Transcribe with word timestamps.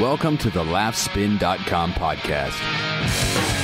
Welcome 0.00 0.38
to 0.38 0.48
the 0.48 0.64
laughspin.com 0.64 1.92
podcast. 1.92 3.61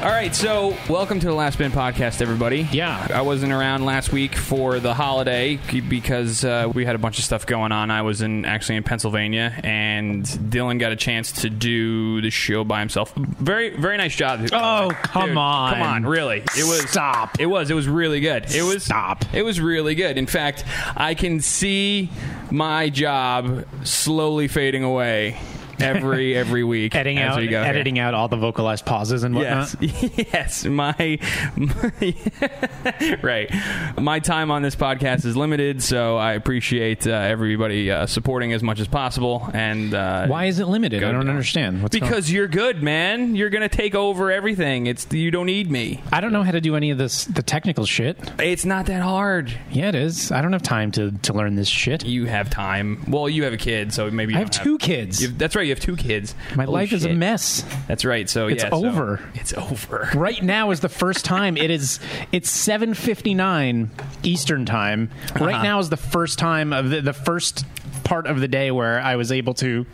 All 0.00 0.08
right, 0.08 0.34
so 0.34 0.74
welcome 0.88 1.20
to 1.20 1.26
the 1.26 1.34
Laughspin 1.34 1.72
podcast, 1.72 2.22
everybody. 2.22 2.66
Yeah. 2.72 3.06
I 3.12 3.20
wasn't 3.20 3.52
around 3.52 3.84
last 3.84 4.12
week 4.12 4.34
for 4.34 4.80
the 4.80 4.94
holiday 4.94 5.56
because 5.90 6.42
uh, 6.42 6.72
we 6.72 6.86
had 6.86 6.94
a 6.94 6.98
bunch 6.98 7.18
of 7.18 7.24
stuff 7.26 7.44
going 7.44 7.70
on. 7.70 7.90
I 7.90 8.00
was 8.00 8.22
in 8.22 8.46
actually 8.46 8.76
in 8.76 8.82
Pennsylvania, 8.82 9.60
and 9.62 10.24
Dylan 10.24 10.80
got 10.80 10.92
a 10.92 10.96
chance 10.96 11.42
to 11.42 11.50
do 11.50 12.22
the 12.22 12.30
show 12.30 12.64
by 12.64 12.80
himself. 12.80 13.12
Very, 13.14 13.76
very 13.76 13.98
nice 13.98 14.16
job. 14.16 14.48
Oh, 14.54 14.90
come 15.02 15.36
on. 15.36 15.74
come 15.74 15.82
on, 15.82 16.06
really? 16.06 16.38
It 16.56 16.64
was 16.64 16.88
Stop. 16.88 17.38
It 17.38 17.44
was. 17.44 17.70
It 17.70 17.74
was 17.74 17.86
really 17.86 18.20
good. 18.20 18.50
It 18.54 18.62
was 18.62 18.82
Stop. 18.82 19.26
It 19.34 19.42
was 19.42 19.60
really 19.60 19.94
good. 19.94 20.16
In 20.16 20.26
fact, 20.26 20.64
I 20.96 21.12
can 21.12 21.40
see 21.40 22.10
my 22.50 22.88
job 22.88 23.66
slowly 23.84 24.48
fading 24.48 24.82
away 24.82 25.38
every 25.82 26.36
every 26.36 26.64
week 26.64 26.94
editing 26.94 27.18
out 27.18 27.38
we 27.38 27.54
editing 27.54 27.98
out 27.98 28.14
all 28.14 28.28
the 28.28 28.36
vocalized 28.36 28.84
pauses 28.86 29.22
and 29.24 29.34
whatnot. 29.34 29.74
Yes, 29.80 30.10
yes. 30.32 30.64
My, 30.64 31.18
my 31.56 32.14
right. 33.22 33.50
My 33.98 34.18
time 34.20 34.50
on 34.50 34.62
this 34.62 34.76
podcast 34.76 35.24
is 35.24 35.36
limited, 35.36 35.82
so 35.82 36.16
I 36.16 36.32
appreciate 36.34 37.06
uh, 37.06 37.10
everybody 37.10 37.90
uh, 37.90 38.06
supporting 38.06 38.52
as 38.52 38.62
much 38.62 38.80
as 38.80 38.88
possible. 38.88 39.48
And 39.52 39.94
uh, 39.94 40.26
Why 40.26 40.46
is 40.46 40.58
it 40.58 40.66
limited? 40.66 41.02
I 41.02 41.12
don't 41.12 41.20
down. 41.26 41.30
understand. 41.30 41.82
What's 41.82 41.96
going- 41.96 42.08
because 42.10 42.30
you're 42.32 42.48
good, 42.48 42.82
man. 42.82 43.34
You're 43.36 43.50
gonna 43.50 43.68
take 43.68 43.94
over 43.94 44.30
everything. 44.30 44.86
It's 44.86 45.06
you 45.12 45.30
don't 45.30 45.46
need 45.46 45.70
me. 45.70 46.02
I 46.12 46.20
don't 46.20 46.32
know 46.32 46.42
how 46.42 46.52
to 46.52 46.60
do 46.60 46.76
any 46.76 46.90
of 46.90 46.98
this 46.98 47.24
the 47.24 47.42
technical 47.42 47.86
shit. 47.86 48.18
It's 48.38 48.64
not 48.64 48.86
that 48.86 49.02
hard. 49.02 49.52
Yeah, 49.70 49.88
it 49.88 49.94
is. 49.94 50.32
I 50.32 50.42
don't 50.42 50.52
have 50.52 50.62
time 50.62 50.90
to 50.92 51.10
to 51.12 51.32
learn 51.32 51.54
this 51.54 51.68
shit. 51.68 52.04
You 52.04 52.26
have 52.26 52.50
time. 52.50 53.04
Well, 53.08 53.28
you 53.28 53.44
have 53.44 53.52
a 53.52 53.56
kid, 53.58 53.92
so 53.92 54.10
maybe 54.10 54.32
you 54.32 54.38
I 54.38 54.40
have 54.42 54.50
don't 54.50 54.64
two 54.64 54.78
kids. 54.78 55.32
that's 55.36 55.56
right. 55.56 55.66
You 55.70 55.76
have 55.76 55.80
two 55.84 55.94
kids. 55.96 56.34
My 56.56 56.64
Holy 56.64 56.74
life 56.80 56.92
is 56.92 57.04
a 57.04 57.12
mess. 57.12 57.64
That's 57.86 58.04
right. 58.04 58.28
So 58.28 58.48
It's 58.48 58.64
yeah, 58.64 58.70
so- 58.70 58.84
over. 58.86 59.20
it's 59.34 59.52
over. 59.52 60.10
Right 60.14 60.42
now 60.42 60.72
is 60.72 60.80
the 60.80 60.88
first 60.88 61.24
time 61.24 61.56
it 61.56 61.70
is. 61.70 62.00
It's 62.32 62.50
seven 62.50 62.92
fifty 62.94 63.34
nine 63.34 63.90
Eastern 64.24 64.66
time. 64.66 65.10
Right 65.40 65.54
Uh-huh. 65.54 65.62
now 65.62 65.78
is 65.78 65.88
the 65.88 65.96
first 65.96 66.38
time 66.40 66.72
of 66.72 66.90
the, 66.90 67.00
the 67.00 67.12
first 67.12 67.64
part 68.02 68.26
of 68.26 68.40
the 68.40 68.48
day 68.48 68.72
where 68.72 69.00
I 69.00 69.14
was 69.14 69.30
able 69.30 69.54
to. 69.54 69.86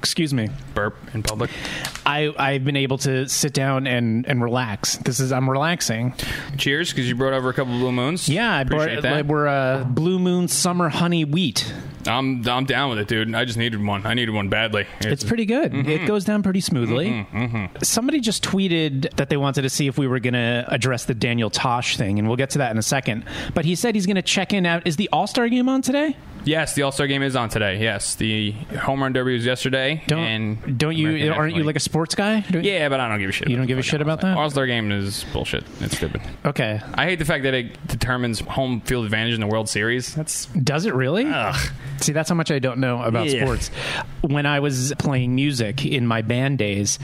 Excuse 0.00 0.32
me. 0.32 0.48
Burp 0.74 0.96
in 1.12 1.22
public. 1.22 1.50
I 2.06 2.32
I've 2.38 2.64
been 2.64 2.76
able 2.76 2.96
to 2.98 3.28
sit 3.28 3.52
down 3.52 3.86
and 3.86 4.26
and 4.26 4.42
relax. 4.42 4.96
This 4.96 5.20
is 5.20 5.30
I'm 5.30 5.48
relaxing. 5.48 6.14
Cheers, 6.56 6.88
because 6.90 7.06
you 7.06 7.14
brought 7.14 7.34
over 7.34 7.50
a 7.50 7.52
couple 7.52 7.74
blue 7.74 7.92
moons. 7.92 8.26
Yeah, 8.26 8.50
I 8.50 8.64
brought 8.64 8.88
appreciate 8.88 9.02
that. 9.02 9.26
we're 9.26 9.46
uh, 9.46 9.84
Blue 9.84 10.18
Moon 10.18 10.48
Summer 10.48 10.88
Honey 10.88 11.26
Wheat. 11.26 11.70
I'm 12.06 12.48
I'm 12.48 12.64
down 12.64 12.88
with 12.88 12.98
it, 12.98 13.08
dude. 13.08 13.34
I 13.34 13.44
just 13.44 13.58
needed 13.58 13.84
one. 13.84 14.06
I 14.06 14.14
needed 14.14 14.32
one 14.32 14.48
badly. 14.48 14.86
It's 15.00 15.22
pretty 15.22 15.44
good. 15.44 15.70
Mm-hmm. 15.70 15.90
It 15.90 16.06
goes 16.06 16.24
down 16.24 16.42
pretty 16.42 16.60
smoothly. 16.60 17.26
Somebody 17.82 18.20
just 18.20 18.42
tweeted 18.42 19.14
that 19.16 19.28
they 19.28 19.36
wanted 19.36 19.62
to 19.62 19.70
see 19.70 19.86
if 19.86 19.98
we 19.98 20.06
were 20.06 20.18
going 20.18 20.32
to 20.32 20.64
address 20.68 21.04
the 21.04 21.14
Daniel 21.14 21.50
Tosh 21.50 21.98
thing, 21.98 22.18
and 22.18 22.26
we'll 22.26 22.38
get 22.38 22.48
to 22.50 22.58
that 22.58 22.70
in 22.70 22.78
a 22.78 22.82
second. 22.82 23.24
But 23.52 23.66
he 23.66 23.74
said 23.74 23.94
he's 23.94 24.06
going 24.06 24.16
to 24.16 24.22
check 24.22 24.54
in. 24.54 24.64
Out 24.64 24.86
is 24.86 24.96
the 24.96 25.10
All 25.12 25.26
Star 25.26 25.46
game 25.50 25.68
on 25.68 25.82
today? 25.82 26.16
Yes, 26.44 26.74
the 26.74 26.82
All 26.82 26.92
Star 26.92 27.06
game 27.06 27.22
is 27.22 27.36
on 27.36 27.48
today. 27.48 27.78
Yes, 27.80 28.14
the 28.14 28.52
home 28.80 29.02
run 29.02 29.12
derby 29.12 29.34
was 29.34 29.44
yesterday. 29.44 30.02
Don't 30.06 30.18
and 30.20 30.78
don't 30.78 30.96
you? 30.96 31.08
American 31.08 31.32
Aren't 31.32 31.56
you 31.56 31.64
like 31.64 31.76
a 31.76 31.80
sports 31.80 32.14
guy? 32.14 32.40
Don't- 32.50 32.64
Yeah, 32.64 32.88
but 32.88 33.00
I 33.00 33.08
don't 33.08 33.18
give 33.20 33.28
a 33.30 33.32
shit. 33.32 33.48
You 33.48 33.56
don't 33.56 33.66
give 33.66 33.78
a 33.78 33.82
shit 33.82 34.00
about 34.00 34.20
that? 34.22 34.36
All 34.36 34.50
Star 34.50 34.66
game 34.66 34.90
is 34.92 35.24
bullshit. 35.32 35.64
It's 35.80 35.96
stupid. 35.96 36.20
Okay. 36.44 36.80
I 36.94 37.04
hate 37.04 37.18
the 37.18 37.24
fact 37.24 37.44
that 37.44 37.54
it 37.54 37.86
determines 37.86 38.40
home 38.40 38.80
field 38.82 39.04
advantage 39.04 39.34
in 39.34 39.40
the 39.40 39.46
World 39.46 39.68
Series. 39.68 40.14
That's 40.14 40.46
Does 40.46 40.86
it 40.86 40.94
really? 40.94 41.26
ugh. 41.26 41.56
See, 41.98 42.12
that's 42.12 42.28
how 42.30 42.34
much 42.34 42.50
I 42.50 42.58
don't 42.58 42.78
know 42.78 43.02
about 43.02 43.28
Yeah. 43.28 43.42
sports. 43.44 43.70
When 44.22 44.46
I 44.46 44.60
was 44.60 44.94
playing 44.98 45.34
music 45.34 45.84
in 45.84 46.06
my 46.06 46.22
band 46.22 46.58
days, 46.58 46.98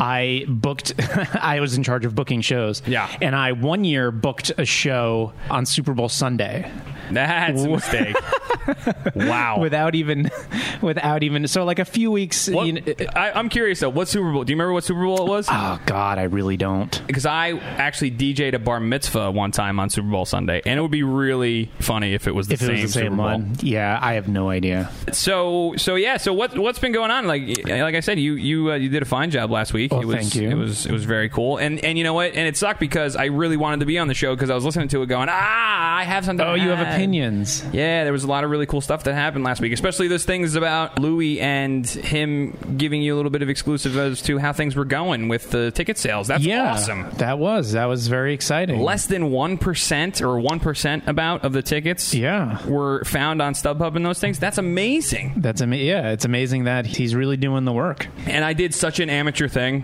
I 0.00 0.44
booked, 0.48 0.92
I 1.34 1.60
was 1.60 1.76
in 1.76 1.82
charge 1.82 2.04
of 2.04 2.14
booking 2.14 2.42
shows. 2.42 2.82
Yeah. 2.86 3.08
And 3.22 3.34
I 3.34 3.52
one 3.52 3.84
year 3.84 4.10
booked 4.10 4.52
a 4.58 4.64
show 4.66 5.32
on 5.50 5.64
Super 5.66 5.94
Bowl 5.94 6.08
Sunday 6.08 6.70
That's 7.10 7.62
a 7.62 7.68
mistake. 7.68 8.16
wow. 9.14 9.58
without 9.60 9.94
even, 9.94 10.30
without 10.82 11.22
even, 11.22 11.46
so 11.48 11.64
like 11.64 11.78
a 11.78 11.84
few 11.84 12.10
weeks. 12.10 12.48
What- 12.48 12.66
You 12.66 12.72
know, 12.74 12.82
I, 13.14 13.32
I'm 13.32 13.48
curious 13.48 13.80
though. 13.80 13.90
What 13.90 14.08
Super 14.08 14.32
Bowl? 14.32 14.44
Do 14.44 14.52
you 14.52 14.56
remember 14.56 14.72
what 14.72 14.84
Super 14.84 15.04
Bowl 15.04 15.26
it 15.26 15.28
was? 15.28 15.46
oh, 15.50 15.80
God, 15.86 16.18
I 16.18 16.24
really 16.24 16.56
don't. 16.56 17.02
because 17.06 17.26
I 17.26 17.52
actually 17.58 18.10
DJ'd 18.10 18.54
a 18.54 18.58
bar 18.58 18.80
mitzvah 18.80 19.30
one 19.30 19.50
time 19.52 19.78
on 19.80 19.90
Super 19.90 20.08
Bowl 20.08 20.24
Sunday, 20.24 20.62
and 20.64 20.78
it 20.78 20.82
would 20.82 20.90
be 20.90 21.02
really 21.02 21.70
funny 21.80 22.14
if 22.14 22.26
it 22.26 22.34
was 22.34 22.48
the 22.48 22.54
If 22.54 22.62
it 22.62 22.66
same, 22.66 22.72
was 22.82 22.82
the 22.82 22.88
same 23.00 23.04
Super 23.12 23.16
Bowl. 23.16 23.26
one. 23.26 23.52
Yeah, 23.60 23.98
I 24.00 24.14
have 24.14 24.28
no 24.28 24.48
idea. 24.50 24.90
So 25.12 25.74
so 25.76 25.94
yeah. 25.94 26.16
So 26.16 26.32
what 26.32 26.56
what's 26.58 26.78
been 26.78 26.92
going 26.92 27.10
on? 27.10 27.26
Like 27.26 27.42
like 27.66 27.94
I 27.94 28.00
said, 28.00 28.18
you 28.18 28.34
you 28.34 28.72
uh, 28.72 28.74
you 28.76 28.88
did 28.88 29.02
a 29.02 29.06
fine 29.06 29.30
job 29.30 29.50
last 29.50 29.72
week. 29.72 29.92
Well, 29.92 30.02
it 30.02 30.06
was, 30.06 30.16
thank 30.16 30.34
you. 30.34 30.48
It 30.50 30.54
was 30.54 30.86
it 30.86 30.92
was 30.92 31.04
very 31.04 31.28
cool. 31.28 31.56
And 31.58 31.82
and 31.84 31.96
you 31.98 32.04
know 32.04 32.14
what? 32.14 32.32
And 32.34 32.46
it 32.48 32.56
sucked 32.56 32.80
because 32.80 33.16
I 33.16 33.26
really 33.26 33.56
wanted 33.56 33.80
to 33.80 33.86
be 33.86 33.98
on 33.98 34.08
the 34.08 34.14
show 34.14 34.34
because 34.34 34.50
I 34.50 34.54
was 34.54 34.64
listening 34.64 34.88
to 34.88 35.02
it 35.02 35.06
going 35.06 35.28
ah 35.30 35.96
I 35.96 36.04
have 36.04 36.24
something. 36.24 36.44
Oh, 36.46 36.54
you 36.54 36.70
have 36.70 36.80
opinions. 36.86 37.64
Yeah, 37.72 38.04
there 38.04 38.12
was 38.12 38.24
a 38.24 38.28
lot 38.28 38.44
of 38.44 38.50
really 38.50 38.63
cool 38.66 38.80
stuff 38.80 39.04
that 39.04 39.14
happened 39.14 39.44
last 39.44 39.60
week, 39.60 39.72
especially 39.72 40.08
those 40.08 40.24
things 40.24 40.54
about 40.54 40.98
Louis 40.98 41.40
and 41.40 41.86
him 41.86 42.56
giving 42.76 43.02
you 43.02 43.14
a 43.14 43.16
little 43.16 43.30
bit 43.30 43.42
of 43.42 43.48
exclusive 43.48 43.96
as 43.96 44.22
to 44.22 44.38
how 44.38 44.52
things 44.52 44.76
were 44.76 44.84
going 44.84 45.28
with 45.28 45.50
the 45.50 45.70
ticket 45.70 45.98
sales. 45.98 46.28
That's 46.28 46.44
yeah, 46.44 46.72
awesome. 46.72 47.06
That 47.18 47.38
was 47.38 47.72
that 47.72 47.86
was 47.86 48.08
very 48.08 48.34
exciting. 48.34 48.80
Less 48.80 49.06
than 49.06 49.30
1% 49.30 50.20
or 50.20 50.40
1% 50.40 51.06
about 51.06 51.44
of 51.44 51.52
the 51.52 51.62
tickets 51.62 52.14
Yeah. 52.14 52.64
were 52.66 53.04
found 53.04 53.40
on 53.42 53.54
StubHub 53.54 53.96
and 53.96 54.04
those 54.04 54.18
things. 54.20 54.38
That's 54.38 54.58
amazing. 54.58 55.34
That's 55.36 55.60
ama- 55.62 55.76
yeah, 55.76 56.10
it's 56.12 56.24
amazing 56.24 56.64
that 56.64 56.86
he's 56.86 57.14
really 57.14 57.36
doing 57.36 57.64
the 57.64 57.72
work. 57.72 58.08
And 58.26 58.44
I 58.44 58.52
did 58.52 58.74
such 58.74 59.00
an 59.00 59.10
amateur 59.10 59.48
thing, 59.48 59.82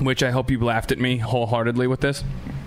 which 0.00 0.22
I 0.22 0.30
hope 0.30 0.50
you 0.50 0.58
laughed 0.60 0.92
at 0.92 0.98
me 0.98 1.18
wholeheartedly 1.18 1.86
with 1.86 2.00
this, 2.00 2.22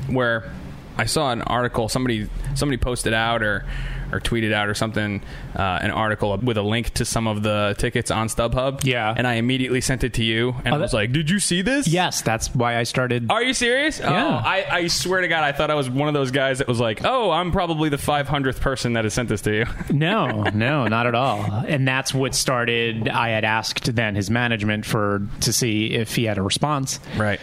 where 0.07 0.52
I 0.97 1.06
saw 1.06 1.31
an 1.31 1.41
article 1.44 1.90
somebody 1.90 2.28
somebody 2.56 2.78
posted 2.78 3.13
out 3.13 3.44
or 3.44 3.66
or 4.12 4.19
tweeted 4.19 4.53
out 4.53 4.68
or 4.68 4.73
something 4.73 5.22
uh, 5.56 5.79
an 5.81 5.91
article 5.91 6.35
with 6.38 6.57
a 6.57 6.62
link 6.62 6.94
to 6.95 7.06
some 7.06 7.28
of 7.28 7.44
the 7.44 7.75
tickets 7.78 8.12
on 8.12 8.28
StubHub. 8.28 8.84
Yeah. 8.84 9.13
and 9.16 9.25
I 9.28 9.35
immediately 9.35 9.81
sent 9.81 10.03
it 10.03 10.13
to 10.16 10.23
you, 10.23 10.56
and 10.66 10.73
I 10.73 10.78
that- 10.78 10.84
was 10.84 10.94
like, 10.94 11.12
"Did 11.12 11.29
you 11.29 11.40
see 11.40 11.62
this?" 11.62 11.88
Yes, 11.88 12.22
that's 12.22 12.53
why 12.56 12.78
I 12.78 12.84
started. 12.84 13.29
Are 13.31 13.44
you 13.44 13.53
serious? 13.53 14.00
Yeah. 14.00 14.25
Oh, 14.25 14.47
I, 14.47 14.66
I 14.69 14.88
swear 14.88 15.22
to 15.22 15.28
God, 15.28 15.44
I 15.44 15.51
thought 15.51 15.72
I 15.72 15.75
was 15.75 15.90
one 15.90 16.07
of 16.07 16.13
those 16.13 16.31
guys 16.31 16.59
that 16.59 16.68
was 16.68 16.79
like, 16.79 17.01
"Oh, 17.03 17.31
I'm 17.31 17.51
probably 17.51 17.90
the 17.90 17.97
500th 17.97 18.59
person 18.62 18.94
that 18.94 19.03
has 19.06 19.13
sent 19.13 19.29
this 19.29 19.41
to 19.44 19.53
you." 19.53 19.66
No, 19.97 20.44
no, 20.53 20.88
not 20.88 21.07
at 21.07 21.16
all. 21.16 21.41
And 21.68 21.88
that's 21.88 22.13
what 22.13 22.35
started. 22.35 23.07
I 23.09 23.29
had 23.29 23.44
asked 23.45 23.95
then 23.95 24.13
his 24.16 24.29
management 24.29 24.85
for 24.85 25.22
to 25.41 25.51
see 25.53 25.88
if 25.94 26.16
he 26.16 26.25
had 26.25 26.38
a 26.38 26.41
response. 26.41 27.00
Right. 27.18 27.39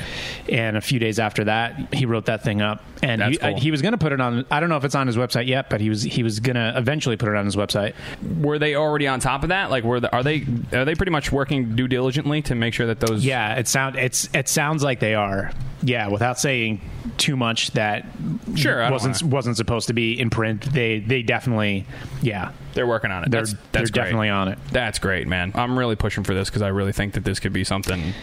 And 0.48 0.76
a 0.76 0.80
few 0.80 0.98
days 0.98 1.18
after 1.18 1.44
that, 1.44 1.92
he 1.92 2.06
wrote 2.06 2.26
that 2.26 2.44
thing 2.44 2.62
up, 2.62 2.84
and 3.02 3.22
he, 3.22 3.36
cool. 3.38 3.56
he 3.58 3.70
was 3.70 3.82
going 3.82 3.92
to 3.92 3.98
put 3.98 4.12
it 4.12 4.20
on. 4.20 4.44
I 4.50 4.60
don't 4.60 4.68
know 4.68 4.76
if 4.76 4.84
it's 4.84 4.94
on 4.94 5.06
his 5.08 5.16
website 5.16 5.46
yet, 5.48 5.68
but 5.68 5.80
he 5.80 5.88
was 5.88 6.02
he 6.02 6.22
was 6.22 6.38
going 6.40 6.53
to 6.54 6.72
eventually 6.76 7.16
put 7.16 7.28
it 7.28 7.36
on 7.36 7.44
his 7.44 7.56
website. 7.56 7.94
Were 8.40 8.58
they 8.58 8.74
already 8.74 9.06
on 9.06 9.20
top 9.20 9.42
of 9.42 9.48
that? 9.50 9.70
Like, 9.70 9.84
were 9.84 10.00
the, 10.00 10.12
are 10.14 10.22
they 10.22 10.44
are 10.72 10.84
they 10.84 10.94
pretty 10.94 11.12
much 11.12 11.30
working 11.32 11.76
due 11.76 11.88
diligently 11.88 12.42
to 12.42 12.54
make 12.54 12.74
sure 12.74 12.86
that 12.86 13.00
those? 13.00 13.24
Yeah, 13.24 13.54
it 13.54 13.68
sound 13.68 13.96
it's 13.96 14.28
it 14.34 14.48
sounds 14.48 14.82
like 14.82 15.00
they 15.00 15.14
are. 15.14 15.50
Yeah, 15.82 16.08
without 16.08 16.38
saying 16.38 16.80
too 17.18 17.36
much 17.36 17.72
that 17.72 18.06
Sure, 18.54 18.82
I 18.82 18.90
wasn't 18.90 19.20
wanna- 19.22 19.34
wasn't 19.34 19.56
supposed 19.58 19.88
to 19.88 19.92
be 19.94 20.18
in 20.18 20.30
print. 20.30 20.62
They 20.72 20.98
they 21.00 21.22
definitely 21.22 21.84
yeah 22.22 22.52
they're 22.72 22.86
working 22.86 23.10
on 23.10 23.24
it. 23.24 23.30
they're 23.30 23.42
that's, 23.42 23.54
they're 23.72 23.82
great. 23.82 23.92
definitely 23.92 24.28
on 24.30 24.48
it. 24.48 24.58
That's 24.72 24.98
great, 24.98 25.28
man. 25.28 25.52
I'm 25.54 25.78
really 25.78 25.94
pushing 25.96 26.24
for 26.24 26.34
this 26.34 26.48
because 26.48 26.62
I 26.62 26.68
really 26.68 26.92
think 26.92 27.12
that 27.14 27.24
this 27.24 27.38
could 27.38 27.52
be 27.52 27.64
something 27.64 28.14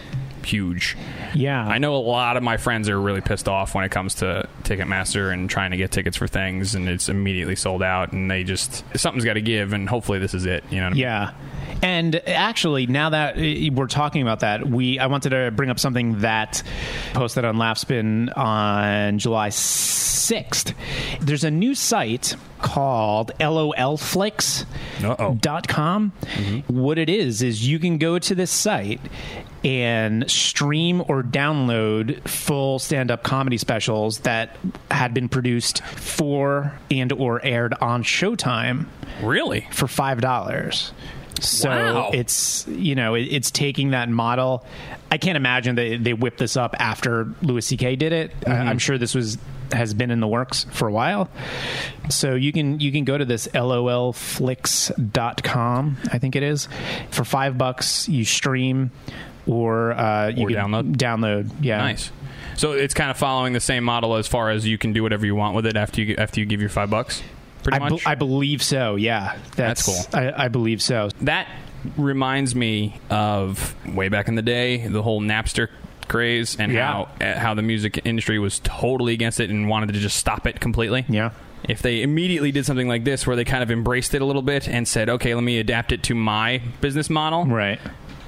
huge. 0.44 0.96
Yeah, 1.34 1.66
I 1.66 1.78
know 1.78 1.94
a 1.94 1.96
lot 1.96 2.36
of 2.36 2.42
my 2.42 2.56
friends 2.56 2.88
are 2.88 3.00
really 3.00 3.20
pissed 3.20 3.48
off 3.48 3.74
when 3.74 3.84
it 3.84 3.90
comes 3.90 4.16
to 4.16 4.48
Ticketmaster 4.62 5.32
and 5.32 5.48
trying 5.48 5.70
to 5.72 5.76
get 5.76 5.90
tickets 5.90 6.16
for 6.16 6.26
things, 6.26 6.74
and 6.74 6.88
it's 6.88 7.08
immediately 7.08 7.56
sold 7.56 7.82
out, 7.82 8.12
and 8.12 8.30
they 8.30 8.44
just 8.44 8.84
something's 8.96 9.24
got 9.24 9.34
to 9.34 9.42
give, 9.42 9.72
and 9.72 9.88
hopefully 9.88 10.18
this 10.18 10.34
is 10.34 10.46
it. 10.46 10.64
You 10.70 10.78
know? 10.78 10.84
What 10.84 10.92
I 10.92 10.94
mean? 10.94 11.00
Yeah. 11.00 11.32
And 11.82 12.28
actually, 12.28 12.86
now 12.86 13.10
that 13.10 13.36
uh, 13.36 13.72
we're 13.74 13.86
talking 13.86 14.22
about 14.22 14.40
that, 14.40 14.66
we 14.68 14.98
I 14.98 15.06
wanted 15.06 15.30
to 15.30 15.50
bring 15.50 15.70
up 15.70 15.80
something 15.80 16.20
that 16.20 16.62
posted 17.12 17.44
on 17.44 17.56
Laughspin 17.56 18.36
on 18.36 19.18
July 19.18 19.48
6th. 19.48 20.74
There's 21.20 21.44
a 21.44 21.50
new 21.50 21.74
site 21.74 22.36
called 22.62 23.32
LOLflix.com. 23.40 25.36
dot 25.38 25.68
com. 25.68 26.12
Mm-hmm. 26.22 26.78
What 26.80 26.98
it 26.98 27.08
is 27.08 27.42
is 27.42 27.66
you 27.68 27.78
can 27.78 27.98
go 27.98 28.18
to 28.18 28.34
this 28.34 28.50
site 28.50 29.00
and 29.64 30.28
stream 30.30 31.02
or 31.08 31.22
download 31.22 32.26
full 32.28 32.78
stand-up 32.80 33.22
comedy 33.22 33.56
specials 33.58 34.18
that 34.20 34.56
had 34.90 35.14
been 35.14 35.28
produced 35.28 35.82
for 35.84 36.72
and 36.90 37.12
or 37.12 37.44
aired 37.44 37.74
on 37.80 38.02
Showtime 38.02 38.86
Really? 39.22 39.68
for 39.70 39.86
five 39.86 40.20
dollars. 40.20 40.92
So 41.40 41.68
Wow. 41.70 42.10
it's 42.12 42.66
you 42.68 42.94
know 42.94 43.14
it, 43.14 43.22
it's 43.22 43.50
taking 43.50 43.90
that 43.90 44.08
model. 44.08 44.64
I 45.10 45.18
can't 45.18 45.36
imagine 45.36 45.74
that 45.76 46.02
they 46.02 46.12
whipped 46.14 46.38
this 46.38 46.56
up 46.56 46.74
after 46.78 47.28
Louis 47.42 47.64
C.K. 47.66 47.96
did 47.96 48.12
it. 48.12 48.30
I, 48.46 48.50
mm-hmm. 48.50 48.68
I'm 48.68 48.78
sure 48.78 48.96
this 48.98 49.14
was 49.14 49.38
has 49.72 49.94
been 49.94 50.10
in 50.10 50.20
the 50.20 50.28
works 50.28 50.66
for 50.70 50.86
a 50.88 50.92
while. 50.92 51.28
So 52.10 52.34
you 52.34 52.52
can 52.52 52.80
you 52.80 52.92
can 52.92 53.04
go 53.04 53.16
to 53.18 53.24
this 53.24 53.46
lolflix.com, 53.48 55.96
I 56.12 56.18
think 56.18 56.36
it 56.36 56.42
is. 56.42 56.68
For 57.10 57.24
5 57.24 57.58
bucks 57.58 58.08
you 58.08 58.24
stream 58.24 58.90
or 59.46 59.92
uh 59.92 60.28
you 60.28 60.46
Or 60.46 60.48
can 60.48 60.56
download? 60.56 60.96
Download. 60.96 61.50
Yeah. 61.60 61.78
Nice. 61.78 62.10
So 62.56 62.72
it's 62.72 62.94
kind 62.94 63.10
of 63.10 63.16
following 63.16 63.52
the 63.54 63.60
same 63.60 63.84
model 63.84 64.16
as 64.16 64.26
far 64.28 64.50
as 64.50 64.66
you 64.66 64.76
can 64.78 64.92
do 64.92 65.02
whatever 65.02 65.26
you 65.26 65.34
want 65.34 65.56
with 65.56 65.66
it 65.66 65.76
after 65.76 66.02
you 66.02 66.14
after 66.16 66.40
you 66.40 66.46
give 66.46 66.60
your 66.60 66.70
five 66.70 66.90
bucks. 66.90 67.22
Pretty 67.62 67.80
I, 67.80 67.88
much. 67.88 68.06
I 68.06 68.14
believe 68.14 68.62
so. 68.62 68.96
Yeah. 68.96 69.36
That's 69.56 69.84
cool. 69.84 69.96
I, 70.12 70.44
I 70.44 70.48
believe 70.48 70.82
so. 70.82 71.08
that 71.22 71.48
reminds 71.96 72.54
me 72.54 73.00
of 73.10 73.74
way 73.94 74.08
back 74.08 74.28
in 74.28 74.34
the 74.34 74.42
day, 74.42 74.86
the 74.86 75.02
whole 75.02 75.20
Napster 75.20 75.68
craze 76.12 76.56
and 76.60 76.72
Yeah. 76.72 76.86
how 76.86 77.08
uh, 77.20 77.38
how 77.38 77.54
the 77.54 77.62
music 77.62 78.00
industry 78.04 78.38
was 78.38 78.60
totally 78.62 79.12
against 79.14 79.40
it 79.40 79.50
and 79.50 79.68
wanted 79.68 79.92
to 79.94 79.98
just 80.00 80.16
stop 80.16 80.46
it 80.46 80.60
completely. 80.60 81.04
Yeah. 81.08 81.30
If 81.68 81.80
they 81.82 82.02
immediately 82.02 82.50
did 82.52 82.66
something 82.66 82.88
like 82.88 83.04
this, 83.04 83.26
where 83.26 83.36
they 83.36 83.44
kind 83.44 83.62
of 83.62 83.70
embraced 83.70 84.14
it 84.14 84.22
a 84.22 84.24
little 84.24 84.42
bit 84.42 84.68
and 84.68 84.86
said, 84.86 85.08
"Okay, 85.08 85.34
let 85.34 85.44
me 85.44 85.58
adapt 85.58 85.92
it 85.92 86.02
to 86.04 86.14
my 86.14 86.60
business 86.80 87.08
model," 87.08 87.44
Right. 87.46 87.78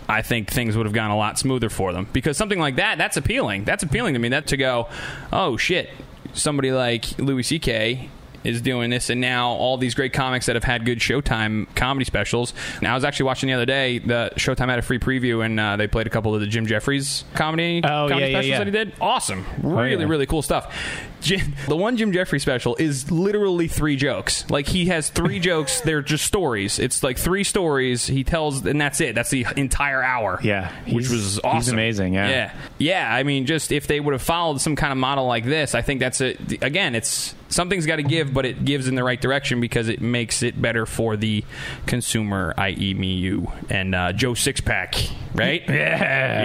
I 0.08 0.22
think 0.22 0.50
things 0.50 0.76
would 0.76 0.86
have 0.86 0.92
gone 0.92 1.10
a 1.10 1.16
lot 1.16 1.38
smoother 1.38 1.68
for 1.70 1.92
them 1.92 2.06
because 2.12 2.36
something 2.36 2.58
like 2.60 2.76
that 2.76 2.98
that's 2.98 3.16
appealing. 3.16 3.64
That's 3.64 3.82
appealing 3.82 4.14
to 4.14 4.20
me. 4.20 4.28
That 4.28 4.46
to 4.48 4.56
go, 4.56 4.88
oh 5.32 5.56
shit, 5.56 5.90
somebody 6.32 6.72
like 6.72 7.18
Louis 7.18 7.42
C.K. 7.42 8.08
is 8.44 8.60
doing 8.60 8.90
this, 8.90 9.10
and 9.10 9.20
now 9.20 9.48
all 9.50 9.76
these 9.76 9.94
great 9.94 10.12
comics 10.12 10.46
that 10.46 10.56
have 10.56 10.64
had 10.64 10.84
good 10.84 10.98
Showtime 10.98 11.74
comedy 11.74 12.04
specials. 12.04 12.54
Now 12.82 12.92
I 12.92 12.94
was 12.94 13.04
actually 13.04 13.26
watching 13.26 13.48
the 13.48 13.54
other 13.54 13.66
day. 13.66 13.98
The 13.98 14.32
Showtime 14.36 14.68
had 14.68 14.78
a 14.78 14.82
free 14.82 14.98
preview, 14.98 15.44
and 15.44 15.58
uh, 15.58 15.76
they 15.76 15.86
played 15.86 16.06
a 16.06 16.10
couple 16.10 16.34
of 16.34 16.40
the 16.40 16.46
Jim 16.46 16.66
Jeffries 16.66 17.24
comedy 17.34 17.80
Oh, 17.84 18.08
comedy 18.08 18.20
yeah, 18.20 18.26
yeah, 18.26 18.32
specials 18.32 18.48
yeah. 18.50 18.58
that 18.58 18.66
he 18.66 18.70
did. 18.72 18.92
Awesome, 19.00 19.46
really, 19.62 19.96
yeah. 20.02 20.08
really 20.08 20.26
cool 20.26 20.42
stuff. 20.42 20.74
Jim, 21.20 21.54
the 21.68 21.76
one 21.76 21.96
Jim 21.96 22.12
Jeffries 22.12 22.42
special 22.42 22.76
is 22.76 23.10
literally 23.10 23.66
three 23.66 23.96
jokes. 23.96 24.48
Like 24.50 24.66
he 24.66 24.86
has 24.86 25.08
three 25.08 25.40
jokes. 25.40 25.80
They're 25.80 26.02
just 26.02 26.26
stories. 26.26 26.78
It's 26.78 27.02
like 27.02 27.16
three 27.16 27.44
stories 27.44 28.06
he 28.06 28.24
tells, 28.24 28.66
and 28.66 28.78
that's 28.78 29.00
it. 29.00 29.14
That's 29.14 29.30
the 29.30 29.46
entire 29.56 30.02
hour. 30.02 30.38
Yeah, 30.42 30.70
which 30.84 31.08
was 31.08 31.40
he's 31.52 31.68
amazing, 31.68 32.12
yeah. 32.14 32.28
yeah, 32.28 32.52
yeah. 32.78 33.14
I 33.14 33.22
mean, 33.22 33.46
just 33.46 33.72
if 33.72 33.86
they 33.86 34.00
would 34.00 34.12
have 34.12 34.22
followed 34.22 34.60
some 34.60 34.76
kind 34.76 34.92
of 34.92 34.98
model 34.98 35.26
like 35.26 35.44
this, 35.46 35.74
I 35.74 35.80
think 35.80 36.00
that's 36.00 36.20
a 36.20 36.36
again, 36.60 36.94
it's 36.94 37.34
something's 37.54 37.86
got 37.86 37.96
to 37.96 38.02
give, 38.02 38.34
but 38.34 38.44
it 38.44 38.64
gives 38.64 38.88
in 38.88 38.96
the 38.96 39.04
right 39.04 39.20
direction 39.20 39.60
because 39.60 39.88
it 39.88 40.00
makes 40.00 40.42
it 40.42 40.60
better 40.60 40.84
for 40.86 41.16
the 41.16 41.44
consumer, 41.86 42.52
i.e., 42.58 42.94
me, 42.94 43.14
you, 43.14 43.50
and 43.70 43.94
uh, 43.94 44.12
Joe 44.12 44.32
Sixpack, 44.32 45.10
right? 45.34 45.62
Yeah. 45.74 46.44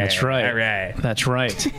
That's 0.00 0.22
right. 0.22 0.46
All 0.46 0.54
right. 0.54 0.94
That's 0.96 1.26
right. 1.26 1.66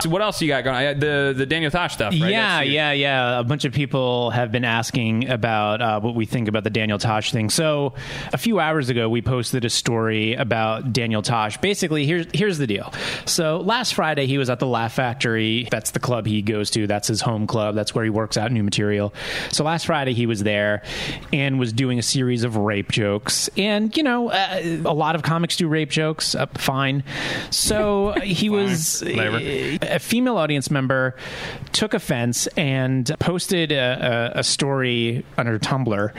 So 0.00 0.08
what 0.08 0.20
else 0.20 0.42
you 0.42 0.48
got 0.48 0.64
going? 0.64 0.74
on? 0.84 0.98
The 0.98 1.32
the 1.36 1.46
Daniel 1.46 1.70
Tosh 1.70 1.94
stuff, 1.94 2.12
right? 2.12 2.30
Yeah, 2.30 2.62
yeah, 2.62 2.90
yeah. 2.90 3.38
A 3.38 3.44
bunch 3.44 3.64
of 3.64 3.72
people 3.72 4.30
have 4.30 4.50
been 4.50 4.64
asking 4.64 5.28
about 5.28 5.80
uh, 5.80 6.00
what 6.00 6.16
we 6.16 6.26
think 6.26 6.48
about 6.48 6.64
the 6.64 6.70
Daniel 6.70 6.98
Tosh 6.98 7.30
thing. 7.30 7.50
So, 7.50 7.94
a 8.32 8.38
few 8.38 8.58
hours 8.58 8.88
ago, 8.88 9.08
we 9.08 9.22
posted 9.22 9.64
a 9.64 9.70
story 9.70 10.34
about 10.34 10.92
Daniel 10.92 11.22
Tosh. 11.22 11.56
Basically, 11.58 12.04
here's 12.04 12.26
here's 12.34 12.58
the 12.58 12.66
deal. 12.66 12.92
So, 13.26 13.58
last 13.58 13.94
Friday, 13.94 14.26
he 14.26 14.38
was 14.38 14.50
at 14.50 14.58
the 14.58 14.66
Laugh 14.66 14.92
Factory. 14.94 15.68
That's 15.70 15.92
the 15.92 16.00
club 16.00 16.26
he 16.26 16.42
goes 16.42 16.70
to. 16.70 16.88
That's 16.88 17.06
his 17.06 17.20
home 17.20 17.46
club. 17.46 17.76
That's 17.76 17.94
where 17.94 18.02
he 18.02 18.10
works 18.10 18.36
out 18.36 18.50
new 18.50 18.64
material. 18.64 19.14
So, 19.52 19.62
last 19.62 19.86
Friday, 19.86 20.14
he 20.14 20.26
was 20.26 20.42
there 20.42 20.82
and 21.32 21.60
was 21.60 21.72
doing 21.72 22.00
a 22.00 22.02
series 22.02 22.42
of 22.42 22.56
rape 22.56 22.90
jokes. 22.90 23.48
And 23.56 23.96
you 23.96 24.02
know, 24.02 24.30
uh, 24.30 24.60
a 24.84 24.94
lot 24.94 25.14
of 25.14 25.22
comics 25.22 25.56
do 25.56 25.68
rape 25.68 25.90
jokes. 25.90 26.34
Uh, 26.34 26.46
fine. 26.54 27.04
So 27.50 28.08
uh, 28.08 28.20
he 28.20 28.48
was 28.48 29.02
Whatever. 29.02 29.36
Uh, 29.36 29.78
a 29.82 29.98
female 29.98 30.36
audience 30.36 30.70
member 30.70 31.16
took 31.72 31.94
offense 31.94 32.46
and 32.48 33.10
posted 33.18 33.72
a, 33.72 34.32
a, 34.36 34.40
a 34.40 34.42
story 34.42 35.24
on 35.38 35.46
her 35.46 35.58
Tumblr. 35.58 36.12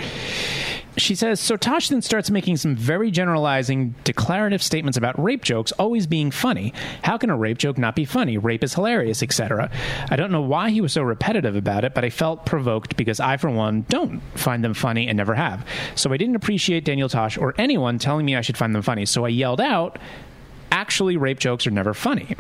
She 0.96 1.16
says, 1.16 1.40
So 1.40 1.58
Tosh 1.58 1.90
then 1.90 2.02
starts 2.02 2.30
making 2.30 2.58
some 2.58 2.76
very 2.76 3.10
generalizing, 3.10 3.96
declarative 4.04 4.62
statements 4.62 4.98
about 4.98 5.22
rape 5.22 5.44
jokes 5.44 5.72
always 5.74 6.06
being 6.06 6.30
funny. 6.30 6.74
How 7.02 7.18
can 7.18 7.30
a 7.30 7.38
rape 7.38 7.58
joke 7.58 7.78
not 7.78 7.96
be 7.96 8.06
funny? 8.06 8.38
Rape 8.38 8.64
is 8.64 8.76
hilarious, 8.76 9.24
etc. 9.24 9.72
I 10.10 10.16
don't 10.16 10.32
know 10.32 10.42
why 10.42 10.70
he 10.70 10.82
was 10.82 10.94
so 10.94 11.02
repetitive 11.02 11.56
about 11.56 11.84
it, 11.84 11.96
but 11.96 12.06
I 12.06 12.10
felt 12.10 12.46
provoked 12.46 12.96
because 12.96 13.20
I, 13.20 13.38
for 13.38 13.50
one, 13.50 13.86
don't 13.90 14.22
find 14.38 14.64
them 14.64 14.74
funny 14.74 15.08
and 15.08 15.18
never 15.18 15.34
have. 15.34 15.66
So 15.96 16.14
I 16.14 16.18
didn't 16.18 16.36
appreciate 16.36 16.86
Daniel 16.86 17.10
Tosh 17.10 17.38
or 17.38 17.56
anyone 17.58 17.98
telling 17.98 18.26
me 18.26 18.36
I 18.36 18.42
should 18.42 18.58
find 18.58 18.76
them 18.76 18.84
funny. 18.84 19.06
So 19.08 19.26
I 19.26 19.30
yelled 19.30 19.62
out, 19.62 19.98
Actually, 20.74 21.18
rape 21.18 21.38
jokes 21.38 21.68
are 21.68 21.72
never 21.72 21.94
funny. 21.94 22.36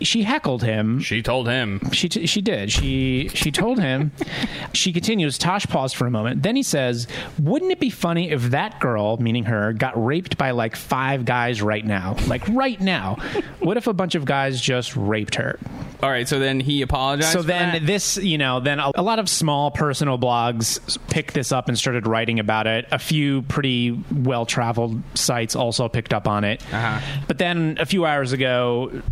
She 0.00 0.22
heckled 0.22 0.62
him 0.62 1.00
She 1.00 1.22
told 1.22 1.48
him. 1.48 1.80
she 1.92 2.08
t- 2.08 2.26
she 2.26 2.40
did. 2.40 2.70
She 2.72 3.28
she 3.34 3.50
told 3.50 3.78
him. 3.80 4.12
she 4.72 4.92
continues. 4.92 5.38
Tosh 5.38 5.66
paused 5.66 5.96
for 5.96 6.06
a 6.06 6.10
moment. 6.10 6.42
Then 6.42 6.54
he 6.56 6.62
says, 6.62 7.06
"Wouldn't 7.40 7.70
it 7.72 7.80
be 7.80 7.90
funny 7.90 8.30
if 8.30 8.50
that 8.50 8.78
girl, 8.80 9.16
meaning 9.18 9.44
her, 9.44 9.72
got 9.72 9.92
raped 10.02 10.38
by 10.38 10.52
like 10.52 10.74
five 10.76 11.24
guys 11.24 11.62
right 11.62 11.84
now? 11.84 12.16
Like 12.26 12.46
right 12.48 12.80
now? 12.80 13.16
What 13.60 13.76
if 13.76 13.86
a 13.88 13.92
bunch 13.92 14.14
of 14.14 14.24
guys 14.24 14.60
just 14.60 14.96
raped 14.96 15.34
her? 15.36 15.58
All 16.02 16.10
right, 16.10 16.26
so 16.26 16.40
then 16.40 16.58
he 16.58 16.82
apologized. 16.82 17.32
So 17.32 17.42
then 17.42 17.72
that? 17.74 17.86
this, 17.86 18.16
you 18.16 18.36
know, 18.36 18.58
then 18.58 18.80
a, 18.80 18.90
a 18.96 19.02
lot 19.02 19.20
of 19.20 19.28
small 19.28 19.70
personal 19.70 20.18
blogs 20.18 20.98
picked 21.08 21.32
this 21.32 21.52
up 21.52 21.68
and 21.68 21.78
started 21.78 22.08
writing 22.08 22.40
about 22.40 22.66
it. 22.66 22.86
A 22.90 22.98
few 22.98 23.42
pretty 23.42 24.02
well 24.10 24.44
traveled 24.44 25.00
sites 25.14 25.54
also 25.54 25.88
picked 25.88 26.12
up 26.12 26.26
on 26.26 26.42
it. 26.42 26.60
Uh-huh. 26.72 27.00
But 27.28 27.38
then 27.38 27.76
a 27.78 27.86
few 27.86 28.04
hours 28.04 28.32
ago, 28.32 29.02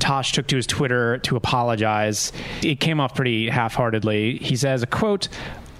Tosh 0.00 0.32
took 0.32 0.48
to 0.48 0.56
his 0.56 0.66
Twitter 0.66 1.18
to 1.18 1.36
apologize. 1.36 2.32
It 2.62 2.80
came 2.80 2.98
off 2.98 3.14
pretty 3.14 3.48
half 3.48 3.74
heartedly. 3.74 4.38
He 4.38 4.56
says, 4.56 4.82
a 4.82 4.86
quote, 4.88 5.28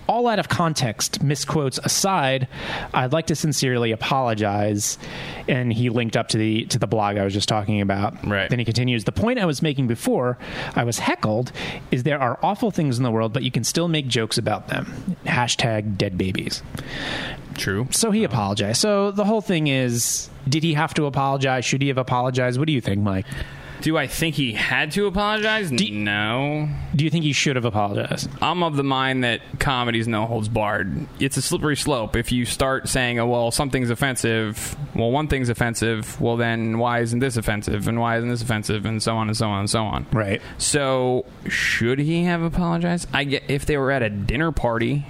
all 0.06 0.28
out 0.28 0.38
of 0.38 0.48
context, 0.48 1.22
misquotes 1.22 1.78
aside, 1.82 2.48
I'd 2.92 3.12
like 3.12 3.26
to 3.26 3.36
sincerely 3.36 3.92
apologize. 3.92 4.98
And 5.48 5.72
he 5.72 5.90
linked 5.90 6.16
up 6.16 6.28
to 6.28 6.38
the 6.38 6.66
to 6.66 6.78
the 6.78 6.86
blog 6.86 7.16
I 7.16 7.24
was 7.24 7.32
just 7.32 7.48
talking 7.48 7.80
about. 7.80 8.26
Right. 8.26 8.48
Then 8.48 8.58
he 8.58 8.64
continues, 8.64 9.04
the 9.04 9.12
point 9.12 9.38
I 9.38 9.46
was 9.46 9.62
making 9.62 9.86
before 9.86 10.38
I 10.74 10.84
was 10.84 10.98
heckled 10.98 11.52
is 11.90 12.02
there 12.02 12.20
are 12.20 12.38
awful 12.42 12.70
things 12.70 12.98
in 12.98 13.04
the 13.04 13.10
world, 13.10 13.32
but 13.32 13.42
you 13.42 13.50
can 13.50 13.64
still 13.64 13.88
make 13.88 14.06
jokes 14.08 14.38
about 14.38 14.68
them. 14.68 15.16
Hashtag 15.24 15.96
dead 15.96 16.16
babies. 16.18 16.62
true. 17.56 17.88
So 17.90 18.10
he 18.10 18.24
uh-huh. 18.24 18.32
apologized. 18.34 18.80
So 18.80 19.10
the 19.10 19.24
whole 19.24 19.40
thing 19.40 19.66
is, 19.68 20.28
did 20.48 20.62
he 20.62 20.74
have 20.74 20.94
to 20.94 21.06
apologize? 21.06 21.64
Should 21.64 21.82
he 21.82 21.88
have 21.88 21.98
apologized? 21.98 22.58
What 22.58 22.66
do 22.66 22.72
you 22.72 22.80
think, 22.80 23.00
Mike? 23.02 23.26
Do 23.84 23.98
I 23.98 24.06
think 24.06 24.34
he 24.34 24.54
had 24.54 24.92
to 24.92 25.04
apologize? 25.04 25.70
no. 25.70 26.70
Do 26.96 27.04
you 27.04 27.10
think 27.10 27.22
he 27.22 27.34
should 27.34 27.56
have 27.56 27.66
apologized? 27.66 28.30
I'm 28.40 28.62
of 28.62 28.76
the 28.76 28.82
mind 28.82 29.24
that 29.24 29.42
comedy's 29.58 30.08
no 30.08 30.24
holds 30.24 30.48
barred. 30.48 31.06
It's 31.20 31.36
a 31.36 31.42
slippery 31.42 31.76
slope. 31.76 32.16
If 32.16 32.32
you 32.32 32.46
start 32.46 32.88
saying, 32.88 33.18
oh, 33.18 33.26
well, 33.26 33.50
something's 33.50 33.90
offensive, 33.90 34.74
well, 34.94 35.10
one 35.10 35.28
thing's 35.28 35.50
offensive, 35.50 36.18
well, 36.18 36.38
then 36.38 36.78
why 36.78 37.00
isn't 37.00 37.18
this 37.18 37.36
offensive? 37.36 37.86
And 37.86 38.00
why 38.00 38.16
isn't 38.16 38.30
this 38.30 38.40
offensive? 38.40 38.86
And 38.86 39.02
so 39.02 39.16
on 39.18 39.28
and 39.28 39.36
so 39.36 39.50
on 39.50 39.60
and 39.60 39.68
so 39.68 39.84
on. 39.84 40.06
Right. 40.12 40.40
So, 40.56 41.26
should 41.46 41.98
he 41.98 42.24
have 42.24 42.40
apologized? 42.40 43.08
I 43.12 43.24
get 43.24 43.42
if 43.48 43.66
they 43.66 43.76
were 43.76 43.90
at 43.90 44.02
a 44.02 44.08
dinner 44.08 44.50
party, 44.50 45.04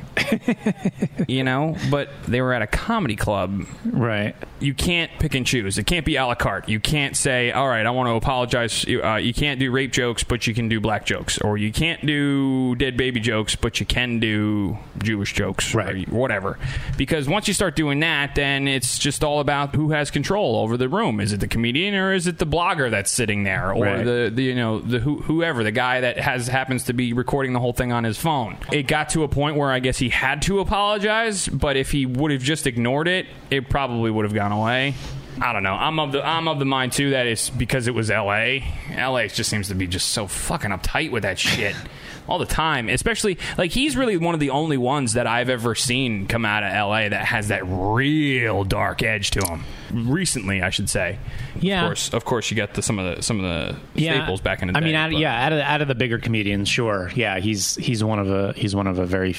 you 1.28 1.44
know, 1.44 1.76
but 1.92 2.08
they 2.26 2.40
were 2.40 2.52
at 2.52 2.62
a 2.62 2.66
comedy 2.66 3.14
club. 3.14 3.66
Right. 3.84 4.34
You 4.58 4.74
can't 4.74 5.12
pick 5.20 5.34
and 5.34 5.46
choose. 5.46 5.78
It 5.78 5.86
can't 5.86 6.04
be 6.04 6.16
a 6.16 6.26
la 6.26 6.34
carte. 6.34 6.68
You 6.68 6.80
can't 6.80 7.16
say, 7.16 7.52
"All 7.52 7.68
right, 7.68 7.84
I 7.84 7.90
want 7.90 8.08
to 8.08 8.14
apologize." 8.14 8.63
Uh, 8.64 9.16
you 9.16 9.34
can't 9.34 9.60
do 9.60 9.70
rape 9.70 9.92
jokes, 9.92 10.24
but 10.24 10.46
you 10.46 10.54
can 10.54 10.68
do 10.68 10.80
black 10.80 11.04
jokes, 11.06 11.38
or 11.38 11.56
you 11.58 11.72
can't 11.72 12.04
do 12.06 12.74
dead 12.76 12.96
baby 12.96 13.20
jokes, 13.20 13.56
but 13.56 13.80
you 13.80 13.86
can 13.86 14.18
do 14.20 14.78
Jewish 15.02 15.32
jokes, 15.32 15.74
Right. 15.74 16.08
Or 16.08 16.18
whatever. 16.20 16.58
Because 16.96 17.28
once 17.28 17.48
you 17.48 17.54
start 17.54 17.76
doing 17.76 18.00
that, 18.00 18.34
then 18.34 18.66
it's 18.68 18.98
just 18.98 19.22
all 19.24 19.40
about 19.40 19.74
who 19.74 19.90
has 19.90 20.10
control 20.10 20.56
over 20.56 20.76
the 20.76 20.88
room. 20.88 21.20
Is 21.20 21.32
it 21.32 21.40
the 21.40 21.48
comedian 21.48 21.94
or 21.94 22.12
is 22.12 22.26
it 22.26 22.38
the 22.38 22.46
blogger 22.46 22.90
that's 22.90 23.10
sitting 23.10 23.44
there, 23.44 23.72
or 23.72 23.84
Right. 23.84 24.04
the, 24.04 24.30
the 24.34 24.42
you 24.42 24.54
know 24.54 24.78
the 24.80 24.98
who, 24.98 25.20
whoever 25.22 25.62
the 25.64 25.72
guy 25.72 26.00
that 26.00 26.18
has 26.18 26.46
happens 26.48 26.84
to 26.84 26.92
be 26.92 27.12
recording 27.12 27.52
the 27.52 27.60
whole 27.60 27.72
thing 27.72 27.92
on 27.92 28.04
his 28.04 28.18
phone? 28.18 28.56
It 28.72 28.84
got 28.86 29.10
to 29.10 29.22
a 29.24 29.28
point 29.28 29.56
where 29.56 29.70
I 29.70 29.78
guess 29.80 29.98
he 29.98 30.08
had 30.08 30.42
to 30.42 30.60
apologize, 30.60 31.48
but 31.48 31.76
if 31.76 31.90
he 31.90 32.06
would 32.06 32.30
have 32.30 32.42
just 32.42 32.66
ignored 32.66 33.08
it, 33.08 33.26
it 33.50 33.68
probably 33.68 34.10
would 34.10 34.24
have 34.24 34.34
gone 34.34 34.52
away. 34.52 34.94
I 35.40 35.52
don't 35.52 35.62
know. 35.62 35.74
I'm 35.74 35.98
of 35.98 36.12
the 36.12 36.24
I'm 36.26 36.46
of 36.48 36.58
the 36.58 36.64
mind 36.64 36.92
too 36.92 37.10
that 37.10 37.26
it's 37.26 37.50
because 37.50 37.86
it 37.88 37.94
was 37.94 38.10
L.A. 38.10 38.64
L.A. 38.94 39.28
just 39.28 39.50
seems 39.50 39.68
to 39.68 39.74
be 39.74 39.86
just 39.86 40.10
so 40.10 40.26
fucking 40.26 40.70
uptight 40.70 41.10
with 41.10 41.24
that 41.24 41.38
shit 41.38 41.74
all 42.28 42.38
the 42.38 42.46
time. 42.46 42.88
Especially 42.88 43.38
like 43.58 43.72
he's 43.72 43.96
really 43.96 44.16
one 44.16 44.34
of 44.34 44.40
the 44.40 44.50
only 44.50 44.76
ones 44.76 45.14
that 45.14 45.26
I've 45.26 45.48
ever 45.50 45.74
seen 45.74 46.26
come 46.28 46.44
out 46.44 46.62
of 46.62 46.72
L.A. 46.72 47.08
that 47.08 47.24
has 47.24 47.48
that 47.48 47.62
real 47.66 48.62
dark 48.64 49.02
edge 49.02 49.32
to 49.32 49.44
him. 49.44 49.64
Recently, 50.08 50.62
I 50.62 50.70
should 50.70 50.88
say. 50.88 51.18
Yeah. 51.58 51.82
Of 51.82 51.88
course, 51.88 52.14
of 52.14 52.24
course, 52.24 52.50
you 52.50 52.56
got 52.56 52.74
the 52.74 52.82
some 52.82 52.98
of 52.98 53.16
the 53.16 53.22
some 53.22 53.40
of 53.40 53.44
the 53.44 53.76
Yeah. 54.00 54.14
staples 54.18 54.40
back 54.40 54.62
in 54.62 54.68
the 54.68 54.76
I 54.76 54.80
day. 54.80 54.86
mean, 54.86 54.94
out, 54.94 55.12
yeah, 55.12 55.46
out 55.46 55.52
of 55.52 55.58
out 55.60 55.82
of 55.82 55.88
the 55.88 55.94
bigger 55.96 56.18
comedians, 56.18 56.68
sure, 56.68 57.10
yeah, 57.14 57.40
he's 57.40 57.74
he's 57.76 58.04
one 58.04 58.18
of 58.20 58.30
a 58.30 58.52
he's 58.54 58.74
one 58.76 58.86
of 58.86 58.98
a 59.00 59.06
very 59.06 59.34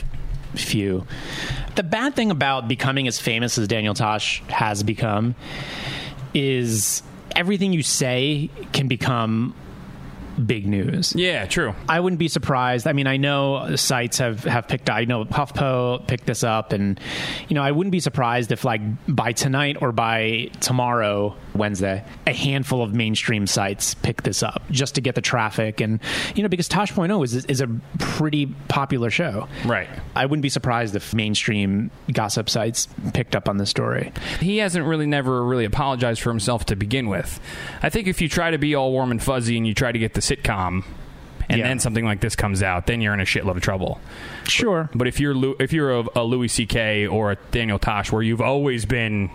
few. 0.55 1.05
The 1.75 1.83
bad 1.83 2.15
thing 2.15 2.31
about 2.31 2.67
becoming 2.67 3.07
as 3.07 3.19
famous 3.19 3.57
as 3.57 3.67
Daniel 3.67 3.93
Tosh 3.93 4.41
has 4.49 4.83
become 4.83 5.35
is 6.33 7.03
everything 7.35 7.73
you 7.73 7.83
say 7.83 8.49
can 8.73 8.87
become 8.87 9.55
big 10.45 10.67
news. 10.67 11.13
Yeah, 11.15 11.45
true. 11.45 11.73
I 11.87 11.99
wouldn't 11.99 12.19
be 12.19 12.27
surprised. 12.27 12.87
I 12.87 12.93
mean, 12.93 13.07
I 13.07 13.17
know 13.17 13.75
sites 13.75 14.17
have, 14.17 14.43
have 14.43 14.67
picked. 14.67 14.89
I 14.89 15.05
know 15.05 15.25
HuffPo 15.25 16.07
picked 16.07 16.25
this 16.25 16.43
up, 16.43 16.73
and 16.73 16.99
you 17.47 17.55
know, 17.55 17.63
I 17.63 17.71
wouldn't 17.71 17.91
be 17.91 17.99
surprised 17.99 18.51
if, 18.51 18.65
like, 18.65 18.81
by 19.07 19.31
tonight 19.31 19.77
or 19.81 19.91
by 19.91 20.49
tomorrow, 20.59 21.35
Wednesday, 21.55 22.03
a 22.27 22.33
handful 22.33 22.81
of 22.83 22.93
mainstream 22.93 23.47
sites 23.47 23.93
pick 23.95 24.23
this 24.23 24.43
up 24.43 24.61
just 24.71 24.95
to 24.95 25.01
get 25.01 25.15
the 25.15 25.21
traffic, 25.21 25.81
and 25.81 25.99
you 26.35 26.43
know, 26.43 26.49
because 26.49 26.67
Tosh.0 26.67 27.23
is 27.23 27.45
is 27.45 27.61
a 27.61 27.67
pretty 27.99 28.47
popular 28.67 29.09
show. 29.09 29.47
Right. 29.65 29.87
I 30.15 30.25
wouldn't 30.25 30.43
be 30.43 30.49
surprised 30.49 30.95
if 30.95 31.13
mainstream 31.13 31.91
gossip 32.11 32.49
sites 32.49 32.87
picked 33.13 33.35
up 33.35 33.47
on 33.49 33.57
this 33.57 33.69
story. 33.69 34.11
He 34.39 34.57
hasn't 34.57 34.85
really 34.85 35.05
never 35.07 35.43
really 35.43 35.65
apologized 35.65 36.21
for 36.21 36.29
himself 36.29 36.65
to 36.67 36.75
begin 36.75 37.07
with. 37.07 37.39
I 37.81 37.89
think 37.89 38.07
if 38.07 38.21
you 38.21 38.29
try 38.29 38.51
to 38.51 38.57
be 38.57 38.75
all 38.75 38.91
warm 38.91 39.11
and 39.11 39.21
fuzzy 39.23 39.57
and 39.57 39.65
you 39.65 39.73
try 39.73 39.91
to 39.91 39.99
get 39.99 40.13
the 40.13 40.21
sitcom 40.21 40.83
and 41.47 41.59
Yeah. 41.59 41.67
then 41.67 41.79
something 41.79 42.03
like 42.05 42.21
this 42.21 42.35
comes 42.35 42.63
out, 42.63 42.87
then 42.87 43.01
you're 43.01 43.13
in 43.13 43.19
a 43.19 43.23
shitload 43.25 43.55
of 43.57 43.61
trouble. 43.61 43.99
Sure. 44.47 44.89
But 44.95 45.07
if 45.07 45.19
you're 45.19 45.55
if 45.61 45.71
you're 45.73 45.99
a, 45.99 46.03
a 46.15 46.23
Louis 46.23 46.47
C.K. 46.47 47.07
or 47.07 47.31
a 47.31 47.35
Daniel 47.51 47.77
Tosh, 47.79 48.11
where 48.11 48.21
you've 48.23 48.41
always 48.41 48.85
been 48.85 49.29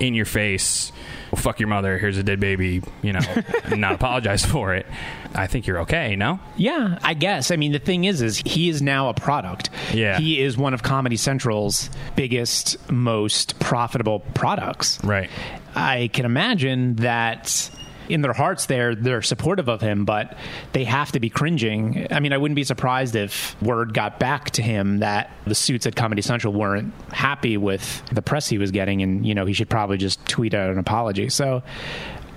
in 0.00 0.14
your 0.14 0.24
face, 0.24 0.92
well, 1.30 1.40
fuck 1.40 1.60
your 1.60 1.68
mother. 1.68 1.98
Here's 1.98 2.18
a 2.18 2.22
dead 2.22 2.40
baby. 2.40 2.82
You 3.02 3.14
know, 3.14 3.20
not 3.76 3.94
apologize 3.94 4.44
for 4.44 4.74
it. 4.74 4.86
I 5.34 5.46
think 5.46 5.66
you're 5.66 5.80
okay. 5.80 6.16
No. 6.16 6.40
Yeah, 6.56 6.98
I 7.02 7.14
guess. 7.14 7.50
I 7.50 7.56
mean, 7.56 7.72
the 7.72 7.78
thing 7.78 8.04
is, 8.04 8.20
is 8.20 8.38
he 8.44 8.68
is 8.68 8.82
now 8.82 9.08
a 9.08 9.14
product. 9.14 9.70
Yeah. 9.92 10.18
he 10.18 10.40
is 10.40 10.56
one 10.56 10.74
of 10.74 10.82
Comedy 10.82 11.16
Central's 11.16 11.90
biggest, 12.16 12.90
most 12.90 13.58
profitable 13.60 14.20
products. 14.34 15.02
Right. 15.02 15.30
I 15.74 16.10
can 16.12 16.24
imagine 16.26 16.96
that 16.96 17.70
in 18.08 18.22
their 18.22 18.32
hearts 18.32 18.66
they're 18.66 18.94
they're 18.94 19.22
supportive 19.22 19.68
of 19.68 19.80
him, 19.80 20.04
but 20.04 20.36
they 20.72 20.84
have 20.84 21.12
to 21.12 21.20
be 21.20 21.28
cringing. 21.28 22.06
I 22.10 22.20
mean, 22.20 22.32
I 22.32 22.38
wouldn't 22.38 22.56
be 22.56 22.64
surprised 22.64 23.16
if 23.16 23.60
word 23.62 23.94
got 23.94 24.18
back 24.18 24.50
to 24.50 24.62
him 24.62 24.98
that 24.98 25.30
the 25.46 25.54
suits 25.54 25.86
at 25.86 25.96
Comedy 25.96 26.22
Central 26.22 26.52
weren't 26.52 26.92
happy 27.12 27.56
with 27.56 28.02
the 28.10 28.22
press 28.22 28.48
he 28.48 28.58
was 28.58 28.70
getting, 28.70 29.02
and 29.02 29.26
you 29.26 29.34
know 29.34 29.46
he 29.46 29.52
should 29.52 29.70
probably 29.70 29.96
just 29.96 30.24
tweet 30.26 30.54
out 30.54 30.70
an 30.70 30.78
apology. 30.78 31.28
So. 31.28 31.62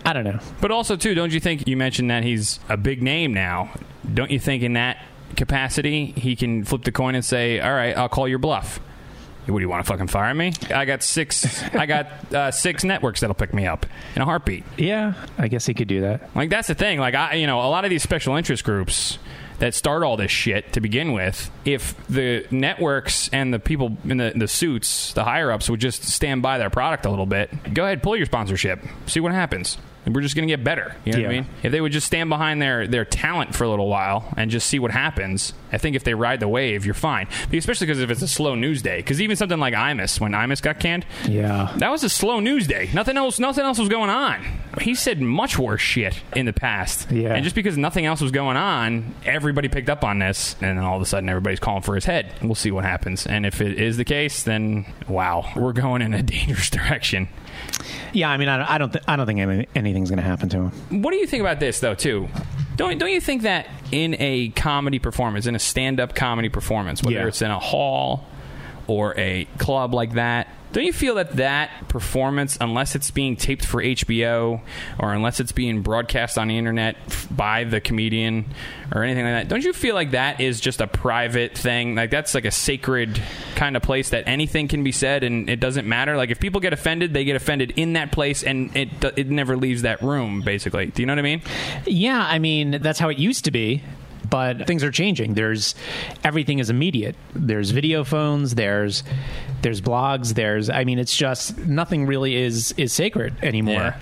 I 0.08 0.14
don't 0.14 0.24
know. 0.24 0.38
But 0.62 0.70
also, 0.70 0.96
too, 0.96 1.16
don't 1.16 1.34
you 1.34 1.40
think 1.40 1.68
you 1.68 1.76
mentioned 1.76 2.12
that 2.12 2.24
he's 2.24 2.60
a 2.70 2.78
big 2.78 3.02
name 3.02 3.34
now? 3.34 3.72
Don't 4.14 4.30
you 4.30 4.40
think 4.40 4.62
in 4.62 4.74
that 4.74 5.04
capacity 5.36 6.14
he 6.16 6.36
can 6.36 6.64
flip 6.64 6.84
the 6.84 6.92
coin 6.92 7.16
and 7.16 7.26
say, 7.26 7.60
"All 7.60 7.74
right, 7.74 7.98
I'll 7.98 8.08
call 8.08 8.28
your 8.28 8.38
bluff." 8.38 8.80
What 9.48 9.60
do 9.60 9.62
you 9.62 9.70
want 9.70 9.86
to 9.86 9.92
fucking 9.92 10.08
fire 10.08 10.34
me? 10.34 10.54
I 10.74 10.86
got 10.86 11.04
six. 11.04 11.64
I 11.74 11.86
got 11.86 12.34
uh, 12.34 12.52
six 12.52 12.84
networks 12.84 13.20
that'll 13.22 13.36
pick 13.36 13.54
me 13.54 13.68
up 13.68 13.86
in 14.16 14.22
a 14.22 14.26
heartbeat. 14.26 14.64
Yeah, 14.78 15.14
I 15.38 15.48
guess 15.48 15.66
he 15.66 15.74
could 15.74 15.88
do 15.88 16.02
that. 16.02 16.36
Like 16.36 16.50
that's 16.50 16.68
the 16.68 16.76
thing. 16.76 17.00
Like 17.00 17.14
I, 17.16 17.36
you 17.36 17.48
know, 17.48 17.60
a 17.60 17.70
lot 17.70 17.84
of 17.84 17.90
these 17.90 18.04
special 18.04 18.36
interest 18.36 18.64
groups 18.64 19.20
that 19.60 19.74
start 19.74 20.04
all 20.04 20.18
this 20.18 20.32
shit 20.32 20.74
to 20.74 20.82
begin 20.82 21.14
with. 21.14 21.50
If 21.64 21.96
the 22.08 22.46
networks 22.52 23.30
and 23.30 23.54
the 23.54 23.60
people 23.60 23.98
in 24.04 24.18
the, 24.18 24.34
the 24.36 24.48
suits, 24.48 25.14
the 25.14 25.24
higher 25.24 25.52
ups, 25.52 25.70
would 25.70 25.80
just 25.80 26.04
stand 26.04 26.42
by 26.42 26.58
their 26.58 26.70
product 26.70 27.06
a 27.06 27.10
little 27.10 27.26
bit, 27.26 27.74
go 27.74 27.86
ahead, 27.86 28.04
pull 28.04 28.18
your 28.18 28.26
sponsorship, 28.26 28.82
see 29.06 29.20
what 29.20 29.32
happens. 29.32 29.78
We're 30.08 30.22
just 30.22 30.36
going 30.36 30.48
to 30.48 30.52
get 30.52 30.64
better. 30.64 30.96
You 31.06 31.14
know 31.14 31.20
what 31.20 31.28
I 31.28 31.34
mean? 31.34 31.46
If 31.64 31.72
they 31.72 31.82
would 31.82 31.92
just 31.92 32.06
stand 32.08 32.30
behind 32.30 32.62
their, 32.62 32.88
their 32.88 33.06
talent 33.06 33.56
for 33.56 33.64
a 33.64 33.70
little 33.70 33.88
while 33.90 34.32
and 34.38 34.52
just 34.52 34.68
see 34.68 34.78
what 34.80 34.92
happens, 34.92 35.54
I 35.72 35.78
think 35.78 35.96
if 35.96 36.04
they 36.04 36.14
ride 36.14 36.40
the 36.40 36.48
wave, 36.48 36.86
you're 36.86 36.94
fine. 36.94 37.28
Especially 37.52 37.88
because 37.88 38.02
if 38.02 38.10
it's 38.12 38.22
a 38.22 38.28
slow 38.28 38.56
news 38.56 38.82
day. 38.82 38.98
Because 38.98 39.22
even 39.22 39.36
something 39.36 39.60
like 39.60 39.74
Imus, 39.74 40.20
when 40.20 40.32
Imus 40.34 40.62
got 40.62 40.80
canned, 40.80 41.06
Yeah. 41.28 41.74
that 41.78 41.90
was 41.90 42.04
a 42.04 42.10
slow 42.10 42.40
news 42.40 42.68
day. 42.68 42.90
Nothing 42.94 43.18
else. 43.18 43.40
Nothing 43.40 43.66
else 43.66 43.80
was 43.80 43.90
going 43.90 44.10
on. 44.10 44.44
He 44.82 44.94
said 44.96 45.22
much 45.22 45.58
worse 45.58 45.82
shit 45.82 46.22
in 46.36 46.46
the 46.46 46.54
past. 46.54 47.12
Yeah. 47.12 47.34
And 47.34 47.44
just 47.44 47.56
because 47.56 47.78
nothing 47.78 48.06
else 48.06 48.22
was 48.22 48.32
going 48.32 48.58
on, 48.58 49.16
everybody 49.26 49.70
picked 49.70 49.90
up 49.90 50.04
on 50.04 50.20
this, 50.20 50.56
and 50.62 50.78
then 50.78 50.86
all 50.86 50.96
of 50.98 51.02
a 51.02 51.06
sudden 51.06 51.30
everybody's 51.30 51.60
calling 51.60 51.82
for 51.82 51.96
his 51.96 52.06
head. 52.06 52.32
We'll 52.42 52.56
see 52.56 52.72
what 52.72 52.84
happens. 52.86 53.26
And 53.26 53.46
if 53.46 53.60
it 53.62 53.80
is 53.80 53.98
the 53.98 54.06
case, 54.06 54.44
then 54.44 54.86
wow, 55.08 55.52
we're 55.56 55.74
going 55.74 56.02
in 56.02 56.14
a 56.14 56.22
dangerous 56.24 56.70
direction. 56.70 57.28
Yeah, 58.14 58.30
I 58.30 58.38
mean, 58.38 58.48
I 58.50 58.58
don't, 58.58 58.70
I 58.70 58.78
don't, 58.78 58.94
th- 58.94 59.04
I 59.08 59.16
don't 59.16 59.26
think 59.26 59.40
any- 59.40 59.68
anything's 59.76 60.10
going 60.10 60.18
to 60.18 60.24
happen 60.24 60.50
to 60.50 60.70
him. 60.70 61.02
What 61.04 61.12
do 61.12 61.18
you 61.18 61.28
think 61.28 61.42
about 61.42 61.60
this, 61.60 61.80
though? 61.80 61.96
Too, 61.96 62.28
don't 62.76 62.98
don't 62.98 63.12
you 63.12 63.22
think 63.22 63.44
that 63.44 63.68
in 63.92 64.16
a 64.20 64.50
comedy 64.50 65.00
performance, 65.00 65.46
in 65.48 65.56
a 65.56 65.60
stand-up 65.60 66.16
comedy 66.16 66.50
performance, 66.50 67.04
whether 67.04 67.18
Yeah. 67.18 67.28
it's 67.28 67.42
in 67.42 67.52
a 67.52 67.60
hall 67.60 68.26
or 68.88 69.18
a 69.18 69.46
club 69.58 69.94
like 69.94 70.14
that, 70.14 70.48
don't 70.76 70.84
you 70.84 70.92
feel 70.92 71.16
that 71.16 71.38
that 71.38 71.88
performance, 71.88 72.58
unless 72.60 72.96
it's 72.96 73.10
being 73.10 73.38
taped 73.38 73.66
for 73.66 73.82
HBO 73.82 74.60
or 75.00 75.14
unless 75.14 75.40
it's 75.40 75.54
being 75.54 75.82
broadcast 75.84 76.38
on 76.38 76.50
the 76.50 76.58
internet 76.58 76.98
by 77.32 77.64
the 77.64 77.80
comedian 77.80 78.54
or 78.94 79.02
anything 79.02 79.24
like 79.24 79.34
that, 79.36 79.48
don't 79.48 79.64
you 79.64 79.72
feel 79.72 79.96
like 79.96 80.12
that 80.12 80.42
is 80.42 80.60
just 80.60 80.82
a 80.82 80.88
private 80.88 81.58
thing? 81.58 81.96
Like 81.96 82.12
that's 82.12 82.36
like 82.36 82.44
a 82.44 82.52
sacred 82.52 83.22
kind 83.56 83.78
of 83.78 83.84
place 83.84 84.10
that 84.10 84.28
anything 84.28 84.68
can 84.68 84.84
be 84.84 84.92
said 84.92 85.24
and 85.24 85.50
it 85.50 85.62
doesn't 85.62 85.88
matter. 85.88 86.18
Like 86.18 86.30
if 86.30 86.42
people 86.42 86.60
get 86.60 86.74
offended, 86.74 87.14
they 87.14 87.24
get 87.24 87.38
offended 87.38 87.72
in 87.78 87.94
that 87.94 88.12
place 88.12 88.44
and 88.44 88.76
it 88.76 88.90
it 89.16 89.30
never 89.30 89.56
leaves 89.56 89.84
that 89.84 90.02
room. 90.02 90.42
Basically, 90.42 90.88
do 90.88 91.02
you 91.02 91.06
know 91.06 91.14
what 91.14 91.20
I 91.20 91.22
mean? 91.22 91.42
Yeah, 91.86 92.20
I 92.20 92.38
mean, 92.38 92.82
that's 92.82 93.00
how 93.00 93.08
it 93.08 93.18
used 93.18 93.46
to 93.46 93.52
be. 93.52 93.82
But 94.30 94.68
things 94.68 94.84
are 94.84 94.92
changing. 94.92 95.34
There's 95.34 95.76
everything 96.24 96.60
is 96.60 96.70
immediate. 96.70 97.16
There's 97.34 97.72
video 97.72 98.04
phones. 98.04 98.56
There's 98.56 99.04
there's 99.62 99.82
blogs. 99.82 100.34
There's 100.34 100.70
I 100.70 100.84
mean, 100.84 101.00
it's 101.00 101.16
just 101.16 101.58
nothing 101.58 102.06
really 102.06 102.36
is 102.36 102.74
is 102.78 102.94
sacred 102.94 103.36
anymore. 103.44 103.96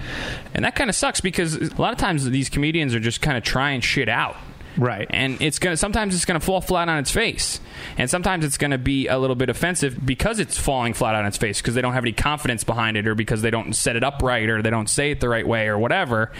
And 0.53 0.65
that 0.65 0.75
kind 0.75 0.89
of 0.89 0.96
sucks 0.96 1.22
because 1.22 1.56
a 1.56 1.82
lot 1.82 1.94
of 1.94 2.00
times 2.00 2.30
these 2.30 2.50
comedians 2.50 2.94
are 2.94 3.00
just 3.00 3.22
kind 3.22 3.38
of 3.38 3.44
trying 3.44 3.82
shit 3.82 4.10
out. 4.10 4.36
Right. 4.77 5.08
And 5.10 5.42
it's 5.42 5.60
gonna 5.60 5.77
sometimes 5.77 6.15
it's 6.15 6.25
gonna 6.25 6.39
fall 6.39 6.62
flat 6.62 6.89
on 6.89 6.98
its 7.00 7.12
face, 7.12 7.60
and 7.98 8.10
sometimes 8.10 8.46
it's 8.46 8.58
gonna 8.58 8.77
be 8.77 9.08
a 9.08 9.18
little 9.18 9.36
bit 9.36 9.50
offensive 9.50 10.03
because 10.06 10.39
it's 10.39 10.58
falling 10.58 10.94
flat 10.94 11.15
on 11.15 11.25
its 11.25 11.38
face 11.38 11.62
because 11.62 11.75
they 11.75 11.82
don't 11.82 11.94
have 11.94 12.03
any 12.03 12.12
confidence 12.12 12.63
behind 12.63 12.98
it, 12.98 13.08
or 13.08 13.15
because 13.15 13.42
they 13.42 13.51
don't 13.51 13.74
set 13.74 13.96
it 13.96 14.03
up 14.03 14.22
right, 14.24 14.50
or 14.50 14.62
they 14.62 14.70
don't 14.70 14.89
say 14.89 15.12
it 15.12 15.20
the 15.20 15.30
right 15.30 15.48
way, 15.48 15.68
or 15.68 15.77
whatever. 15.77 16.32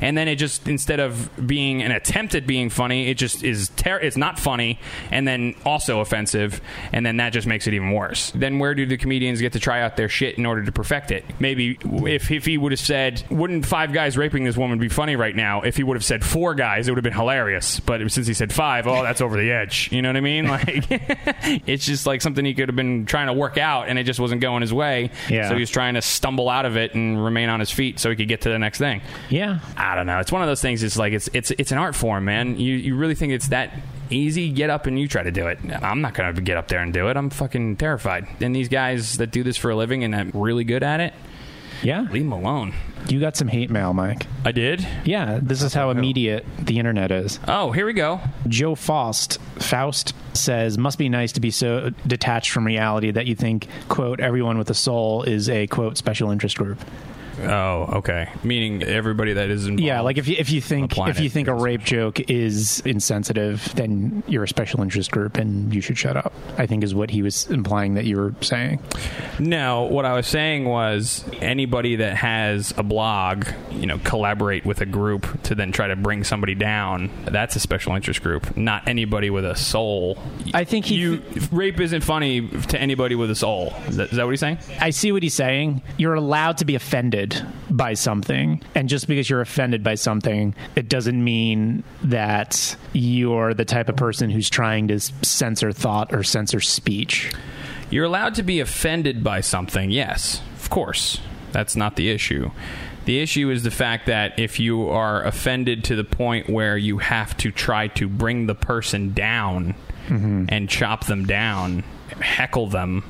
And 0.00 0.16
then 0.16 0.28
it 0.28 0.36
just 0.36 0.68
instead 0.68 1.00
of 1.00 1.30
being 1.46 1.82
an 1.82 1.90
attempt 1.90 2.34
at 2.34 2.46
being 2.46 2.70
funny, 2.70 3.08
it 3.08 3.18
just 3.18 3.42
is 3.42 3.70
ter- 3.70 3.98
it's 3.98 4.16
not 4.16 4.38
funny, 4.38 4.78
and 5.10 5.26
then 5.26 5.54
also 5.64 6.00
offensive, 6.00 6.60
and 6.92 7.04
then 7.04 7.16
that 7.16 7.30
just 7.30 7.46
makes 7.46 7.66
it 7.66 7.74
even 7.74 7.92
worse. 7.92 8.30
Then 8.34 8.58
where 8.58 8.74
do 8.74 8.86
the 8.86 8.96
comedians 8.96 9.40
get 9.40 9.52
to 9.54 9.60
try 9.60 9.82
out 9.82 9.96
their 9.96 10.08
shit 10.08 10.38
in 10.38 10.46
order 10.46 10.64
to 10.64 10.72
perfect 10.72 11.10
it? 11.10 11.24
Maybe 11.38 11.78
if 11.84 12.30
if 12.30 12.44
he 12.44 12.56
would 12.56 12.72
have 12.72 12.80
said, 12.80 13.22
"Wouldn't 13.30 13.66
five 13.66 13.92
guys 13.92 14.16
raping 14.16 14.44
this 14.44 14.56
woman 14.56 14.78
be 14.78 14.88
funny 14.88 15.16
right 15.16 15.34
now?" 15.34 15.62
If 15.62 15.76
he 15.76 15.82
would 15.82 15.96
have 15.96 16.04
said 16.04 16.24
four 16.24 16.54
guys, 16.54 16.86
it 16.86 16.92
would 16.92 16.98
have 16.98 17.04
been 17.04 17.12
hilarious. 17.12 17.79
But 17.80 18.10
since 18.10 18.26
he 18.26 18.34
said 18.34 18.52
five, 18.52 18.86
oh, 18.86 19.02
that's 19.02 19.20
over 19.20 19.36
the 19.36 19.50
edge. 19.50 19.90
You 19.92 20.02
know 20.02 20.08
what 20.08 20.16
I 20.16 20.20
mean? 20.20 20.40
Like, 20.50 20.86
it's 21.66 21.86
just 21.86 22.06
like 22.06 22.20
something 22.22 22.44
he 22.44 22.54
could 22.54 22.68
have 22.68 22.76
been 22.76 23.06
trying 23.06 23.28
to 23.28 23.32
work 23.32 23.56
out, 23.56 23.88
and 23.88 23.98
it 23.98 24.04
just 24.04 24.18
wasn't 24.18 24.40
going 24.40 24.62
his 24.62 24.74
way. 24.74 25.10
Yeah. 25.28 25.48
So 25.48 25.54
he 25.54 25.60
was 25.60 25.70
trying 25.70 25.94
to 25.94 26.02
stumble 26.02 26.48
out 26.48 26.66
of 26.66 26.76
it 26.76 26.94
and 26.94 27.22
remain 27.22 27.48
on 27.48 27.60
his 27.60 27.70
feet 27.70 28.00
so 28.00 28.10
he 28.10 28.16
could 28.16 28.26
get 28.28 28.40
to 28.42 28.48
the 28.48 28.58
next 28.58 28.78
thing. 28.78 29.00
Yeah. 29.28 29.60
I 29.76 29.94
don't 29.94 30.06
know. 30.06 30.18
It's 30.18 30.32
one 30.32 30.42
of 30.42 30.48
those 30.48 30.60
things. 30.60 30.82
It's 30.82 30.96
like 30.96 31.12
it's 31.12 31.28
it's 31.32 31.52
it's 31.52 31.70
an 31.72 31.78
art 31.78 31.94
form, 31.94 32.24
man. 32.24 32.58
You 32.58 32.74
you 32.74 32.96
really 32.96 33.14
think 33.14 33.32
it's 33.32 33.48
that 33.48 33.72
easy? 34.10 34.50
Get 34.50 34.70
up 34.70 34.86
and 34.86 34.98
you 34.98 35.06
try 35.08 35.22
to 35.22 35.30
do 35.30 35.46
it. 35.46 35.58
I'm 35.82 36.00
not 36.00 36.14
gonna 36.14 36.32
get 36.40 36.56
up 36.56 36.68
there 36.68 36.80
and 36.80 36.92
do 36.92 37.08
it. 37.08 37.16
I'm 37.16 37.30
fucking 37.30 37.76
terrified. 37.76 38.26
And 38.40 38.54
these 38.54 38.68
guys 38.68 39.18
that 39.18 39.30
do 39.30 39.42
this 39.42 39.56
for 39.56 39.70
a 39.70 39.76
living 39.76 40.02
and 40.04 40.14
are 40.14 40.26
really 40.34 40.64
good 40.64 40.82
at 40.82 41.00
it, 41.00 41.14
Yeah. 41.82 42.02
leave 42.10 42.22
them 42.24 42.32
alone. 42.32 42.74
You 43.08 43.18
got 43.20 43.36
some 43.36 43.48
hate 43.48 43.70
mail, 43.70 43.92
Mike. 43.94 44.26
I 44.44 44.52
did. 44.52 44.86
Yeah, 45.04 45.38
this 45.42 45.62
is 45.62 45.72
how 45.72 45.90
immediate 45.90 46.44
the 46.58 46.78
internet 46.78 47.10
is. 47.10 47.40
Oh, 47.48 47.72
here 47.72 47.86
we 47.86 47.92
go. 47.94 48.20
Joe 48.46 48.74
Faust 48.74 49.38
Faust 49.58 50.14
says, 50.34 50.76
"Must 50.78 50.98
be 50.98 51.08
nice 51.08 51.32
to 51.32 51.40
be 51.40 51.50
so 51.50 51.90
detached 52.06 52.50
from 52.50 52.66
reality 52.66 53.10
that 53.10 53.26
you 53.26 53.34
think 53.34 53.66
quote 53.88 54.20
everyone 54.20 54.58
with 54.58 54.68
a 54.70 54.74
soul 54.74 55.22
is 55.22 55.48
a 55.48 55.66
quote 55.66 55.96
special 55.96 56.30
interest 56.30 56.56
group." 56.58 56.78
Oh, 57.42 57.98
okay. 57.98 58.28
Meaning 58.42 58.82
everybody 58.82 59.32
that 59.34 59.50
is 59.50 59.66
involved. 59.66 59.80
Yeah, 59.82 60.00
like 60.00 60.18
if 60.18 60.28
you 60.28 60.36
if 60.38 60.50
you 60.50 60.60
think 60.60 60.96
if 60.98 61.20
you 61.20 61.30
think 61.30 61.48
a 61.48 61.54
rape 61.54 61.82
joke 61.82 62.20
is 62.30 62.80
insensitive, 62.80 63.72
then 63.74 64.22
you're 64.26 64.44
a 64.44 64.48
special 64.48 64.82
interest 64.82 65.10
group 65.10 65.36
and 65.36 65.74
you 65.74 65.80
should 65.80 65.96
shut 65.98 66.16
up. 66.16 66.32
I 66.58 66.66
think 66.66 66.84
is 66.84 66.94
what 66.94 67.10
he 67.10 67.22
was 67.22 67.48
implying 67.50 67.94
that 67.94 68.04
you 68.04 68.16
were 68.18 68.34
saying. 68.40 68.80
No, 69.38 69.82
what 69.84 70.04
I 70.04 70.14
was 70.14 70.26
saying 70.26 70.64
was 70.66 71.24
anybody 71.40 71.96
that 71.96 72.16
has 72.16 72.74
a 72.76 72.82
blog, 72.82 73.46
you 73.70 73.86
know, 73.86 73.98
collaborate 74.04 74.66
with 74.66 74.80
a 74.80 74.86
group 74.86 75.42
to 75.44 75.54
then 75.54 75.72
try 75.72 75.88
to 75.88 75.96
bring 75.96 76.24
somebody 76.24 76.54
down. 76.54 77.10
That's 77.24 77.56
a 77.56 77.60
special 77.60 77.94
interest 77.94 78.22
group, 78.22 78.56
not 78.56 78.86
anybody 78.86 79.30
with 79.30 79.44
a 79.44 79.56
soul. 79.56 80.18
I 80.52 80.64
think 80.64 80.84
he- 80.86 80.96
you 80.96 81.22
rape 81.52 81.80
isn't 81.80 82.02
funny 82.02 82.46
to 82.48 82.78
anybody 82.80 83.14
with 83.14 83.30
a 83.30 83.34
soul. 83.34 83.72
Is 83.88 83.96
that, 83.96 84.10
is 84.10 84.16
that 84.16 84.24
what 84.24 84.30
he's 84.32 84.40
saying? 84.40 84.58
I 84.80 84.90
see 84.90 85.12
what 85.12 85.22
he's 85.22 85.34
saying. 85.34 85.82
You're 85.96 86.14
allowed 86.14 86.58
to 86.58 86.64
be 86.64 86.74
offended 86.74 87.29
offended 87.30 87.76
by 87.76 87.94
something. 87.94 88.62
And 88.74 88.88
just 88.88 89.06
because 89.06 89.30
you're 89.30 89.40
offended 89.40 89.82
by 89.82 89.94
something, 89.94 90.54
it 90.76 90.88
doesn't 90.88 91.22
mean 91.22 91.84
that 92.02 92.76
you're 92.92 93.54
the 93.54 93.64
type 93.64 93.88
of 93.88 93.96
person 93.96 94.30
who's 94.30 94.50
trying 94.50 94.88
to 94.88 95.00
censor 95.00 95.72
thought 95.72 96.12
or 96.14 96.22
censor 96.22 96.60
speech. 96.60 97.32
You're 97.90 98.04
allowed 98.04 98.34
to 98.36 98.42
be 98.42 98.60
offended 98.60 99.24
by 99.24 99.40
something, 99.40 99.90
yes, 99.90 100.42
of 100.56 100.70
course. 100.70 101.20
That's 101.52 101.74
not 101.74 101.96
the 101.96 102.10
issue. 102.10 102.50
The 103.06 103.20
issue 103.20 103.50
is 103.50 103.64
the 103.64 103.72
fact 103.72 104.06
that 104.06 104.38
if 104.38 104.60
you 104.60 104.88
are 104.88 105.24
offended 105.24 105.84
to 105.84 105.96
the 105.96 106.04
point 106.04 106.48
where 106.48 106.76
you 106.76 106.98
have 106.98 107.36
to 107.38 107.50
try 107.50 107.88
to 107.88 108.08
bring 108.08 108.46
the 108.46 108.54
person 108.54 109.12
down 109.12 109.74
mm-hmm. 110.06 110.44
and 110.48 110.68
chop 110.68 111.06
them 111.06 111.26
down, 111.26 111.82
heckle 112.20 112.68
them 112.68 113.02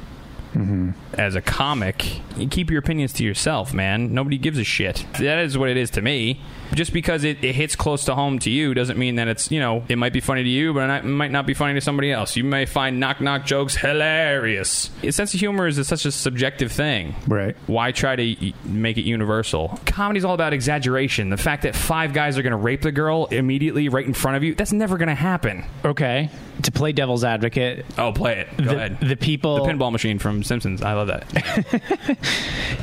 Mm-hmm. 0.55 0.91
as 1.15 1.37
a 1.37 1.41
comic, 1.41 2.21
you 2.37 2.49
keep 2.49 2.71
your 2.71 2.81
opinions 2.81 3.13
to 3.15 3.25
yourself, 3.25 3.73
man. 3.73 4.13
Nobody 4.13 4.37
gives 4.37 4.59
a 4.59 4.65
shit. 4.65 5.07
That 5.19 5.39
is 5.45 5.57
what 5.57 5.69
it 5.69 5.77
is 5.77 5.91
to 5.91 6.03
me. 6.03 6.41
Just 6.75 6.93
because 6.93 7.25
it, 7.25 7.43
it 7.45 7.55
hits 7.55 7.75
close 7.77 8.05
to 8.05 8.15
home 8.15 8.39
to 8.41 8.51
you 8.51 8.75
doesn't 8.75 8.99
mean 8.99 9.17
that 9.17 9.29
it's, 9.29 9.51
you 9.51 9.61
know, 9.61 9.85
it 9.89 9.97
might 9.99 10.13
be 10.13 10.21
funny 10.21 10.43
to 10.43 10.49
you, 10.49 10.73
but 10.73 10.89
it 10.89 11.05
might 11.05 11.31
not 11.31 11.47
be 11.47 11.55
funny 11.55 11.75
to 11.75 11.81
somebody 11.81 12.13
else. 12.13 12.37
You 12.37 12.45
may 12.45 12.65
find 12.67 13.01
knock 13.01 13.21
knock 13.21 13.45
jokes 13.45 13.77
hilarious. 13.77 14.91
A 15.03 15.11
sense 15.13 15.35
of 15.35 15.41
humor 15.41 15.67
is 15.67 15.85
such 15.87 16.05
a 16.05 16.13
subjective 16.13 16.71
thing. 16.73 17.15
Right. 17.27 17.57
Why 17.67 17.93
try 17.93 18.17
to 18.17 18.53
make 18.65 18.97
it 18.99 19.03
universal? 19.03 19.79
Comedy's 19.87 20.25
all 20.25 20.35
about 20.35 20.53
exaggeration. 20.53 21.31
The 21.31 21.37
fact 21.37 21.63
that 21.65 21.75
five 21.75 22.13
guys 22.13 22.39
are 22.39 22.43
going 22.43 22.53
to 22.53 22.57
rape 22.57 22.83
the 22.83 22.93
girl 22.93 23.27
immediately 23.27 23.89
right 23.89 24.07
in 24.07 24.15
front 24.15 24.37
of 24.37 24.45
you, 24.45 24.55
that's 24.55 24.73
never 24.73 24.97
going 24.99 25.09
to 25.09 25.15
happen. 25.15 25.65
Okay. 25.85 26.31
To 26.63 26.73
play 26.73 26.93
devil's 26.93 27.25
advocate, 27.25 27.87
Oh, 27.97 28.13
play 28.13 28.41
it. 28.41 28.57
Go 28.59 28.65
the, 28.65 28.77
ahead. 28.77 29.01
the 29.01 29.17
people. 29.17 29.65
the 29.65 29.73
pinball 29.73 29.91
machine 29.93 30.19
from 30.19 30.43
Simpsons. 30.43 30.83
I 30.83 30.93
love 30.93 31.09
that. 31.09 32.19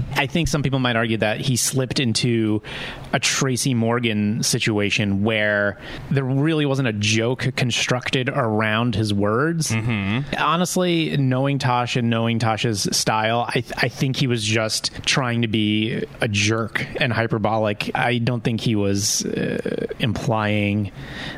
I 0.16 0.26
think 0.26 0.48
some 0.48 0.64
people 0.64 0.80
might 0.80 0.96
argue 0.96 1.18
that 1.18 1.42
he 1.42 1.56
slipped 1.56 2.00
into 2.00 2.64
a 3.14 3.20
Tracy 3.20 3.76
Morgan 3.78 4.44
situation 4.44 5.24
where 5.24 5.78
there 6.12 6.24
really 6.24 6.66
wasn't 6.66 6.88
a 6.88 6.94
joke 6.94 7.56
constructed 7.56 8.30
around 8.30 8.96
his 8.96 9.14
words. 9.14 9.72
Mm-hmm. 9.72 10.36
Honestly, 10.38 11.16
knowing 11.18 11.60
Tosh 11.60 11.96
and 11.96 12.10
knowing 12.10 12.40
Tosh's 12.40 12.88
style, 12.92 13.46
I, 13.48 13.64
I 13.78 13.90
think 13.90 14.16
he 14.16 14.28
was 14.28 14.44
just 14.44 14.92
trying 15.06 15.42
to 15.44 15.48
be 15.48 16.04
a 16.22 16.28
jerk 16.28 16.86
and 17.00 17.14
hyperbolic. 17.14 17.92
I 17.96 18.18
don't 18.18 18.44
think 18.44 18.62
he 18.62 18.76
was 18.76 19.26
uh, 19.26 19.88
implying 20.00 20.92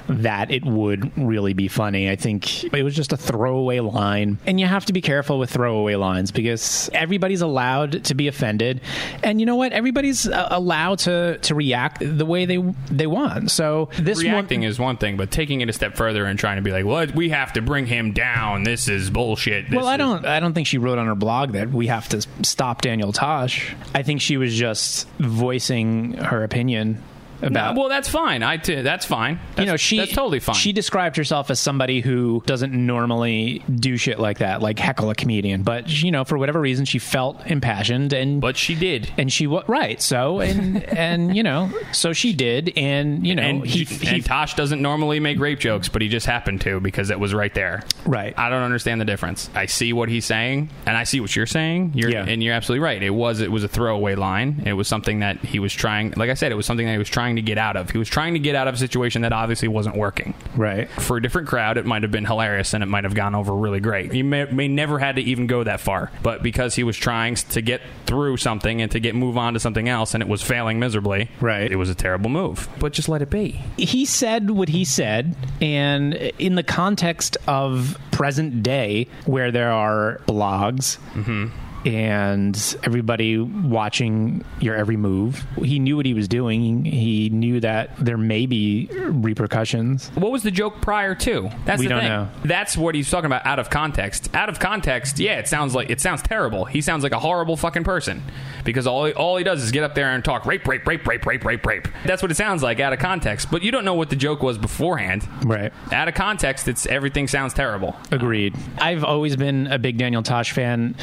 that 0.07 0.51
it 0.51 0.65
would 0.65 1.15
really 1.17 1.53
be 1.53 1.67
funny. 1.67 2.09
I 2.09 2.15
think 2.15 2.63
it 2.73 2.83
was 2.83 2.95
just 2.95 3.13
a 3.13 3.17
throwaway 3.17 3.79
line. 3.79 4.37
And 4.45 4.59
you 4.59 4.65
have 4.65 4.85
to 4.85 4.93
be 4.93 5.01
careful 5.01 5.39
with 5.39 5.51
throwaway 5.51 5.95
lines 5.95 6.31
because 6.31 6.89
everybody's 6.93 7.41
allowed 7.41 8.03
to 8.05 8.15
be 8.15 8.27
offended. 8.27 8.81
And 9.23 9.39
you 9.39 9.45
know 9.45 9.55
what? 9.55 9.71
Everybody's 9.73 10.27
uh, 10.27 10.47
allowed 10.51 10.99
to, 10.99 11.37
to 11.39 11.55
react 11.55 11.99
the 12.01 12.25
way 12.29 12.45
they 12.45 12.63
they 12.89 13.07
want. 13.07 13.51
So 13.51 13.89
this 13.99 14.21
Reacting 14.21 14.61
one, 14.61 14.69
is 14.69 14.79
one 14.79 14.95
thing, 14.97 15.17
but 15.17 15.31
taking 15.31 15.59
it 15.61 15.69
a 15.69 15.73
step 15.73 15.97
further 15.97 16.23
and 16.25 16.39
trying 16.39 16.55
to 16.55 16.61
be 16.61 16.71
like, 16.71 16.85
"Well, 16.85 17.07
we 17.13 17.29
have 17.29 17.51
to 17.53 17.61
bring 17.61 17.85
him 17.87 18.13
down. 18.13 18.63
This 18.63 18.87
is 18.87 19.09
bullshit." 19.09 19.69
This 19.69 19.75
Well, 19.75 19.87
I 19.87 19.95
is- 19.95 19.97
don't. 19.97 20.25
I 20.25 20.39
don't 20.39 20.53
think 20.53 20.67
she 20.67 20.77
wrote 20.77 20.97
on 20.97 21.07
her 21.07 21.15
blog 21.15 21.51
that 21.53 21.71
we 21.71 21.87
have 21.87 22.07
to 22.09 22.25
stop 22.43 22.81
Daniel 22.81 23.11
Tosh. 23.11 23.75
I 23.93 24.03
think 24.03 24.21
she 24.21 24.37
was 24.37 24.55
just 24.55 25.07
voicing 25.19 26.13
her 26.13 26.43
opinion 26.43 27.01
No, 27.41 27.47
about. 27.47 27.75
well, 27.75 27.89
that's 27.89 28.09
fine. 28.09 28.43
I 28.43 28.57
t- 28.57 28.81
that's 28.81 29.05
fine. 29.05 29.39
That's, 29.55 29.59
you 29.59 29.65
know, 29.65 29.77
she 29.77 29.97
that's 29.97 30.13
totally 30.13 30.39
fine. 30.39 30.55
She 30.55 30.73
described 30.73 31.15
herself 31.17 31.49
as 31.49 31.59
somebody 31.59 32.01
who 32.01 32.43
doesn't 32.45 32.73
normally 32.73 33.63
do 33.73 33.97
shit 33.97 34.19
like 34.19 34.39
that, 34.39 34.61
like 34.61 34.79
heckle 34.79 35.09
a 35.09 35.15
comedian. 35.15 35.63
But 35.63 35.89
you 35.89 36.11
know, 36.11 36.23
for 36.23 36.37
whatever 36.37 36.59
reason, 36.59 36.85
she 36.85 36.99
felt 36.99 37.45
impassioned 37.47 38.13
and. 38.13 38.41
but 38.41 38.57
she 38.57 38.75
did. 38.75 39.11
and 39.17 39.31
she 39.31 39.47
was 39.47 39.63
right, 39.67 40.01
so 40.01 40.39
and 40.39 40.83
and 40.97 41.35
you 41.35 41.43
know, 41.43 41.71
so 41.91 42.13
she 42.13 42.33
did, 42.33 42.73
and 42.75 43.25
you 43.25 43.35
know, 43.35 43.43
and, 43.43 43.65
he, 43.65 43.83
he, 43.83 44.05
he 44.05 44.15
and 44.15 44.25
Tosh 44.25 44.55
doesn't 44.55 44.81
normally 44.81 45.19
make 45.19 45.39
rape 45.39 45.59
jokes, 45.59 45.89
but 45.89 46.01
he 46.01 46.07
just 46.07 46.25
happened 46.25 46.61
to 46.61 46.79
because 46.79 47.09
it 47.09 47.19
was 47.19 47.33
right 47.33 47.53
there. 47.53 47.83
Right. 48.05 48.37
I 48.37 48.49
don't 48.49 48.63
understand 48.63 48.99
the 49.01 49.05
difference. 49.05 49.49
I 49.55 49.65
see 49.65 49.93
what 49.93 50.09
he's 50.09 50.25
saying, 50.25 50.69
and 50.85 50.97
I 50.97 51.03
see 51.03 51.19
what 51.19 51.35
you're 51.35 51.45
saying. 51.45 51.93
You're, 51.95 52.09
Yeah. 52.09 52.25
And 52.27 52.43
you're 52.43 52.53
absolutely 52.53 52.83
right. 52.83 53.01
It 53.01 53.11
was 53.11 53.41
it 53.41 53.51
was 53.51 53.63
a 53.63 53.67
throwaway 53.67 54.15
line. 54.15 54.63
It 54.65 54.73
was 54.73 54.87
something 54.87 55.19
that 55.19 55.37
he 55.39 55.59
was 55.59 55.73
trying. 55.73 56.13
Like 56.15 56.29
I 56.29 56.33
said, 56.33 56.51
it 56.51 56.55
was 56.55 56.65
something 56.65 56.85
that 56.85 56.91
he 56.93 56.97
was 56.97 57.09
trying 57.09 57.28
to 57.35 57.41
get 57.41 57.57
out 57.57 57.75
of. 57.75 57.89
He 57.89 57.97
was 57.97 58.09
trying 58.09 58.33
to 58.33 58.39
get 58.39 58.55
out 58.55 58.67
of 58.67 58.73
a 58.75 58.77
situation 58.77 59.21
that 59.23 59.33
obviously 59.33 59.67
wasn't 59.67 59.95
working. 59.95 60.33
right. 60.55 60.89
For 60.89 61.17
a 61.17 61.21
different 61.21 61.47
crowd, 61.47 61.77
it 61.77 61.85
might 61.85 62.03
have 62.03 62.11
been 62.11 62.25
hilarious 62.25 62.73
and 62.73 62.83
it 62.83 62.87
might 62.87 63.03
have 63.03 63.13
gone 63.13 63.35
over 63.35 63.53
really 63.53 63.79
great. 63.79 64.11
He 64.11 64.23
may, 64.23 64.45
may 64.45 64.67
never 64.67 64.99
had 64.99 65.15
to 65.15 65.21
even 65.21 65.47
go 65.47 65.63
that 65.63 65.79
far, 65.79 66.11
but 66.23 66.43
because 66.43 66.75
he 66.75 66.83
was 66.83 66.97
trying 66.97 67.35
to 67.35 67.61
get 67.61 67.81
through 68.05 68.37
something 68.37 68.81
and 68.81 68.91
to 68.91 68.99
get 68.99 69.15
move 69.15 69.37
on 69.37 69.53
to 69.53 69.59
something 69.59 69.87
else, 69.89 70.13
and 70.13 70.23
it 70.23 70.29
was 70.29 70.41
failing 70.41 70.79
miserably, 70.79 71.29
Right. 71.39 71.71
It 71.71 71.75
was 71.75 71.89
a 71.89 71.95
terrible 71.95 72.29
move. 72.29 72.67
But 72.79 72.93
just 72.93 73.09
let 73.09 73.21
it 73.21 73.29
be. 73.29 73.61
he 73.77 74.05
said 74.05 74.49
what 74.49 74.69
he 74.69 74.85
said, 74.85 75.35
and 75.61 76.13
in 76.13 76.55
the 76.55 76.63
context 76.63 77.37
of 77.47 77.97
present 78.11 78.63
day, 78.63 79.07
where 79.25 79.51
there 79.51 79.71
are 79.71 80.21
blogs 80.27 80.97
mm-hmm. 81.13 81.47
And 81.95 82.77
everybody 82.83 83.37
watching 83.39 84.43
your 84.59 84.75
every 84.75 84.95
move, 84.97 85.43
he 85.63 85.79
knew 85.79 85.97
what 85.97 86.05
he 86.05 86.13
was 86.13 86.27
doing. 86.27 86.85
He 86.85 87.29
knew 87.29 87.59
that 87.61 87.95
there 87.97 88.17
may 88.17 88.45
be 88.45 88.87
repercussions. 88.93 90.09
What 90.15 90.31
was 90.31 90.43
the 90.43 90.51
joke 90.51 90.81
prior 90.81 91.15
to? 91.15 91.49
That's 91.65 91.79
We 91.79 91.85
the 91.85 91.89
don't 91.89 91.99
thing. 92.01 92.09
know. 92.09 92.29
That's 92.45 92.77
what 92.77 92.95
he's 92.95 93.09
talking 93.09 93.25
about 93.25 93.45
out 93.45 93.59
of 93.59 93.69
context. 93.69 94.29
Out 94.35 94.49
of 94.49 94.59
context, 94.59 95.19
yeah, 95.19 95.39
it 95.39 95.47
sounds 95.47 95.73
like 95.73 95.89
it 95.89 95.99
sounds 95.99 96.21
terrible. 96.21 96.65
He 96.65 96.81
sounds 96.81 97.03
like 97.03 97.11
a 97.11 97.19
horrible 97.19 97.57
fucking 97.57 97.83
person 97.83 98.21
because 98.63 98.85
all 98.85 99.05
he, 99.05 99.13
all 99.13 99.37
he 99.37 99.43
does 99.43 99.63
is 99.63 99.71
get 99.71 99.83
up 99.83 99.95
there 99.95 100.09
and 100.13 100.23
talk 100.23 100.45
rape, 100.45 100.67
rape, 100.67 100.85
rape, 100.85 101.05
rape, 101.07 101.25
rape, 101.25 101.43
rape, 101.45 101.65
rape. 101.65 101.87
That's 102.05 102.21
what 102.21 102.29
it 102.31 102.35
sounds 102.35 102.61
like 102.61 102.79
out 102.79 102.93
of 102.93 102.99
context. 102.99 103.49
But 103.49 103.63
you 103.63 103.71
don't 103.71 103.85
know 103.85 103.95
what 103.95 104.09
the 104.09 104.15
joke 104.15 104.43
was 104.43 104.57
beforehand. 104.57 105.27
Right. 105.43 105.73
Out 105.91 106.07
of 106.07 106.13
context, 106.13 106.67
it's 106.67 106.85
everything 106.85 107.27
sounds 107.27 107.53
terrible. 107.53 107.95
Agreed. 108.11 108.55
I've 108.77 109.03
always 109.03 109.35
been 109.35 109.67
a 109.67 109.79
big 109.79 109.97
Daniel 109.97 110.21
Tosh 110.23 110.51
fan. 110.51 110.95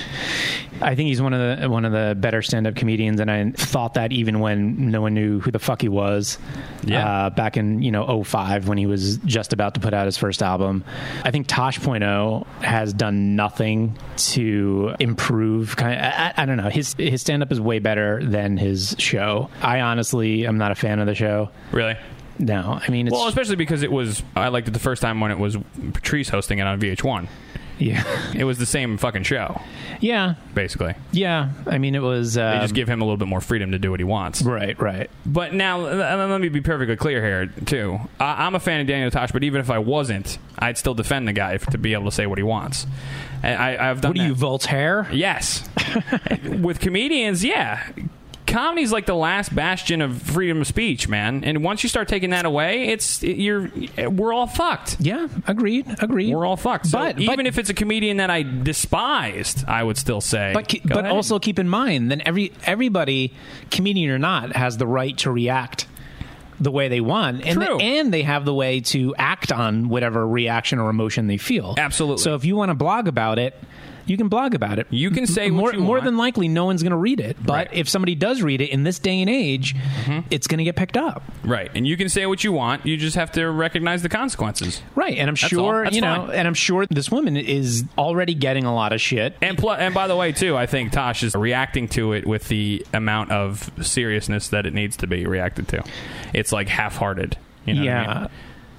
I 0.81 0.95
think 0.95 1.09
he's 1.09 1.23
one 1.23 1.33
of 1.33 1.61
the 1.61 1.69
one 1.69 1.85
of 1.85 1.93
the 1.93 2.15
better 2.19 2.43
stand 2.43 2.67
up 2.67 2.75
comedians, 2.75 3.21
and 3.21 3.31
I 3.31 3.51
thought 3.51 3.95
that 3.95 4.13
even 4.13 4.41
when 4.41 4.91
no 4.91 5.01
one 5.01 5.15
knew 5.15 5.41
who 5.41 5.51
the 5.51 5.59
fuck 5.59 5.81
he 5.81 5.89
was. 5.89 6.39
Yeah. 6.85 7.27
Uh, 7.27 7.31
back 7.31 7.57
in 7.57 7.83
you 7.83 7.91
know 7.91 8.23
05 8.23 8.69
when 8.69 8.79
he 8.79 8.87
was 8.87 9.17
just 9.19 9.53
about 9.53 9.75
to 9.75 9.81
put 9.81 9.95
out 9.95 10.07
his 10.07 10.17
first 10.17 10.43
album. 10.43 10.85
I 11.25 11.31
think 11.31 11.47
Tosh.0 11.47 12.47
has 12.63 12.93
done 12.93 13.37
nothing 13.37 13.99
to 14.17 14.95
improve. 15.01 15.77
Kind 15.77 15.95
of, 15.95 16.01
I, 16.01 16.35
I 16.37 16.47
don't 16.47 16.57
know. 16.57 16.69
His 16.69 16.95
his 16.95 17.21
stand 17.21 17.43
up 17.43 17.51
is 17.51 17.61
way 17.61 17.79
better 17.79 18.23
than 18.23 18.57
his 18.57 18.95
show. 18.99 19.51
I 19.63 19.81
honestly 19.81 20.47
am 20.47 20.59
not 20.59 20.73
a 20.73 20.75
fan 20.77 21.01
of 21.01 21.07
the 21.07 21.15
show. 21.15 21.51
Really. 21.73 21.97
No, 22.39 22.79
I 22.87 22.91
mean 22.91 23.07
it's 23.07 23.15
Well, 23.15 23.29
especially 23.29 23.57
because 23.57 23.83
it 23.83 23.91
was. 23.91 24.23
I 24.35 24.49
liked 24.49 24.69
it 24.69 24.73
the 24.73 24.79
first 24.79 25.01
time 25.01 25.21
when 25.21 25.31
it 25.31 25.39
was 25.39 25.57
Patrice 25.95 26.29
hosting 26.29 26.59
it 26.59 26.67
on 26.67 26.79
VH1. 26.81 27.29
Yeah, 27.79 28.05
It 28.35 28.45
was 28.45 28.59
the 28.59 28.67
same 28.67 28.97
fucking 28.99 29.25
show, 29.25 29.61
yeah, 30.01 30.35
basically. 30.55 30.95
yeah. 31.13 31.51
I 31.67 31.79
mean 31.79 31.95
it 31.95 32.03
was. 32.03 32.35
They 32.35 32.43
Uh, 32.43 32.61
just 32.63 32.75
give 32.75 32.89
him 32.89 33.01
a 33.03 33.05
little 33.05 33.17
bit 33.17 33.29
more 33.29 33.41
freedom 33.41 33.73
to 33.73 33.79
do 33.79 33.91
what 33.91 34.01
he 34.01 34.05
wants. 34.05 34.43
right, 34.43 34.81
right. 34.81 35.11
But 35.25 35.53
now, 35.55 35.81
l- 35.87 36.29
let 36.29 36.41
me 36.41 36.49
be 36.49 36.61
perfectly 36.61 36.97
clear 36.97 37.23
here, 37.23 37.47
too. 37.67 37.99
I- 38.21 38.47
I'm 38.47 38.55
a 38.55 38.61
fan 38.61 38.81
of 38.81 38.87
Daniel 38.87 39.11
Tosh, 39.11 39.33
but 39.33 39.45
even 39.45 39.61
if 39.61 39.71
I 39.71 39.79
wasn't, 39.79 40.39
I'd 40.59 40.79
still 40.79 40.95
defend 40.95 41.29
the 41.29 41.33
guy 41.33 41.55
f- 41.55 41.67
to 41.67 41.79
be 41.79 41.93
able 41.93 42.07
to 42.07 42.13
say 42.13 42.27
what 42.27 42.39
he 42.39 42.45
wants. 42.45 42.87
And 43.43 43.61
I, 43.61 43.91
I've 43.91 44.01
done 44.01 44.11
What 44.11 44.19
are 44.19 44.23
that. 44.23 44.29
you, 44.29 44.35
Voltaire? 44.35 45.07
Yes. 45.13 45.69
With 46.45 46.81
comedians, 46.81 47.45
yeah. 47.45 47.83
Comedy's 48.47 48.93
like 48.93 49.07
the 49.07 49.15
last 49.15 49.55
bastion 49.55 50.01
of 50.01 50.23
freedom 50.23 50.61
of 50.61 50.67
speech, 50.67 51.09
man. 51.09 51.43
And 51.45 51.63
once 51.65 51.83
you 51.83 51.89
start 51.89 52.09
taking 52.09 52.31
that 52.31 52.45
away, 52.47 52.89
it's 52.89 53.23
you're 53.23 53.71
we're 54.09 54.33
all 54.33 54.47
fucked. 54.47 54.97
Yeah, 55.01 55.29
agreed, 55.47 55.87
agreed. 55.99 56.35
We're 56.35 56.47
all 56.47 56.57
fucked. 56.57 56.87
So 56.87 56.99
But- 56.99 57.19
even 57.21 57.37
but- 57.37 57.47
if 57.47 57.59
it's 57.59 57.71
a 57.71 57.75
comedian 57.75 58.19
that 58.19 58.31
I 58.31 58.43
despised, 58.45 59.65
I 59.67 59.83
would 59.83 59.99
still 59.99 60.21
say. 60.21 60.53
But 60.55 60.69
ke- 60.69 60.83
but 60.85 60.99
ahead. 60.99 61.11
also 61.13 61.39
keep 61.39 61.59
in 61.59 61.69
mind, 61.69 62.11
then 62.11 62.23
every 62.25 62.53
everybody, 62.65 63.33
comedian 63.71 64.11
or 64.11 64.19
not, 64.19 64.55
has 64.55 64.77
the 64.79 64.87
right 64.87 65.17
to 65.19 65.31
react 65.31 65.87
the 66.59 66.71
way 66.71 66.89
they 66.89 67.01
want, 67.03 67.45
and 67.45 67.61
True. 67.61 67.79
and 67.79 68.15
they 68.15 68.23
have 68.23 68.45
the 68.47 68.55
way 68.55 68.81
to 68.81 69.15
act 69.19 69.53
on 69.53 69.89
whatever 69.91 70.27
reaction 70.27 70.79
or 70.79 70.89
emotion 70.89 71.27
they 71.27 71.37
feel. 71.37 71.75
Absolutely. 71.77 72.23
So 72.23 72.35
if 72.35 72.45
you 72.47 72.57
want 72.57 72.71
to 72.71 72.75
blog 72.75 73.09
about 73.09 73.39
it. 73.39 73.55
You 74.07 74.17
can 74.17 74.29
blog 74.29 74.55
about 74.55 74.79
it. 74.79 74.87
You 74.91 75.11
can 75.11 75.27
say 75.27 75.51
more. 75.51 75.73
more 75.73 75.97
want. 75.97 76.05
than 76.05 76.17
likely, 76.17 76.49
no 76.49 76.65
one's 76.65 76.83
going 76.83 76.93
to 76.93 76.97
read 76.97 77.21
it. 77.21 77.37
But 77.45 77.53
Right. 77.53 77.69
Mm-hmm. 77.69 77.79
if 77.79 77.89
somebody 77.89 78.15
does 78.15 78.41
read 78.43 78.61
it 78.61 78.71
in 78.71 78.85
this 78.85 78.99
day 78.99 79.21
and 79.21 79.29
age, 79.29 79.75
it's 80.31 80.47
going 80.47 80.59
to 80.59 80.65
get 80.65 80.77
picked 80.77 80.97
up. 80.97 81.23
right, 81.45 81.71
and 81.75 81.87
you 81.87 81.97
can 81.97 82.09
say 82.09 82.25
what 82.27 82.45
you 82.45 82.53
want. 82.53 82.87
You 82.87 82.97
just 82.97 83.17
have 83.17 83.33
to 83.33 83.47
recognize 83.51 84.03
the 84.03 84.09
consequences. 84.09 84.83
Right, 84.95 85.19
and 85.19 85.29
I'm 85.29 85.35
That's 85.35 85.49
sure 85.49 85.87
you 85.91 86.01
know, 86.01 86.27
fine. 86.27 86.37
and 86.37 86.47
I'm 86.49 86.55
sure 86.55 86.87
this 86.89 87.11
woman 87.11 87.37
is 87.37 87.85
already 87.99 88.35
getting 88.35 88.65
a 88.65 88.75
lot 88.75 88.93
of 88.93 89.01
shit. 89.01 89.37
And 89.43 89.59
pl- 89.59 89.73
and 89.73 89.93
by 89.93 90.07
the 90.07 90.17
way, 90.17 90.33
too, 90.33 90.57
I 90.57 90.67
think 90.67 90.93
Tosh 90.93 91.23
is 91.23 91.35
reacting 91.35 91.89
to 91.89 92.13
it 92.13 92.27
with 92.27 92.49
the 92.49 92.87
amount 92.95 93.33
of 93.33 93.71
seriousness 93.83 94.49
that 94.49 94.67
it 94.67 94.75
needs 94.75 94.97
to 94.99 95.07
be 95.07 95.27
reacted 95.27 95.69
to. 95.69 95.83
It's 96.33 96.53
like 96.53 96.69
half-hearted. 96.69 97.37
You 97.65 97.75
know 97.75 97.81
what 97.81 97.89
I 97.89 97.93
Yeah. 98.15 98.19
mean? 98.21 98.29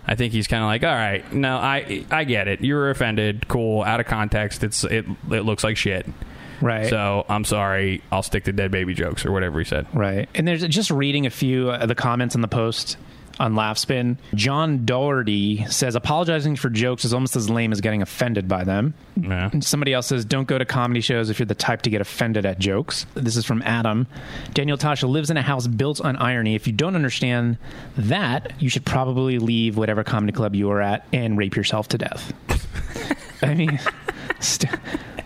I 0.07 0.15
think 0.15 0.33
he's 0.33 0.47
kind 0.47 0.63
of 0.63 0.67
like, 0.67 0.83
all 0.83 0.95
right, 0.95 1.31
no, 1.33 1.57
I 1.57 2.05
I 2.09 2.23
get 2.23 2.47
it. 2.47 2.61
You're 2.61 2.89
offended. 2.89 3.47
Cool. 3.47 3.83
Out 3.83 3.99
of 3.99 4.05
context, 4.05 4.63
it's 4.63 4.83
it 4.85 5.05
it 5.31 5.41
looks 5.41 5.63
like 5.63 5.77
shit. 5.77 6.07
Right. 6.61 6.89
So 6.89 7.25
I'm 7.29 7.43
sorry. 7.43 8.01
I'll 8.11 8.23
stick 8.23 8.45
to 8.45 8.53
dead 8.53 8.71
baby 8.71 8.93
jokes 8.93 9.25
or 9.25 9.31
whatever 9.31 9.59
he 9.59 9.65
said. 9.65 9.85
Right. 9.93 10.29
And 10.33 10.47
there's 10.47 10.65
just 10.67 10.89
reading 10.89 11.25
a 11.25 11.29
few 11.29 11.69
of 11.69 11.87
the 11.87 11.95
comments 11.95 12.35
on 12.35 12.41
the 12.41 12.47
post 12.47 12.97
on 13.39 13.53
Laughspin. 13.53 14.17
John 14.35 14.85
Doherty 14.85 15.65
says 15.67 15.95
apologizing 15.95 16.55
for 16.55 16.69
jokes 16.69 17.05
is 17.05 17.13
almost 17.13 17.35
as 17.35 17.49
lame 17.49 17.71
as 17.71 17.81
getting 17.81 18.01
offended 18.01 18.47
by 18.47 18.63
them. 18.63 18.93
Yeah. 19.15 19.49
And 19.51 19.63
somebody 19.63 19.93
else 19.93 20.07
says 20.07 20.25
don't 20.25 20.47
go 20.47 20.57
to 20.57 20.65
comedy 20.65 21.01
shows 21.01 21.29
if 21.29 21.39
you're 21.39 21.45
the 21.45 21.55
type 21.55 21.81
to 21.83 21.89
get 21.89 22.01
offended 22.01 22.45
at 22.45 22.59
jokes. 22.59 23.05
This 23.13 23.35
is 23.35 23.45
from 23.45 23.61
Adam. 23.63 24.07
Daniel 24.53 24.77
Tosh 24.77 25.03
lives 25.03 25.29
in 25.29 25.37
a 25.37 25.41
house 25.41 25.67
built 25.67 26.01
on 26.01 26.15
irony. 26.17 26.55
If 26.55 26.67
you 26.67 26.73
don't 26.73 26.95
understand 26.95 27.57
that, 27.97 28.53
you 28.61 28.69
should 28.69 28.85
probably 28.85 29.39
leave 29.39 29.77
whatever 29.77 30.03
comedy 30.03 30.33
club 30.33 30.55
you 30.55 30.69
are 30.71 30.81
at 30.81 31.05
and 31.13 31.37
rape 31.37 31.55
yourself 31.55 31.87
to 31.89 31.97
death. 31.97 32.33
I 33.41 33.53
mean, 33.53 33.79
st- 34.39 34.73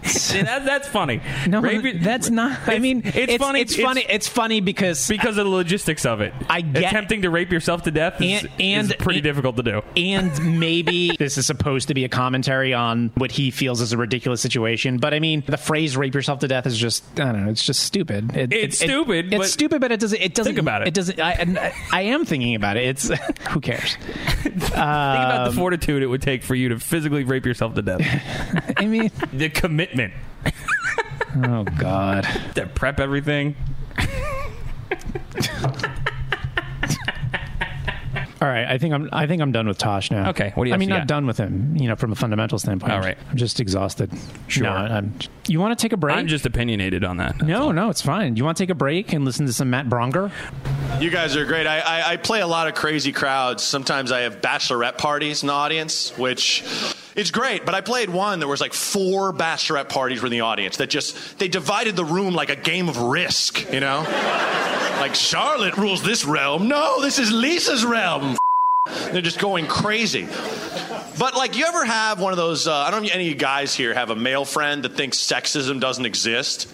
See, 0.06 0.42
that, 0.42 0.66
that's 0.66 0.88
funny. 0.88 1.22
no, 1.48 1.62
Rape- 1.62 2.02
that's 2.02 2.30
not. 2.30 2.58
I 2.68 2.80
mean, 2.80 3.02
it's, 3.06 3.36
funny. 3.38 3.62
It's 3.62 3.76
funny. 3.76 4.06
It's 4.10 4.28
funny 4.28 4.60
because 4.62 5.08
because 5.08 5.38
of 5.38 5.46
the 5.46 5.52
logistics 5.52 6.06
of 6.06 6.22
it. 6.22 6.34
I 6.50 6.62
get- 6.62 6.86
attempting 6.86 7.22
to 7.24 7.30
rape 7.30 7.52
yourself 7.52 7.84
to 7.84 7.92
death 7.92 8.22
is, 8.22 8.44
And- 8.44 8.52
and- 8.60 8.90
is 8.92 8.96
pretty 8.98 9.20
and- 9.20 9.24
difficult 9.24 9.58
to 9.58 9.64
do. 9.64 9.82
and 9.96 10.60
maybe 10.60 11.16
this 11.18 11.38
is 11.38 11.46
supposed 11.46 11.88
to 11.90 11.94
be 11.94 12.04
a 12.04 12.10
commentary 12.10 12.74
on 12.74 13.12
what 13.16 13.32
he 13.32 13.52
feels 13.52 13.80
is 13.82 13.94
a 13.94 13.98
ridiculous 13.98 14.42
situation. 14.42 14.98
But 14.98 15.14
I 15.14 15.20
mean, 15.20 15.44
the 15.46 15.58
phrase 15.58 15.96
"rape 15.96 16.16
yourself 16.16 16.40
to 16.40 16.48
death" 16.48 16.66
is 16.66 16.78
just 16.78 17.04
I 17.20 17.32
don't 17.32 17.46
know. 17.46 17.52
It's 17.52 17.66
just 17.66 17.84
stupid. 17.84 18.36
It, 18.36 18.52
It's 18.54 18.82
it- 18.82 18.86
it- 18.86 18.88
stupid, 18.90 19.34
it's 19.34 19.52
stupid, 19.52 19.82
but 19.82 19.92
it 19.92 20.00
doesn't. 20.00 20.20
It 20.22 20.34
doesn't 20.34 20.52
Think 20.56 20.60
about 20.62 20.82
it. 20.82 20.88
It 20.90 20.94
doesn't. 20.94 21.20
I, 21.20 21.32
I, 21.32 21.74
I 21.92 22.02
am 22.04 22.26
thinking 22.26 22.56
about 22.56 22.78
it. 22.78 22.86
It's 22.86 23.10
who 23.52 23.60
cares? 23.62 23.96
Think 24.42 24.68
about 24.68 25.48
Um, 25.48 25.54
the 25.54 25.60
fortitude 25.60 26.04
it 26.04 26.08
would 26.08 26.22
take 26.22 26.44
for 26.44 26.56
you 26.56 26.70
to 26.70 26.80
physically 26.80 27.24
rape 27.24 27.46
yourself 27.46 27.76
to 27.76 27.82
death. 27.82 28.02
I 28.78 28.86
mean, 28.86 29.12
the 29.32 29.50
commitment 29.91 30.13
oh 31.45 31.63
god. 31.77 32.23
to 32.56 32.65
prep 32.67 32.99
everything. 32.99 33.56
All 38.41 38.47
right, 38.47 38.65
I 38.65 38.80
think 38.80 38.91
I'm. 38.95 39.08
I 39.13 39.27
think 39.27 39.39
I'm 39.39 39.51
done 39.51 39.67
with 39.67 39.77
Tosh 39.77 40.10
now. 40.10 40.32
Okay, 40.32 40.51
what 40.56 40.63
do 40.63 40.69
you 40.69 40.73
I 40.73 40.77
mean, 40.77 40.89
not 40.89 41.01
got? 41.01 41.08
done 41.08 41.27
with 41.27 41.38
him. 41.38 41.77
You 41.77 41.88
know, 41.88 41.95
from 41.95 42.12
a 42.12 42.15
fundamental 42.15 42.58
standpoint. 42.58 42.91
All 42.91 42.99
right. 42.99 43.15
I'm 43.30 43.38
just 43.38 43.60
exhausted. 43.60 44.12
Sure. 44.47 44.63
No, 44.63 44.71
I'm, 44.71 45.13
you 45.52 45.60
want 45.60 45.78
to 45.78 45.82
take 45.82 45.92
a 45.94 45.98
break? 45.98 46.16
I'm 46.16 46.28
just 46.28 46.46
opinionated 46.46 47.04
on 47.04 47.18
that. 47.18 47.42
no, 47.42 47.72
no, 47.72 47.90
it's 47.90 48.02
fine. 48.02 48.36
You 48.36 48.46
want 48.46 48.58
to 48.58 48.64
take 48.64 48.70
a 48.70 48.76
break 48.76 49.14
and 49.14 49.26
listen 49.26 49.46
to 49.46 49.54
some 49.54 49.70
Matt 49.70 49.90
Braunger? 49.90 50.32
You 51.00 51.10
guys 51.10 51.36
are 51.36 51.46
great. 51.46 51.68
I, 51.68 51.80
I, 51.80 52.12
I 52.14 52.18
play 52.18 52.42
a 52.42 52.48
lot 52.48 52.68
of 52.68 52.76
crazy 52.76 53.12
crowds. 53.12 53.64
Sometimes 53.64 54.12
I 54.12 54.22
have 54.22 54.42
bachelorette 54.42 54.98
parties 54.98 55.44
in 55.44 55.48
the 55.48 55.54
audience, 55.54 56.18
which 56.18 56.64
it's 57.16 57.32
great. 57.32 57.66
But 57.66 57.76
I 57.76 57.82
played 57.82 58.10
one 58.10 58.40
there 58.40 58.48
was 58.48 58.62
like 58.62 58.74
four 58.74 59.34
bachelorette 59.34 59.90
parties 59.90 60.22
were 60.22 60.28
in 60.28 60.32
the 60.32 60.42
audience 60.42 60.78
that 60.78 60.90
just 60.90 61.40
they 61.40 61.48
divided 61.48 61.96
the 61.96 62.06
room 62.06 62.34
like 62.34 62.50
a 62.50 62.56
game 62.56 62.88
of 62.88 62.98
Risk. 62.98 63.72
You 63.74 63.80
know, 63.80 64.00
like 65.00 65.16
Charlotte 65.16 65.78
rules 65.78 66.02
this 66.04 66.24
realm. 66.26 66.68
No, 66.68 67.02
this 67.02 67.20
is 67.20 67.32
Lisa's 67.32 67.84
realm. 67.84 68.38
They're 69.12 69.22
just 69.22 69.39
going 69.39 69.67
crazy. 69.67 70.28
But 71.20 71.36
like, 71.36 71.58
you 71.58 71.65
ever 71.65 71.84
have 71.86 72.20
one 72.20 72.32
of 72.34 72.38
those? 72.38 72.67
Uh, 72.67 72.74
I 72.74 72.91
don't 72.91 73.02
know 73.02 73.08
if 73.08 73.13
any 73.13 73.26
of 73.26 73.30
you 73.30 73.36
guys 73.36 73.76
here 73.76 73.94
have 73.94 74.10
a 74.10 74.15
male 74.15 74.46
friend 74.46 74.84
that 74.84 74.96
thinks 74.96 75.17
sexism 75.17 75.80
doesn't 75.80 76.06
exist, 76.06 76.72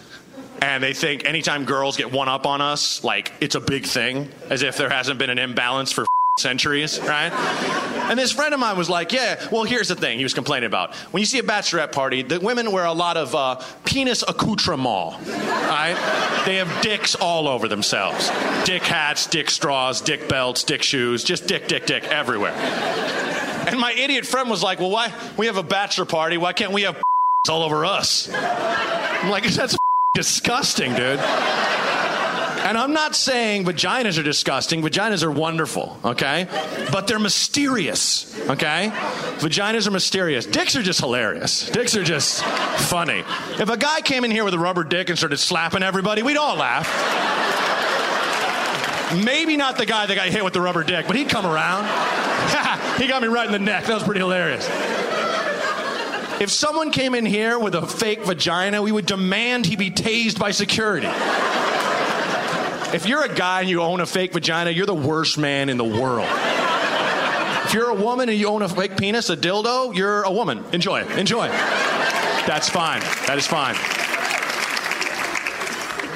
and 0.62 0.84
they 0.84 0.94
think 0.94 1.26
anytime 1.26 1.66
girls 1.66 1.98
get 1.98 2.12
one 2.12 2.30
up 2.30 2.46
on 2.46 2.62
us, 2.62 3.04
like 3.04 3.34
it's 3.42 3.56
a 3.56 3.60
big 3.60 3.86
thing, 3.86 4.30
as 4.50 4.62
if 4.62 4.78
there 4.78 4.90
hasn't 4.90 5.20
been 5.20 5.30
an 5.30 5.40
imbalance 5.40 5.92
for 5.92 6.06
centuries, 6.40 7.00
right? 7.02 7.32
And 8.10 8.18
this 8.18 8.32
friend 8.32 8.54
of 8.54 8.60
mine 8.60 8.78
was 8.78 8.90
like, 8.90 9.12
"Yeah, 9.12 9.48
well, 9.52 9.64
here's 9.64 9.88
the 9.88 9.96
thing." 9.96 10.18
He 10.18 10.24
was 10.24 10.34
complaining 10.34 10.68
about 10.68 10.96
when 11.12 11.22
you 11.22 11.26
see 11.26 11.40
a 11.40 11.44
bachelorette 11.44 11.92
party, 11.92 12.22
the 12.22 12.40
women 12.40 12.72
wear 12.72 12.86
a 12.86 12.94
lot 12.94 13.18
of 13.18 13.36
uh, 13.36 13.62
penis 13.86 14.24
accoutrement, 14.28 15.18
right? 15.28 16.44
They 16.46 16.56
have 16.56 16.82
dicks 16.82 17.16
all 17.16 17.48
over 17.48 17.68
themselves, 17.68 18.30
dick 18.66 18.84
hats, 18.84 19.28
dick 19.28 19.50
straws, 19.50 20.02
dick 20.02 20.30
belts, 20.30 20.64
dick 20.64 20.84
shoes, 20.84 21.24
just 21.24 21.48
dick, 21.48 21.68
dick, 21.68 21.86
dick 21.86 22.04
everywhere. 22.06 22.54
And 23.68 23.80
my 23.80 23.92
idiot 23.92 24.26
friend 24.26 24.50
was 24.50 24.64
like, 24.64 24.80
"Well, 24.80 24.92
why 24.92 25.14
we 25.36 25.48
have 25.48 25.58
a 25.58 25.64
bachelor 25.64 26.06
party? 26.06 26.38
Why 26.38 26.54
can't 26.54 26.72
we 26.72 26.84
have 26.84 27.02
all 27.50 27.64
over 27.64 27.84
us?" 27.84 28.30
I'm 28.34 29.30
like, 29.30 29.44
"That's 29.46 29.78
disgusting, 30.14 30.94
dude." 30.94 31.20
And 32.68 32.78
I'm 32.78 32.92
not 32.92 33.16
saying 33.16 33.64
vaginas 33.64 34.20
are 34.20 34.24
disgusting. 34.24 34.82
Vaginas 34.82 35.24
are 35.24 35.32
wonderful, 35.32 35.98
okay? 36.04 36.50
But 36.92 37.08
they're 37.08 37.18
mysterious, 37.18 38.38
okay? 38.50 38.92
Vaginas 39.38 39.88
are 39.88 39.92
mysterious. 39.92 40.46
Dicks 40.46 40.76
are 40.76 40.84
just 40.84 41.00
hilarious. 41.00 41.70
Dicks 41.70 41.96
are 41.96 42.04
just 42.04 42.44
funny. 42.44 43.24
If 43.52 43.70
a 43.70 43.78
guy 43.78 44.02
came 44.02 44.26
in 44.26 44.32
here 44.32 44.44
with 44.44 44.54
a 44.54 44.60
rubber 44.60 44.84
dick 44.84 45.08
and 45.08 45.18
started 45.18 45.38
slapping 45.38 45.82
everybody, 45.82 46.24
we'd 46.24 46.36
all 46.36 46.58
laugh. 46.58 46.86
Maybe 49.24 49.56
not 49.56 49.78
the 49.78 49.86
guy 49.86 50.06
that 50.06 50.16
got 50.16 50.28
hit 50.28 50.44
with 50.44 50.52
the 50.52 50.60
rubber 50.60 50.84
dick, 50.84 51.08
but 51.08 51.16
he'd 51.16 51.30
come 51.30 51.46
around. 51.46 51.86
he 52.98 53.08
got 53.08 53.22
me 53.22 53.30
right 53.30 53.46
in 53.46 53.54
the 53.54 53.60
neck. 53.60 53.86
That 53.86 53.94
was 53.94 54.04
pretty 54.04 54.20
hilarious. 54.20 54.68
If 56.42 56.52
someone 56.52 56.92
came 56.92 57.16
in 57.16 57.26
here 57.26 57.58
with 57.58 57.76
a 57.76 57.88
fake 57.88 58.26
vagina, 58.26 58.82
we 58.82 58.92
would 58.92 59.06
demand 59.06 59.66
he 59.66 59.78
be 59.78 59.90
tased 59.90 60.38
by 60.38 60.52
security. 60.52 61.08
If 62.94 63.06
you're 63.06 63.24
a 63.24 63.34
guy 63.34 63.62
and 63.62 63.70
you 63.70 63.82
own 63.82 64.00
a 64.00 64.06
fake 64.06 64.34
vagina, 64.34 64.72
you're 64.72 64.86
the 64.86 64.96
worst 64.96 65.38
man 65.38 65.70
in 65.70 65.78
the 65.78 65.84
world. 65.84 66.28
If 67.66 67.74
you're 67.74 67.90
a 67.90 67.96
woman 67.96 68.30
and 68.30 68.38
you 68.38 68.48
own 68.48 68.62
a 68.62 68.70
fake 68.70 68.96
penis, 68.96 69.30
a 69.30 69.36
dildo, 69.36 69.94
you're 69.94 70.24
a 70.24 70.32
woman. 70.32 70.64
Enjoy 70.72 71.02
it. 71.02 71.12
Enjoy. 71.18 71.50
That's 71.50 72.70
fine. 72.70 73.02
That 73.28 73.38
is 73.38 73.46
fine. 73.46 73.76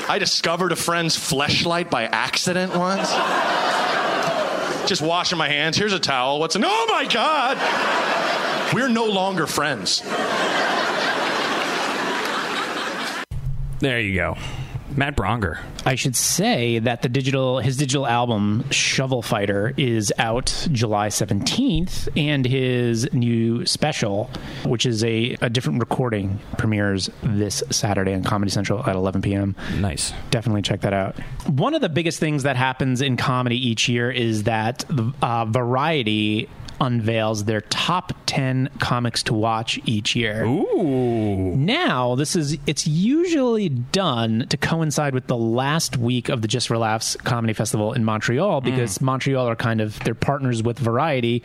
I 0.10 0.18
discovered 0.18 0.72
a 0.72 0.78
friend's 0.78 1.18
fleshlight 1.18 1.90
by 1.90 2.04
accident 2.04 2.74
once. 2.74 3.10
Just 4.88 5.02
washing 5.02 5.38
my 5.38 5.50
hands. 5.50 5.78
Here's 5.78 5.94
a 5.94 6.00
towel. 6.00 6.40
What's 6.40 6.56
an? 6.56 6.64
Oh 6.66 6.88
my 6.90 7.06
God! 7.06 7.58
We're 8.74 8.90
no 8.90 9.06
longer 9.06 9.46
friends. 9.46 10.02
There 13.80 14.00
you 14.00 14.16
go. 14.16 14.38
Matt 14.96 15.16
Braunger. 15.16 15.60
I 15.86 15.96
should 15.96 16.16
say 16.16 16.80
that 16.80 17.02
the 17.02 17.10
digital 17.10 17.60
his 17.60 17.78
digital 17.78 18.06
album 18.06 18.70
Shovel 18.72 19.22
Fighter 19.22 19.74
is 19.78 20.14
out 20.18 20.68
July 20.72 21.08
17th 21.08 22.10
and 22.16 22.46
his 22.46 23.12
new 23.14 23.66
special 23.66 24.30
which 24.66 24.86
is 24.86 25.04
a, 25.04 25.38
a 25.42 25.50
different 25.50 25.80
recording 25.80 26.40
premieres 26.58 27.10
this 27.24 27.64
Saturday 27.70 28.14
on 28.14 28.24
Comedy 28.24 28.52
Central 28.52 28.88
at 28.88 28.96
11 28.96 29.22
p.m. 29.22 29.56
Nice. 29.80 30.14
Definitely 30.30 30.62
check 30.62 30.82
that 30.82 30.94
out. 30.94 31.18
One 31.48 31.74
of 31.74 31.82
the 31.82 31.90
biggest 31.90 32.20
things 32.20 32.44
that 32.44 32.56
happens 32.56 33.02
in 33.02 33.18
comedy 33.18 33.56
each 33.56 33.90
year 33.90 34.12
is 34.12 34.44
that 34.44 34.86
uh, 35.22 35.46
Variety 35.46 36.48
unveils 36.82 37.46
their 37.46 37.62
top 37.62 38.12
10 38.26 38.70
comics 38.80 39.22
to 39.24 39.34
watch 39.34 39.80
each 39.86 40.16
year. 40.16 40.44
Ooh. 40.46 41.56
Now, 41.56 42.16
this 42.16 42.36
is 42.36 42.58
it's 42.66 42.88
usually 42.88 43.70
done 43.70 44.48
to 44.50 44.58
coincide 44.58 45.14
with 45.14 45.28
the 45.28 45.38
last 45.38 45.96
week 45.98 46.28
of 46.28 46.42
the 46.42 46.48
Just 46.48 46.68
for 46.68 46.78
Laughs 46.78 47.16
Comedy 47.18 47.54
Festival 47.54 47.94
in 47.94 48.04
Montreal 48.04 48.62
mm. 48.62 48.66
because 48.66 49.00
Montreal 49.00 49.48
are 49.48 49.56
kind 49.56 49.80
of 49.80 50.00
they're 50.00 50.16
partners 50.16 50.64
with 50.64 50.80
Variety 50.80 51.44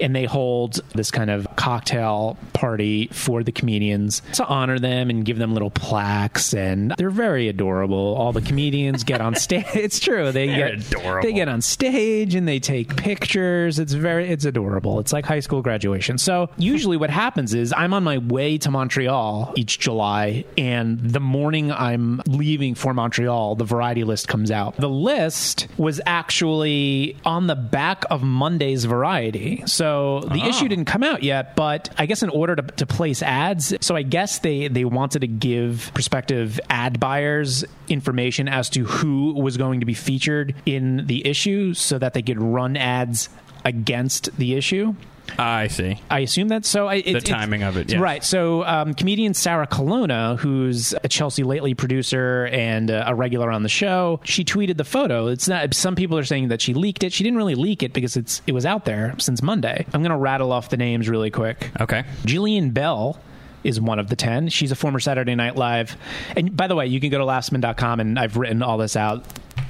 and 0.00 0.14
they 0.14 0.24
hold 0.24 0.80
this 0.94 1.10
kind 1.10 1.30
of 1.30 1.46
cocktail 1.56 2.36
party 2.52 3.08
for 3.08 3.42
the 3.42 3.52
comedians 3.52 4.20
to 4.34 4.46
honor 4.46 4.78
them 4.78 5.08
and 5.08 5.24
give 5.24 5.38
them 5.38 5.54
little 5.54 5.70
plaques 5.70 6.52
and 6.52 6.92
they're 6.98 7.10
very 7.10 7.48
adorable. 7.48 8.14
All 8.18 8.32
the 8.32 8.42
comedians 8.42 9.02
get 9.02 9.22
on 9.22 9.34
stage. 9.44 9.64
It's 9.74 9.98
true. 9.98 10.30
They 10.30 10.48
They're 10.48 10.76
get 10.76 10.86
adorable. 10.86 11.26
They 11.26 11.32
get 11.32 11.48
on 11.48 11.62
stage 11.62 12.34
and 12.34 12.46
they 12.46 12.58
take 12.58 12.96
pictures. 12.96 13.78
It's 13.78 13.94
very 13.94 14.28
it's 14.28 14.44
adorable. 14.44 14.73
It's 15.00 15.12
like 15.12 15.24
high 15.24 15.40
school 15.40 15.62
graduation. 15.62 16.18
So 16.18 16.50
usually 16.56 16.96
what 16.96 17.10
happens 17.10 17.54
is 17.54 17.72
I'm 17.76 17.94
on 17.94 18.04
my 18.04 18.18
way 18.18 18.58
to 18.58 18.70
Montreal 18.70 19.52
each 19.56 19.78
July 19.78 20.44
and 20.56 20.98
the 20.98 21.20
morning 21.20 21.72
I'm 21.72 22.22
leaving 22.26 22.74
for 22.74 22.94
Montreal, 22.94 23.56
the 23.56 23.64
variety 23.64 24.04
list 24.04 24.28
comes 24.28 24.50
out. 24.50 24.76
The 24.76 24.88
list 24.88 25.68
was 25.76 26.00
actually 26.06 27.16
on 27.24 27.46
the 27.46 27.54
back 27.54 28.04
of 28.10 28.22
Monday's 28.22 28.84
variety. 28.84 29.62
So 29.66 30.20
the 30.20 30.40
ah. 30.42 30.48
issue 30.48 30.68
didn't 30.68 30.86
come 30.86 31.02
out 31.02 31.22
yet, 31.22 31.56
but 31.56 31.90
I 31.98 32.06
guess 32.06 32.22
in 32.22 32.30
order 32.30 32.56
to, 32.56 32.62
to 32.62 32.86
place 32.86 33.22
ads, 33.22 33.74
so 33.80 33.96
I 33.96 34.02
guess 34.02 34.38
they 34.40 34.68
they 34.68 34.84
wanted 34.84 35.20
to 35.20 35.26
give 35.26 35.90
prospective 35.94 36.60
ad 36.70 37.00
buyers 37.00 37.64
information 37.88 38.48
as 38.48 38.70
to 38.70 38.84
who 38.84 39.32
was 39.34 39.56
going 39.56 39.80
to 39.80 39.86
be 39.86 39.94
featured 39.94 40.54
in 40.66 41.06
the 41.06 41.26
issue 41.26 41.74
so 41.74 41.98
that 41.98 42.14
they 42.14 42.22
could 42.22 42.40
run 42.40 42.76
ads 42.76 43.28
against 43.64 44.36
the 44.36 44.54
issue. 44.54 44.94
I 45.38 45.68
see. 45.68 46.00
I 46.10 46.20
assume 46.20 46.48
that 46.48 46.64
so. 46.64 46.86
I, 46.86 46.96
it, 46.96 47.14
The 47.14 47.20
timing 47.20 47.62
of 47.62 47.76
it, 47.76 47.90
yes. 47.90 48.00
right? 48.00 48.22
So, 48.22 48.62
um, 48.64 48.94
comedian 48.94 49.34
Sarah 49.34 49.66
Colonna, 49.66 50.36
who's 50.36 50.94
a 51.02 51.08
Chelsea 51.08 51.42
Lately 51.42 51.74
producer 51.74 52.46
and 52.52 52.90
uh, 52.90 53.04
a 53.06 53.14
regular 53.14 53.50
on 53.50 53.62
the 53.62 53.68
show, 53.68 54.20
she 54.24 54.44
tweeted 54.44 54.76
the 54.76 54.84
photo. 54.84 55.28
It's 55.28 55.48
not. 55.48 55.74
Some 55.74 55.96
people 55.96 56.18
are 56.18 56.24
saying 56.24 56.48
that 56.48 56.60
she 56.60 56.74
leaked 56.74 57.02
it. 57.02 57.12
She 57.12 57.24
didn't 57.24 57.38
really 57.38 57.54
leak 57.54 57.82
it 57.82 57.92
because 57.92 58.16
it's 58.16 58.42
it 58.46 58.52
was 58.52 58.66
out 58.66 58.84
there 58.84 59.14
since 59.18 59.42
Monday. 59.42 59.86
I'm 59.92 60.02
going 60.02 60.12
to 60.12 60.16
rattle 60.16 60.52
off 60.52 60.68
the 60.68 60.76
names 60.76 61.08
really 61.08 61.30
quick. 61.30 61.70
Okay. 61.80 62.04
Jillian 62.24 62.72
Bell, 62.72 63.18
is 63.64 63.80
one 63.80 63.98
of 63.98 64.08
the 64.08 64.16
10. 64.16 64.50
She's 64.50 64.70
a 64.70 64.76
former 64.76 65.00
Saturday 65.00 65.34
Night 65.34 65.56
Live. 65.56 65.96
And 66.36 66.54
by 66.54 66.66
the 66.66 66.76
way, 66.76 66.86
you 66.86 67.00
can 67.00 67.08
go 67.08 67.16
to 67.16 67.24
laughspin.com 67.24 67.98
and 67.98 68.18
I've 68.18 68.36
written 68.36 68.62
all 68.62 68.76
this 68.76 68.94
out 68.94 69.24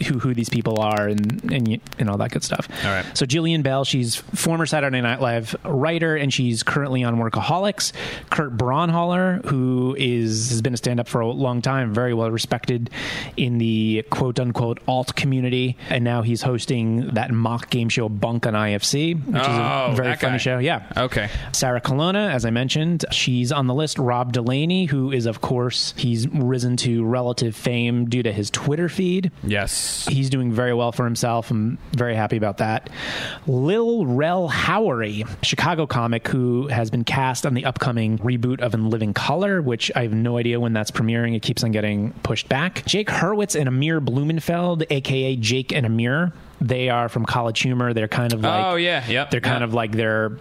who 0.07 0.18
who 0.18 0.35
these 0.35 0.49
people 0.49 0.81
are 0.81 1.09
and 1.09 1.42
and 1.53 1.81
and 1.99 2.11
all 2.11 2.18
that 2.18 2.31
good 2.31 2.42
stuff. 2.44 2.68
All 2.85 2.90
right. 2.90 3.05
So 3.16 3.27
Jillian 3.27 3.62
Bell, 3.62 3.85
she's 3.85 4.16
former 4.16 4.66
Saturday 4.66 5.01
Night 5.01 5.20
Live 5.20 5.55
writer, 5.64 6.16
and 6.16 6.33
she's 6.33 6.62
currently 6.62 7.05
on 7.05 7.16
Workaholics. 7.16 7.92
Kurt 8.31 8.57
Braunohler, 8.57 9.44
who 9.47 9.94
is 9.99 10.51
has 10.51 10.62
been 10.62 10.75
a 10.75 10.77
stand 10.77 11.01
up 11.01 11.09
for 11.09 11.20
a 11.20 11.29
long 11.29 11.62
time, 11.62 11.92
very 11.94 12.14
well 12.14 12.31
respected 12.31 12.90
in 13.37 13.59
the 13.59 14.05
quote 14.11 14.38
unquote 14.40 14.81
alt 14.88 15.14
community, 15.16 15.77
and 15.90 16.05
now 16.05 16.23
he's 16.23 16.42
hosting 16.42 17.09
that 17.14 17.31
mock 17.31 17.70
game 17.70 17.88
show 17.88 18.09
Bunk 18.09 18.47
on 18.47 18.55
IFC, 18.55 19.14
which 19.25 19.37
is 19.37 19.47
Oh, 19.49 19.88
a 19.90 19.94
very 19.94 20.14
funny 20.16 20.33
guy. 20.35 20.37
show. 20.38 20.59
Yeah. 20.59 20.83
Okay. 20.97 21.29
Sarah 21.53 21.81
Colonna, 21.81 22.29
as 22.31 22.44
I 22.44 22.51
mentioned, 22.51 23.05
she's 23.11 23.53
on 23.53 23.66
the 23.66 23.75
list. 23.75 23.99
Rob 23.99 24.33
Delaney, 24.33 24.87
who 24.87 25.12
is, 25.12 25.27
of 25.27 25.40
course, 25.40 25.94
he's 25.97 26.27
risen 26.29 26.77
to 26.79 27.05
relative 27.05 27.55
fame 27.55 28.09
due 28.09 28.23
to 28.23 28.33
his 28.33 28.51
Twitter 28.51 28.88
feed. 28.88 29.31
Yes. 29.42 29.74
He's 30.07 30.31
doing 30.31 30.53
very 30.53 30.75
well 30.75 30.93
for 30.93 31.05
himself. 31.05 31.51
I'm 31.51 31.79
very 31.93 32.15
happy 32.15 32.37
about 32.37 32.59
that. 32.59 32.91
Lil 33.47 34.07
Rel 34.07 34.49
Howery, 34.49 35.29
Chicago 35.43 35.87
comic 35.87 36.29
who 36.29 36.69
has 36.69 36.91
been 36.91 37.05
cast 37.05 37.47
on 37.47 37.55
the 37.55 37.65
upcoming 37.65 38.19
reboot 38.19 38.61
of 38.61 38.75
In 38.75 38.91
Living 38.91 39.15
Color, 39.15 39.63
which 39.63 39.91
I 39.95 40.03
have 40.03 40.13
no 40.13 40.39
idea 40.39 40.61
when 40.61 40.73
that's 40.73 40.91
premiering. 40.91 41.35
It 41.35 41.43
keeps 41.43 41.65
on 41.65 41.73
getting 41.73 42.13
pushed 42.23 42.49
back. 42.49 42.85
Jake 42.87 43.09
Hurwitz 43.09 43.59
and 43.59 43.69
Amir 43.69 44.01
Blumenfeld, 44.01 44.85
aka 44.91 45.37
Jake 45.37 45.73
and 45.73 45.87
Amir. 45.87 46.33
They 46.61 46.89
are 46.89 47.09
from 47.09 47.27
College 47.27 47.61
Humor. 47.61 47.93
They're 47.93 48.09
kind 48.09 48.33
of 48.33 48.41
like 48.41 48.65
oh 48.65 48.77
yeah. 48.77 49.07
Yep. 49.07 49.31
they're 49.31 49.41
kind 49.41 49.61
yeah. 49.61 49.65
of 49.65 49.75
like 49.75 49.93
their 49.93 50.39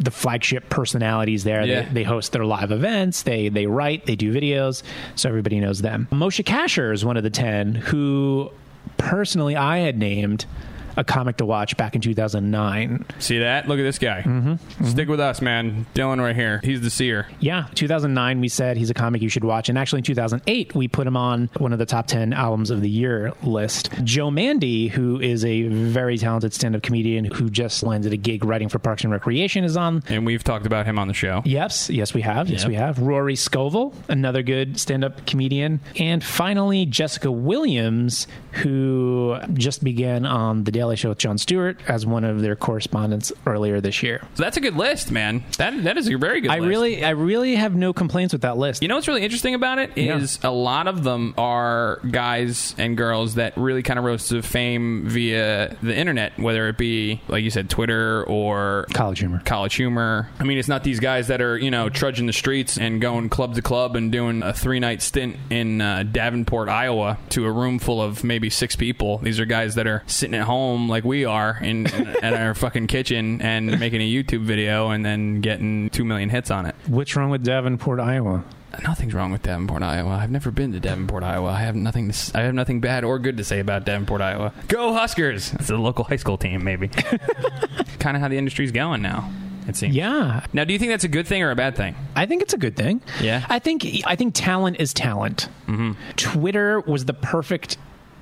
the 0.00 0.10
flagship 0.10 0.68
personalities 0.68 1.44
there. 1.44 1.64
Yeah. 1.64 1.82
They, 1.82 1.94
they 1.94 2.02
host 2.02 2.32
their 2.32 2.44
live 2.44 2.70
events. 2.70 3.22
They 3.22 3.48
they 3.48 3.66
write. 3.66 4.06
They 4.06 4.16
do 4.16 4.32
videos. 4.32 4.82
So 5.14 5.28
everybody 5.28 5.60
knows 5.60 5.82
them. 5.82 6.08
Moshe 6.10 6.44
Kasher 6.44 6.92
is 6.92 7.04
one 7.04 7.16
of 7.16 7.22
the 7.22 7.30
ten 7.30 7.74
who, 7.74 8.50
personally, 8.96 9.56
I 9.56 9.78
had 9.78 9.98
named 9.98 10.46
a 10.96 11.04
comic 11.04 11.36
to 11.38 11.44
watch 11.46 11.76
back 11.76 11.94
in 11.94 12.00
2009. 12.00 13.04
See 13.18 13.38
that? 13.38 13.68
Look 13.68 13.78
at 13.78 13.82
this 13.82 13.98
guy. 13.98 14.22
Mm-hmm. 14.22 14.84
Stick 14.86 15.08
with 15.08 15.20
us, 15.20 15.40
man. 15.40 15.86
Dylan 15.94 16.20
right 16.20 16.34
here. 16.36 16.60
He's 16.62 16.80
the 16.80 16.90
seer. 16.90 17.26
Yeah, 17.40 17.66
2009 17.74 18.40
we 18.40 18.48
said 18.48 18.76
he's 18.76 18.90
a 18.90 18.94
comic 18.94 19.22
you 19.22 19.28
should 19.28 19.44
watch, 19.44 19.68
and 19.68 19.78
actually 19.78 19.98
in 20.00 20.04
2008 20.04 20.74
we 20.74 20.88
put 20.88 21.06
him 21.06 21.16
on 21.16 21.50
one 21.58 21.72
of 21.72 21.78
the 21.78 21.86
top 21.86 22.06
10 22.06 22.32
albums 22.32 22.70
of 22.70 22.80
the 22.80 22.90
year 22.90 23.32
list. 23.42 23.90
Joe 24.04 24.30
Mande, 24.30 24.88
who 24.90 25.20
is 25.20 25.44
a 25.44 25.62
very 25.68 26.18
talented 26.18 26.52
stand-up 26.54 26.82
comedian 26.82 27.24
who 27.24 27.50
just 27.50 27.82
landed 27.82 28.12
a 28.12 28.16
gig 28.16 28.44
writing 28.44 28.68
for 28.68 28.78
Parks 28.78 29.04
and 29.04 29.12
Recreation, 29.12 29.64
is 29.64 29.76
on 29.76 30.02
And 30.08 30.24
we've 30.26 30.44
talked 30.44 30.66
about 30.66 30.86
him 30.86 30.98
on 30.98 31.08
the 31.08 31.14
show. 31.14 31.42
Yes, 31.44 31.90
yes, 31.90 32.12
we 32.14 32.20
have. 32.22 32.48
Yes, 32.48 32.62
Yep. 32.62 32.68
we 32.68 32.74
have. 32.76 32.98
Rory 32.98 33.36
Scovel, 33.36 33.94
another 34.08 34.42
good 34.42 34.78
stand 34.78 35.04
up 35.04 35.26
comedian. 35.26 35.80
And 35.98 36.22
finally, 36.22 36.86
Jessica 36.86 37.30
Williams, 37.32 38.26
who 38.52 39.36
just 39.54 39.82
began 39.82 40.24
on 40.26 40.64
The 40.64 40.70
Daily 40.72 40.83
Show 40.94 41.08
with 41.08 41.18
Jon 41.18 41.38
Stewart 41.38 41.78
as 41.88 42.04
one 42.06 42.24
of 42.24 42.42
their 42.42 42.56
correspondents 42.56 43.32
earlier 43.46 43.80
this 43.80 44.02
year. 44.02 44.20
So 44.34 44.42
that's 44.42 44.56
a 44.56 44.60
good 44.60 44.76
list, 44.76 45.10
man. 45.10 45.42
That 45.58 45.84
that 45.84 45.96
is 45.96 46.08
a 46.08 46.16
very 46.16 46.40
good 46.40 46.50
I 46.50 46.58
list. 46.58 46.68
really, 46.68 47.04
I 47.04 47.10
really 47.10 47.54
have 47.56 47.74
no 47.74 47.92
complaints 47.92 48.32
with 48.32 48.42
that 48.42 48.56
list. 48.58 48.82
You 48.82 48.88
know 48.88 48.96
what's 48.96 49.08
really 49.08 49.22
interesting 49.22 49.54
about 49.54 49.78
it 49.78 49.92
is 49.96 50.38
Yeah. 50.42 50.50
a 50.50 50.52
lot 50.52 50.86
of 50.86 51.02
them 51.04 51.34
are 51.38 52.00
guys 52.10 52.74
and 52.78 52.96
girls 52.96 53.34
that 53.36 53.56
really 53.56 53.82
kind 53.82 53.98
of 53.98 54.04
rose 54.04 54.28
to 54.28 54.42
fame 54.42 55.04
via 55.08 55.76
the 55.82 55.96
internet, 55.96 56.38
whether 56.38 56.68
it 56.68 56.76
be 56.78 57.20
like 57.28 57.42
you 57.42 57.50
said, 57.50 57.70
Twitter 57.70 58.24
or 58.24 58.86
College 58.92 59.20
humor. 59.20 59.40
college 59.44 59.74
humor. 59.74 60.28
I 60.38 60.44
mean, 60.44 60.58
it's 60.58 60.68
not 60.68 60.84
these 60.84 61.00
guys 61.00 61.28
that 61.28 61.40
are 61.40 61.56
you 61.56 61.70
know 61.70 61.88
trudging 61.88 62.26
the 62.26 62.32
streets 62.32 62.76
and 62.78 63.00
going 63.00 63.28
club 63.28 63.54
to 63.54 63.62
club 63.62 63.96
and 63.96 64.10
doing 64.12 64.42
a 64.42 64.52
three 64.52 64.80
night 64.80 65.02
stint 65.02 65.36
in 65.50 65.80
uh, 65.80 66.02
Davenport, 66.10 66.68
Iowa, 66.68 67.18
to 67.30 67.46
a 67.46 67.50
room 67.52 67.78
full 67.78 68.00
of 68.02 68.24
maybe 68.24 68.50
six 68.50 68.76
people. 68.76 69.18
These 69.18 69.40
are 69.40 69.44
guys 69.46 69.74
that 69.76 69.86
are 69.86 70.02
sitting 70.06 70.34
at 70.34 70.42
home 70.46 70.73
like 70.88 71.04
we 71.04 71.24
are 71.24 71.58
in 71.62 71.86
at 72.22 72.34
our 72.34 72.54
fucking 72.54 72.86
kitchen 72.86 73.40
and 73.42 73.78
making 73.80 74.00
a 74.00 74.10
YouTube 74.12 74.42
video 74.44 74.90
and 74.90 75.04
then 75.04 75.40
getting 75.40 75.90
two 75.90 76.04
million 76.04 76.28
hits 76.28 76.50
on 76.50 76.66
it. 76.66 76.74
What's 76.86 77.14
wrong 77.16 77.30
with 77.30 77.44
Davenport, 77.44 78.00
Iowa? 78.00 78.44
Nothing's 78.82 79.14
wrong 79.14 79.30
with 79.30 79.42
Davenport, 79.42 79.84
Iowa. 79.84 80.10
I've 80.10 80.32
never 80.32 80.50
been 80.50 80.72
to 80.72 80.80
Davenport, 80.80 81.22
Iowa. 81.22 81.50
I 81.50 81.60
have 81.60 81.76
nothing. 81.76 82.06
To, 82.08 82.12
s- 82.12 82.34
I 82.34 82.40
have 82.40 82.54
nothing 82.54 82.80
bad 82.80 83.04
or 83.04 83.20
good 83.20 83.36
to 83.36 83.44
say 83.44 83.60
about 83.60 83.84
Davenport, 83.86 84.20
Iowa. 84.20 84.52
Go 84.66 84.92
Huskers! 84.92 85.52
It's 85.54 85.70
a 85.70 85.76
local 85.76 86.02
high 86.04 86.16
school 86.16 86.36
team, 86.36 86.64
maybe. 86.64 86.88
kind 87.98 88.16
of 88.16 88.20
how 88.20 88.26
the 88.28 88.36
industry's 88.36 88.72
going 88.72 89.00
now. 89.02 89.30
It 89.66 89.76
seems. 89.76 89.94
Yeah, 89.94 90.44
Now, 90.52 90.64
do 90.64 90.72
you 90.74 90.78
think 90.78 90.90
that's 90.90 91.04
a 91.04 91.08
good 91.08 91.26
thing 91.26 91.42
or 91.42 91.50
a 91.50 91.56
bad 91.56 91.74
thing? 91.74 91.94
I 92.14 92.26
think 92.26 92.42
it's 92.42 92.52
a 92.52 92.58
good 92.58 92.76
thing. 92.76 93.00
Yeah? 93.22 93.46
I 93.48 93.60
think 93.60 93.86
I 94.04 94.14
think 94.14 94.34
talent 94.34 94.78
is 94.78 94.92
talent. 94.92 95.48
Mm-hmm. 95.68 95.92
Twitter 96.16 96.80
was 96.80 97.06
the 97.06 97.14
perfect. 97.14 97.78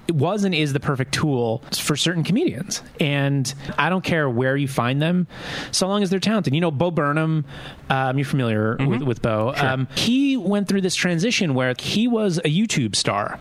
It 0.08 0.16
was 0.16 0.44
and 0.44 0.54
is 0.54 0.72
the 0.72 0.80
perfect 0.80 1.14
tool 1.14 1.62
for 1.72 1.96
certain 1.96 2.24
comedians, 2.24 2.82
and 3.00 3.52
I 3.78 3.88
don't 3.88 4.02
care 4.04 4.28
where 4.28 4.56
you 4.56 4.68
find 4.68 5.00
them, 5.00 5.26
so 5.70 5.86
long 5.86 6.02
as 6.02 6.10
they're 6.10 6.20
talented. 6.20 6.54
You 6.54 6.60
know, 6.60 6.70
Bo 6.70 6.90
Burnham, 6.90 7.44
um, 7.92 8.16
you're 8.16 8.24
familiar 8.24 8.76
with, 8.80 9.02
with 9.02 9.20
Bo. 9.20 9.52
Um, 9.54 9.86
he 9.94 10.38
went 10.38 10.66
through 10.66 10.80
this 10.80 10.94
transition 10.94 11.52
where 11.52 11.74
he 11.78 12.08
was 12.08 12.38
a 12.38 12.48
YouTube 12.48 12.96
star. 12.96 13.38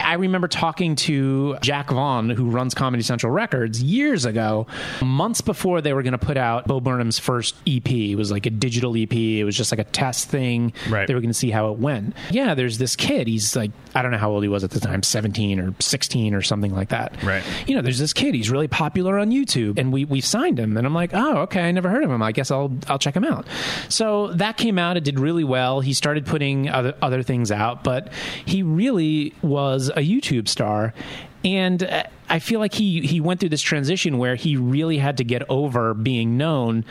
I 0.00 0.14
remember 0.14 0.48
talking 0.48 0.96
to 0.96 1.56
Jack 1.60 1.90
Vaughn, 1.90 2.28
who 2.28 2.50
runs 2.50 2.74
Comedy 2.74 3.04
Central 3.04 3.30
Records, 3.30 3.80
years 3.80 4.24
ago, 4.24 4.66
months 5.02 5.40
before 5.40 5.80
they 5.80 5.92
were 5.92 6.02
going 6.02 6.12
to 6.12 6.18
put 6.18 6.36
out 6.36 6.66
Bo 6.66 6.80
Burnham's 6.80 7.20
first 7.20 7.54
EP. 7.64 7.88
It 7.88 8.16
was 8.16 8.32
like 8.32 8.44
a 8.44 8.50
digital 8.50 8.96
EP. 8.96 9.12
It 9.12 9.44
was 9.44 9.56
just 9.56 9.70
like 9.70 9.78
a 9.78 9.84
test 9.84 10.28
thing. 10.28 10.72
Right. 10.90 11.06
They 11.06 11.14
were 11.14 11.20
going 11.20 11.30
to 11.30 11.34
see 11.34 11.50
how 11.50 11.72
it 11.72 11.78
went. 11.78 12.16
Yeah, 12.32 12.54
there's 12.54 12.78
this 12.78 12.96
kid. 12.96 13.28
He's 13.28 13.54
like, 13.54 13.70
I 13.94 14.02
don't 14.02 14.10
know 14.10 14.18
how 14.18 14.32
old 14.32 14.42
he 14.42 14.48
was 14.48 14.64
at 14.64 14.72
the 14.72 14.80
time, 14.80 15.04
17 15.04 15.60
or 15.60 15.74
16 15.78 16.34
or 16.34 16.42
something 16.42 16.74
like 16.74 16.88
that. 16.88 17.22
Right. 17.22 17.44
You 17.68 17.76
know, 17.76 17.82
there's 17.82 18.00
this 18.00 18.12
kid. 18.12 18.34
He's 18.34 18.50
really 18.50 18.68
popular 18.68 19.16
on 19.18 19.30
YouTube, 19.30 19.78
and 19.78 19.92
we 19.92 20.04
we 20.04 20.20
signed 20.20 20.58
him. 20.58 20.76
And 20.76 20.84
I'm 20.84 20.94
like, 20.94 21.10
oh, 21.14 21.42
okay. 21.42 21.60
I 21.62 21.70
never 21.70 21.88
heard 21.88 22.02
of 22.02 22.10
him. 22.10 22.20
I 22.20 22.32
guess 22.32 22.50
I'll 22.50 22.72
I'll 22.88 22.98
check 22.98 23.14
him 23.14 23.24
out. 23.24 23.46
So 23.92 24.28
that 24.32 24.56
came 24.56 24.78
out. 24.78 24.96
It 24.96 25.04
did 25.04 25.20
really 25.20 25.44
well. 25.44 25.80
He 25.80 25.92
started 25.92 26.26
putting 26.26 26.68
other 26.68 26.94
other 27.02 27.22
things 27.22 27.52
out, 27.52 27.84
but 27.84 28.12
he 28.44 28.62
really 28.62 29.34
was 29.42 29.88
a 29.90 30.00
YouTube 30.00 30.48
star. 30.48 30.94
And 31.44 31.82
uh, 31.82 32.04
I 32.28 32.38
feel 32.38 32.60
like 32.60 32.74
he 32.74 33.06
he 33.06 33.20
went 33.20 33.40
through 33.40 33.50
this 33.50 33.62
transition 33.62 34.18
where 34.18 34.36
he 34.36 34.56
really 34.56 34.98
had 34.98 35.18
to 35.18 35.24
get 35.24 35.42
over 35.50 35.92
being 35.94 36.36
known 36.36 36.84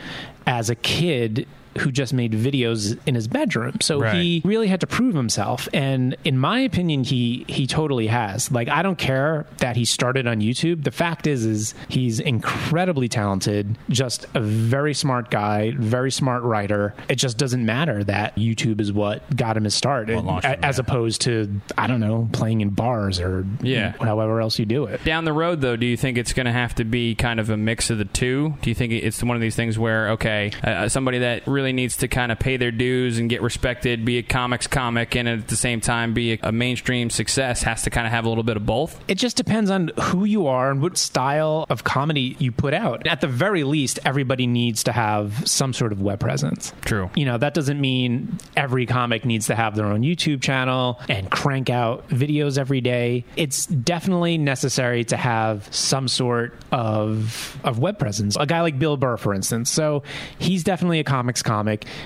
as 0.46 0.70
a 0.70 0.74
kid 0.74 1.46
who 1.78 1.90
just 1.92 2.12
made 2.12 2.32
videos 2.32 2.98
in 3.06 3.14
his 3.14 3.28
bedroom. 3.28 3.76
So 3.80 4.00
Right. 4.00 4.14
he 4.22 4.42
really 4.44 4.68
had 4.68 4.80
to 4.80 4.86
prove 4.86 5.14
himself. 5.14 5.68
And 5.72 6.16
in 6.24 6.38
my 6.38 6.60
opinion, 6.60 7.04
he 7.04 7.44
he 7.48 7.66
totally 7.66 8.06
has. 8.08 8.50
Like 8.50 8.68
I 8.68 8.82
don't 8.82 8.98
care 8.98 9.46
that 9.58 9.76
he 9.76 9.84
started 9.84 10.26
on 10.26 10.40
YouTube. 10.40 10.84
The 10.84 10.90
fact 10.90 11.26
is 11.26 11.44
is 11.44 11.74
he's 11.88 12.20
incredibly 12.20 13.08
talented, 13.08 13.76
just 13.88 14.26
a 14.34 14.40
very 14.40 14.94
smart 14.94 15.30
guy, 15.30 15.72
very 15.78 16.10
smart 16.10 16.42
writer. 16.42 16.94
It 17.08 17.16
just 17.16 17.38
doesn't 17.38 17.64
matter 17.64 18.02
that 18.04 18.36
YouTube 18.36 18.80
is 18.80 18.92
what 18.92 19.34
got 19.34 19.56
him 19.56 19.64
his 19.64 19.74
start. 19.74 20.08
him, 20.10 20.28
as 20.28 20.42
yeah. 20.78 20.80
opposed 20.80 21.22
to 21.22 21.60
I 21.78 21.86
don't 21.86 22.00
know, 22.00 22.28
playing 22.32 22.60
in 22.60 22.70
bars 22.70 23.20
or 23.20 23.46
Yeah. 23.62 23.92
however 24.00 24.40
else 24.40 24.58
you 24.58 24.64
do 24.66 24.84
it. 24.86 25.04
Down 25.04 25.24
the 25.24 25.32
road, 25.32 25.60
though, 25.60 25.76
do 25.76 25.86
you 25.86 25.96
think 25.96 26.18
it's 26.18 26.32
going 26.32 26.46
to 26.46 26.52
have 26.52 26.74
to 26.76 26.84
be 26.84 27.14
kind 27.14 27.38
of 27.40 27.48
a 27.50 27.56
mix 27.56 27.90
of 27.90 27.98
the 27.98 28.04
two? 28.04 28.54
Do 28.62 28.70
you 28.70 28.74
think 28.74 28.92
it's 28.92 29.22
one 29.22 29.36
of 29.36 29.40
these 29.40 29.56
things 29.56 29.78
where, 29.78 30.10
okay, 30.10 30.50
uh, 30.64 30.88
somebody 30.88 31.18
that 31.20 31.46
really 31.46 31.61
needs 31.70 31.98
to 31.98 32.08
kind 32.08 32.32
of 32.32 32.40
pay 32.40 32.56
their 32.56 32.72
dues 32.72 33.18
and 33.18 33.30
get 33.30 33.42
respected, 33.42 34.04
be 34.04 34.18
a 34.18 34.22
comics 34.22 34.66
comic, 34.66 35.14
and 35.14 35.28
at 35.28 35.46
the 35.46 35.56
same 35.56 35.80
time 35.80 36.14
be 36.14 36.32
a, 36.32 36.38
a 36.42 36.52
mainstream 36.52 37.10
success, 37.10 37.62
has 37.62 37.82
to 37.82 37.90
kind 37.90 38.06
of 38.06 38.12
have 38.12 38.24
a 38.24 38.28
little 38.28 38.42
bit 38.42 38.56
of 38.56 38.66
both? 38.66 38.98
It 39.06 39.16
just 39.16 39.36
depends 39.36 39.70
on 39.70 39.92
who 40.00 40.24
you 40.24 40.46
are 40.46 40.70
and 40.70 40.80
what 40.80 40.96
style 40.96 41.66
of 41.68 41.84
comedy 41.84 42.36
you 42.38 42.50
put 42.50 42.74
out. 42.74 43.06
At 43.06 43.20
the 43.20 43.28
very 43.28 43.62
least, 43.64 43.98
everybody 44.04 44.46
needs 44.46 44.82
to 44.84 44.92
have 44.92 45.46
some 45.46 45.72
sort 45.72 45.92
of 45.92 46.00
web 46.00 46.18
presence. 46.20 46.72
True. 46.82 47.10
You 47.14 47.26
know, 47.26 47.38
that 47.38 47.54
doesn't 47.54 47.80
mean 47.80 48.38
every 48.56 48.86
comic 48.86 49.24
needs 49.24 49.46
to 49.48 49.54
have 49.54 49.76
their 49.76 49.86
own 49.86 50.00
YouTube 50.00 50.40
channel 50.40 51.00
and 51.08 51.30
crank 51.30 51.68
out 51.68 52.08
videos 52.08 52.58
every 52.58 52.80
day. 52.80 53.24
It's 53.36 53.66
definitely 53.66 54.38
necessary 54.38 55.04
to 55.04 55.16
have 55.16 55.68
some 55.74 56.08
sort 56.08 56.54
of 56.72 57.58
of 57.64 57.78
web 57.78 57.98
presence. 57.98 58.36
A 58.36 58.46
guy 58.46 58.62
like 58.62 58.78
Bill 58.78 58.96
Burr, 58.96 59.16
for 59.16 59.34
instance. 59.34 59.70
So 59.70 60.02
he's 60.38 60.64
definitely 60.64 61.00
a 61.00 61.04
comics 61.04 61.42
comic. 61.42 61.51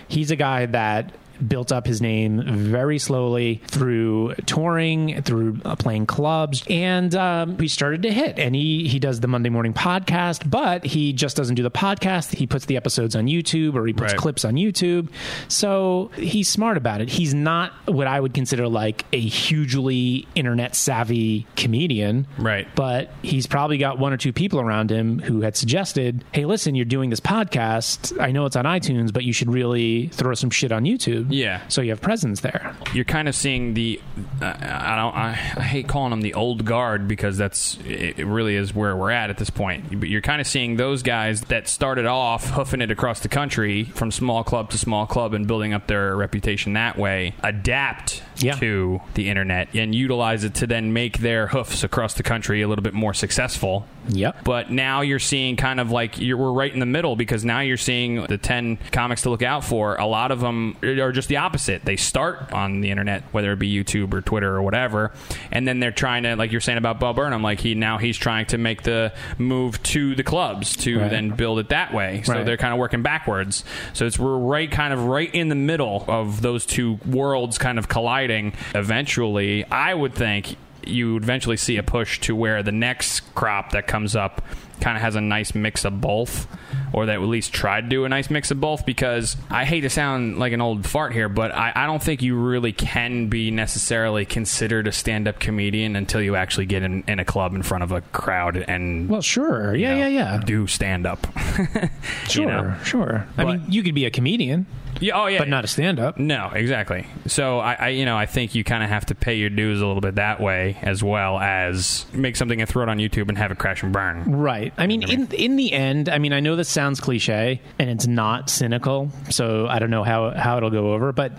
He's 0.09 0.31
a 0.31 0.37
guy 0.37 0.67
that 0.67 1.15
built 1.46 1.72
up 1.72 1.87
his 1.87 2.01
name 2.01 2.42
very 2.46 2.99
slowly 2.99 3.61
through 3.66 4.35
touring, 4.46 5.22
through 5.22 5.61
uh, 5.64 5.77
playing 5.77 6.07
clubs, 6.07 6.62
and 6.68 7.14
um, 7.14 7.59
he 7.59 7.68
started 7.68 8.03
to 8.03 8.12
hit. 8.12 8.38
And 8.38 8.55
he 8.55 8.87
he 8.88 8.99
does 8.99 9.20
the 9.20 9.29
Monday 9.29 9.49
morning 9.51 9.72
podcast, 9.72 10.49
but 10.49 10.85
he 10.85 11.12
just 11.12 11.37
doesn't 11.37 11.55
do 11.57 11.62
the 11.62 11.70
podcast. 11.70 12.35
He 12.35 12.46
puts 12.46 12.66
the 12.66 12.77
episodes 12.77 13.16
on 13.16 13.27
YouTube 13.27 13.75
or 13.75 13.87
he 13.87 13.92
puts 13.92 14.12
Right. 14.12 14.20
clips 14.20 14.44
on 14.44 14.55
YouTube. 14.55 15.09
So 15.49 16.11
he's 16.16 16.49
smart 16.49 16.77
about 16.77 17.01
it. 17.01 17.09
He's 17.09 17.35
not 17.35 17.72
what 17.87 18.07
I 18.07 18.20
would 18.20 18.35
consider 18.35 18.68
like 18.68 19.05
a 19.12 19.20
hugely 19.20 20.27
internet 20.35 20.75
savvy 20.77 21.46
comedian, 21.57 22.27
Right. 22.38 22.68
But 22.75 23.11
he's 23.22 23.46
probably 23.46 23.79
got 23.79 23.99
one 23.99 24.12
or 24.12 24.16
two 24.16 24.33
people 24.33 24.61
around 24.61 24.90
him 24.90 25.18
who 25.18 25.40
had 25.42 25.57
suggested, 25.57 26.25
"Hey, 26.33 26.44
listen, 26.44 26.75
you're 26.75 26.85
doing 26.85 27.11
this 27.11 27.20
podcast. 27.20 28.18
I 28.20 28.33
know 28.33 28.44
it's 28.46 28.57
on 28.57 28.64
iTunes, 28.64 29.12
but 29.12 29.25
you 29.25 29.33
should 29.33 29.51
really 29.51 30.09
throw 30.09 30.35
some 30.35 30.51
shit 30.51 30.72
on 30.72 30.85
YouTube." 30.85 31.26
On. 31.27 31.33
Yeah. 31.33 31.67
So 31.69 31.81
you 31.81 31.91
have 31.91 32.01
presence 32.01 32.41
there. 32.41 32.75
you're 32.93 33.05
kind 33.05 33.29
of 33.29 33.35
seeing 33.35 33.75
the 33.75 34.01
uh, 34.41 34.47
I 34.47 34.97
don't 34.97 35.15
I, 35.15 35.31
I 35.57 35.62
hate 35.62 35.89
calling 35.89 36.11
them 36.11 36.21
the 36.21 36.35
old 36.35 36.65
guard 36.65 37.09
because 37.09 37.37
that's 37.37 37.79
it, 37.85 38.19
it 38.21 38.27
really 38.27 38.57
is 38.57 38.75
where 38.75 38.97
we're 38.97 39.11
at 39.11 39.31
at 39.31 39.39
this 39.39 39.51
point. 39.51 40.01
But 40.01 40.09
you're 40.09 40.23
kind 40.23 40.41
of 40.41 40.47
seeing 40.47 40.77
those 40.77 41.03
guys 41.03 41.43
that 41.43 41.69
started 41.69 42.07
off 42.07 42.51
hoofing 42.51 42.81
it 42.81 42.91
across 42.91 43.21
the 43.21 43.29
country 43.29 43.85
from 43.85 44.11
small 44.11 44.45
club 44.45 44.71
to 44.71 44.79
small 44.79 45.07
club 45.07 45.35
and 45.35 45.47
building 45.47 45.73
up 45.73 45.87
their 45.87 46.17
reputation 46.17 46.75
that 46.75 46.99
way, 46.99 47.35
adapt 47.43 48.23
Yeah. 48.38 48.55
to 48.57 49.01
the 49.14 49.29
internet 49.29 49.68
and 49.75 49.94
utilize 49.94 50.44
it 50.44 50.55
to 50.57 50.66
then 50.66 50.92
make 50.92 51.18
their 51.18 51.46
hoofs 51.46 51.83
across 51.85 52.14
the 52.14 52.22
country 52.22 52.62
a 52.62 52.68
little 52.68 52.83
bit 52.83 52.94
more 52.94 53.14
successful. 53.14 53.87
Yep. 54.09 54.44
But 54.44 54.70
now 54.70 55.01
you're 55.01 55.18
seeing 55.18 55.57
kind 55.57 55.81
of 55.81 55.90
like 55.90 56.18
you're, 56.20 56.37
we're 56.37 56.53
right 56.53 56.72
in 56.72 56.79
the 56.79 56.87
middle 56.87 57.16
because 57.16 57.44
now 57.44 57.61
you're 57.61 57.77
seeing 57.77 58.25
the 58.27 58.38
10 58.38 58.77
comics 58.92 59.22
to 59.22 59.31
look 59.31 59.42
out 59.42 59.64
for. 59.64 59.96
A 59.96 60.07
lot 60.07 60.31
of 60.31 60.40
them 60.40 60.77
are 60.83 61.11
just 61.12 61.29
the 61.29 61.38
opposite. 61.38 61.85
They 61.85 61.96
start 61.96 62.53
on 62.53 62.83
the 62.83 62.90
internet, 62.90 63.22
whether 63.33 63.53
it 63.53 63.59
be 63.59 63.72
YouTube 63.75 64.12
or 64.14 64.20
Twitter 64.20 64.55
or 64.55 64.62
whatever, 64.62 65.12
and 65.51 65.66
then 65.66 65.81
they're 65.81 65.90
trying 65.90 66.22
to, 66.25 66.37
like 66.37 66.53
you're 66.53 66.61
saying 66.61 66.79
about 66.79 67.01
Bob 67.01 67.16
Burnham, 67.16 67.42
like 67.42 67.59
he 67.61 67.75
now 67.75 67.99
he's 67.99 68.16
trying 68.16 68.46
to 68.46 68.59
make 68.59 68.83
the 68.83 69.12
move 69.38 69.83
to 69.85 70.14
the 70.14 70.22
clubs 70.22 70.77
to 70.77 71.01
Right. 71.01 71.11
then 71.11 71.31
build 71.31 71.59
it 71.59 71.70
that 71.70 71.92
way. 71.92 72.22
So 72.25 72.35
Right. 72.35 72.44
they're 72.46 72.57
kind 72.57 72.72
of 72.72 72.79
working 72.79 73.03
backwards. 73.03 73.64
So 73.92 74.07
it's 74.07 74.18
we're 74.18 74.37
right 74.38 74.70
kind 74.70 74.92
of 74.92 75.05
right 75.07 75.35
in 75.35 75.49
the 75.49 75.55
middle 75.57 76.05
of 76.07 76.42
those 76.42 76.64
two 76.66 76.99
worlds 77.07 77.59
kind 77.59 77.79
of 77.79 77.88
colliding. 77.88 78.26
Eventually, 78.75 79.65
I 79.65 79.93
would 79.95 80.15
think 80.15 80.57
you 80.87 81.15
would 81.15 81.25
eventually 81.25 81.57
see 81.57 81.77
a 81.79 81.83
push 81.83 82.21
to 82.21 82.37
where 82.37 82.62
the 82.62 82.71
next 82.71 83.21
crop 83.35 83.73
that 83.73 83.89
comes 83.89 84.15
up 84.15 84.43
kind 84.81 84.97
of 84.97 85.03
has 85.03 85.17
a 85.17 85.21
nice 85.21 85.53
mix 85.55 85.85
of 85.85 86.01
both 86.01 86.47
or 86.93 87.07
that 87.07 87.15
at 87.15 87.21
least 87.23 87.53
try 87.53 87.81
to 87.81 87.89
do 87.89 88.05
a 88.05 88.09
nice 88.09 88.31
mix 88.31 88.51
of 88.53 88.61
both 88.61 88.87
because 88.87 89.37
I 89.51 89.65
hate 89.65 89.81
to 89.81 89.91
sound 89.91 90.39
like 90.39 90.53
an 90.53 90.61
old 90.61 90.87
fart 90.87 91.12
here 91.12 91.29
but 91.29 91.51
I, 91.53 91.73
I 91.75 91.87
don't 91.87 92.01
think 92.03 92.23
you 92.23 92.37
really 92.37 92.73
can 92.73 93.29
be 93.29 93.51
necessarily 93.51 94.25
considered 94.27 94.87
a 94.87 94.93
stand-up 94.93 95.41
comedian 95.41 95.97
until 95.97 96.21
you 96.23 96.37
actually 96.37 96.67
get 96.67 96.83
in, 96.85 97.03
in 97.09 97.19
a 97.19 97.25
club 97.25 97.55
in 97.55 97.62
front 97.62 97.83
of 97.83 97.91
a 97.91 98.03
crowd 98.03 98.57
and 98.57 99.09
Well, 99.09 99.23
sure. 99.23 99.75
Yeah, 99.75 99.93
know, 99.95 100.07
yeah, 100.07 100.09
yeah. 100.09 100.41
do 100.45 100.67
stand-up 100.69 101.27
Sure, 102.29 102.43
you 102.43 102.47
know? 102.47 102.75
sure. 102.85 103.27
I 103.39 103.45
But- 103.45 103.61
mean, 103.61 103.65
you 103.73 103.83
could 103.83 103.95
be 103.95 104.05
a 104.05 104.11
comedian, 104.11 104.67
yeah, 105.01 105.21
oh 105.21 105.27
yeah 105.27 105.39
but 105.39 105.49
not 105.49 105.65
a 105.65 105.69
stand-up. 105.69 106.19
No, 106.19 106.51
exactly. 106.55 107.07
So 107.27 107.59
I, 107.59 107.75
I 107.75 107.89
you 107.89 108.05
know, 108.05 108.17
I 108.17 108.27
think 108.27 108.55
you 108.55 108.65
kind 108.65 108.83
of 108.83 108.89
have 108.91 109.07
to 109.07 109.15
pay 109.15 109.35
your 109.37 109.51
dues 109.51 109.81
a 109.81 109.87
little 109.87 110.01
bit 110.01 110.17
that 110.17 110.41
way, 110.41 110.77
as 110.83 111.03
well 111.03 111.39
as 111.39 112.07
make 112.13 112.37
something 112.37 112.61
and 112.61 112.69
throw 112.69 112.83
it 112.83 112.89
on 112.89 112.99
YouTube 112.99 113.29
and 113.29 113.39
have 113.39 113.51
it 113.51 113.59
crash 113.59 113.83
and 113.83 113.93
burn. 113.93 114.25
Right. 114.37 114.73
I 114.77 114.87
mean, 114.87 115.03
in 115.09 115.27
in 115.33 115.57
the 115.57 115.73
end, 115.73 116.09
I 116.09 116.19
mean, 116.19 116.33
I 116.33 116.41
know 116.41 116.57
this 116.57 116.69
sounds 116.69 117.01
cliche 117.01 117.61
and 117.79 117.91
it's 117.91 118.07
not 118.07 118.51
cynical, 118.51 119.11
so 119.31 119.67
I 119.67 119.79
don't 119.79 119.91
know 119.91 120.05
how 120.05 120.31
how 120.31 120.57
it'll 120.57 120.71
go 120.71 120.93
over, 120.95 121.13
but 121.13 121.33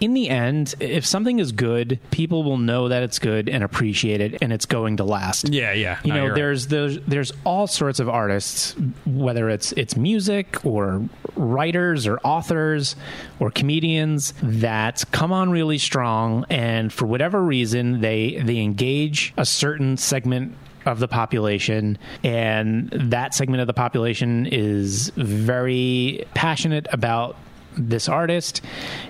in 0.00 0.14
the 0.14 0.28
end, 0.28 0.74
if 0.80 1.04
something 1.06 1.38
is 1.38 1.52
good, 1.52 1.98
people 2.10 2.42
will 2.42 2.58
know 2.58 2.88
that 2.88 3.02
it's 3.02 3.18
good 3.18 3.48
and 3.48 3.62
appreciate 3.62 4.20
it, 4.20 4.38
and 4.42 4.52
it's 4.52 4.66
going 4.66 4.96
to 4.98 5.04
last. 5.04 5.48
Yeah, 5.48 5.72
yeah. 5.72 5.98
You 6.04 6.08
No, 6.10 6.14
know, 6.14 6.20
you're 6.22 6.30
right. 6.32 6.36
there's 6.36 6.66
there's 6.68 6.98
there's 7.00 7.32
all 7.44 7.66
sorts 7.66 8.00
of 8.00 8.08
artists, 8.08 8.74
whether 9.04 9.48
it's 9.48 9.72
it's 9.72 9.96
music 9.96 10.64
or 10.64 11.02
writers 11.36 12.06
or 12.06 12.18
authors 12.24 12.94
or 13.40 13.50
comedians 13.50 14.34
that 14.42 15.04
come 15.12 15.32
on 15.32 15.50
really 15.50 15.78
strong, 15.78 16.44
and 16.50 16.92
for 16.92 17.06
whatever 17.06 17.42
reason, 17.42 18.00
they 18.00 18.40
they 18.42 18.58
engage 18.58 19.32
a 19.36 19.44
certain 19.44 19.96
segment 19.96 20.56
of 20.86 20.98
the 20.98 21.08
population 21.08 21.96
and 22.24 22.90
that 22.90 23.34
segment 23.34 23.60
of 23.60 23.66
the 23.66 23.72
population 23.72 24.46
is 24.46 25.12
very 25.16 26.24
passionate 26.34 26.86
about 26.92 27.36
this 27.76 28.08
artist. 28.08 28.60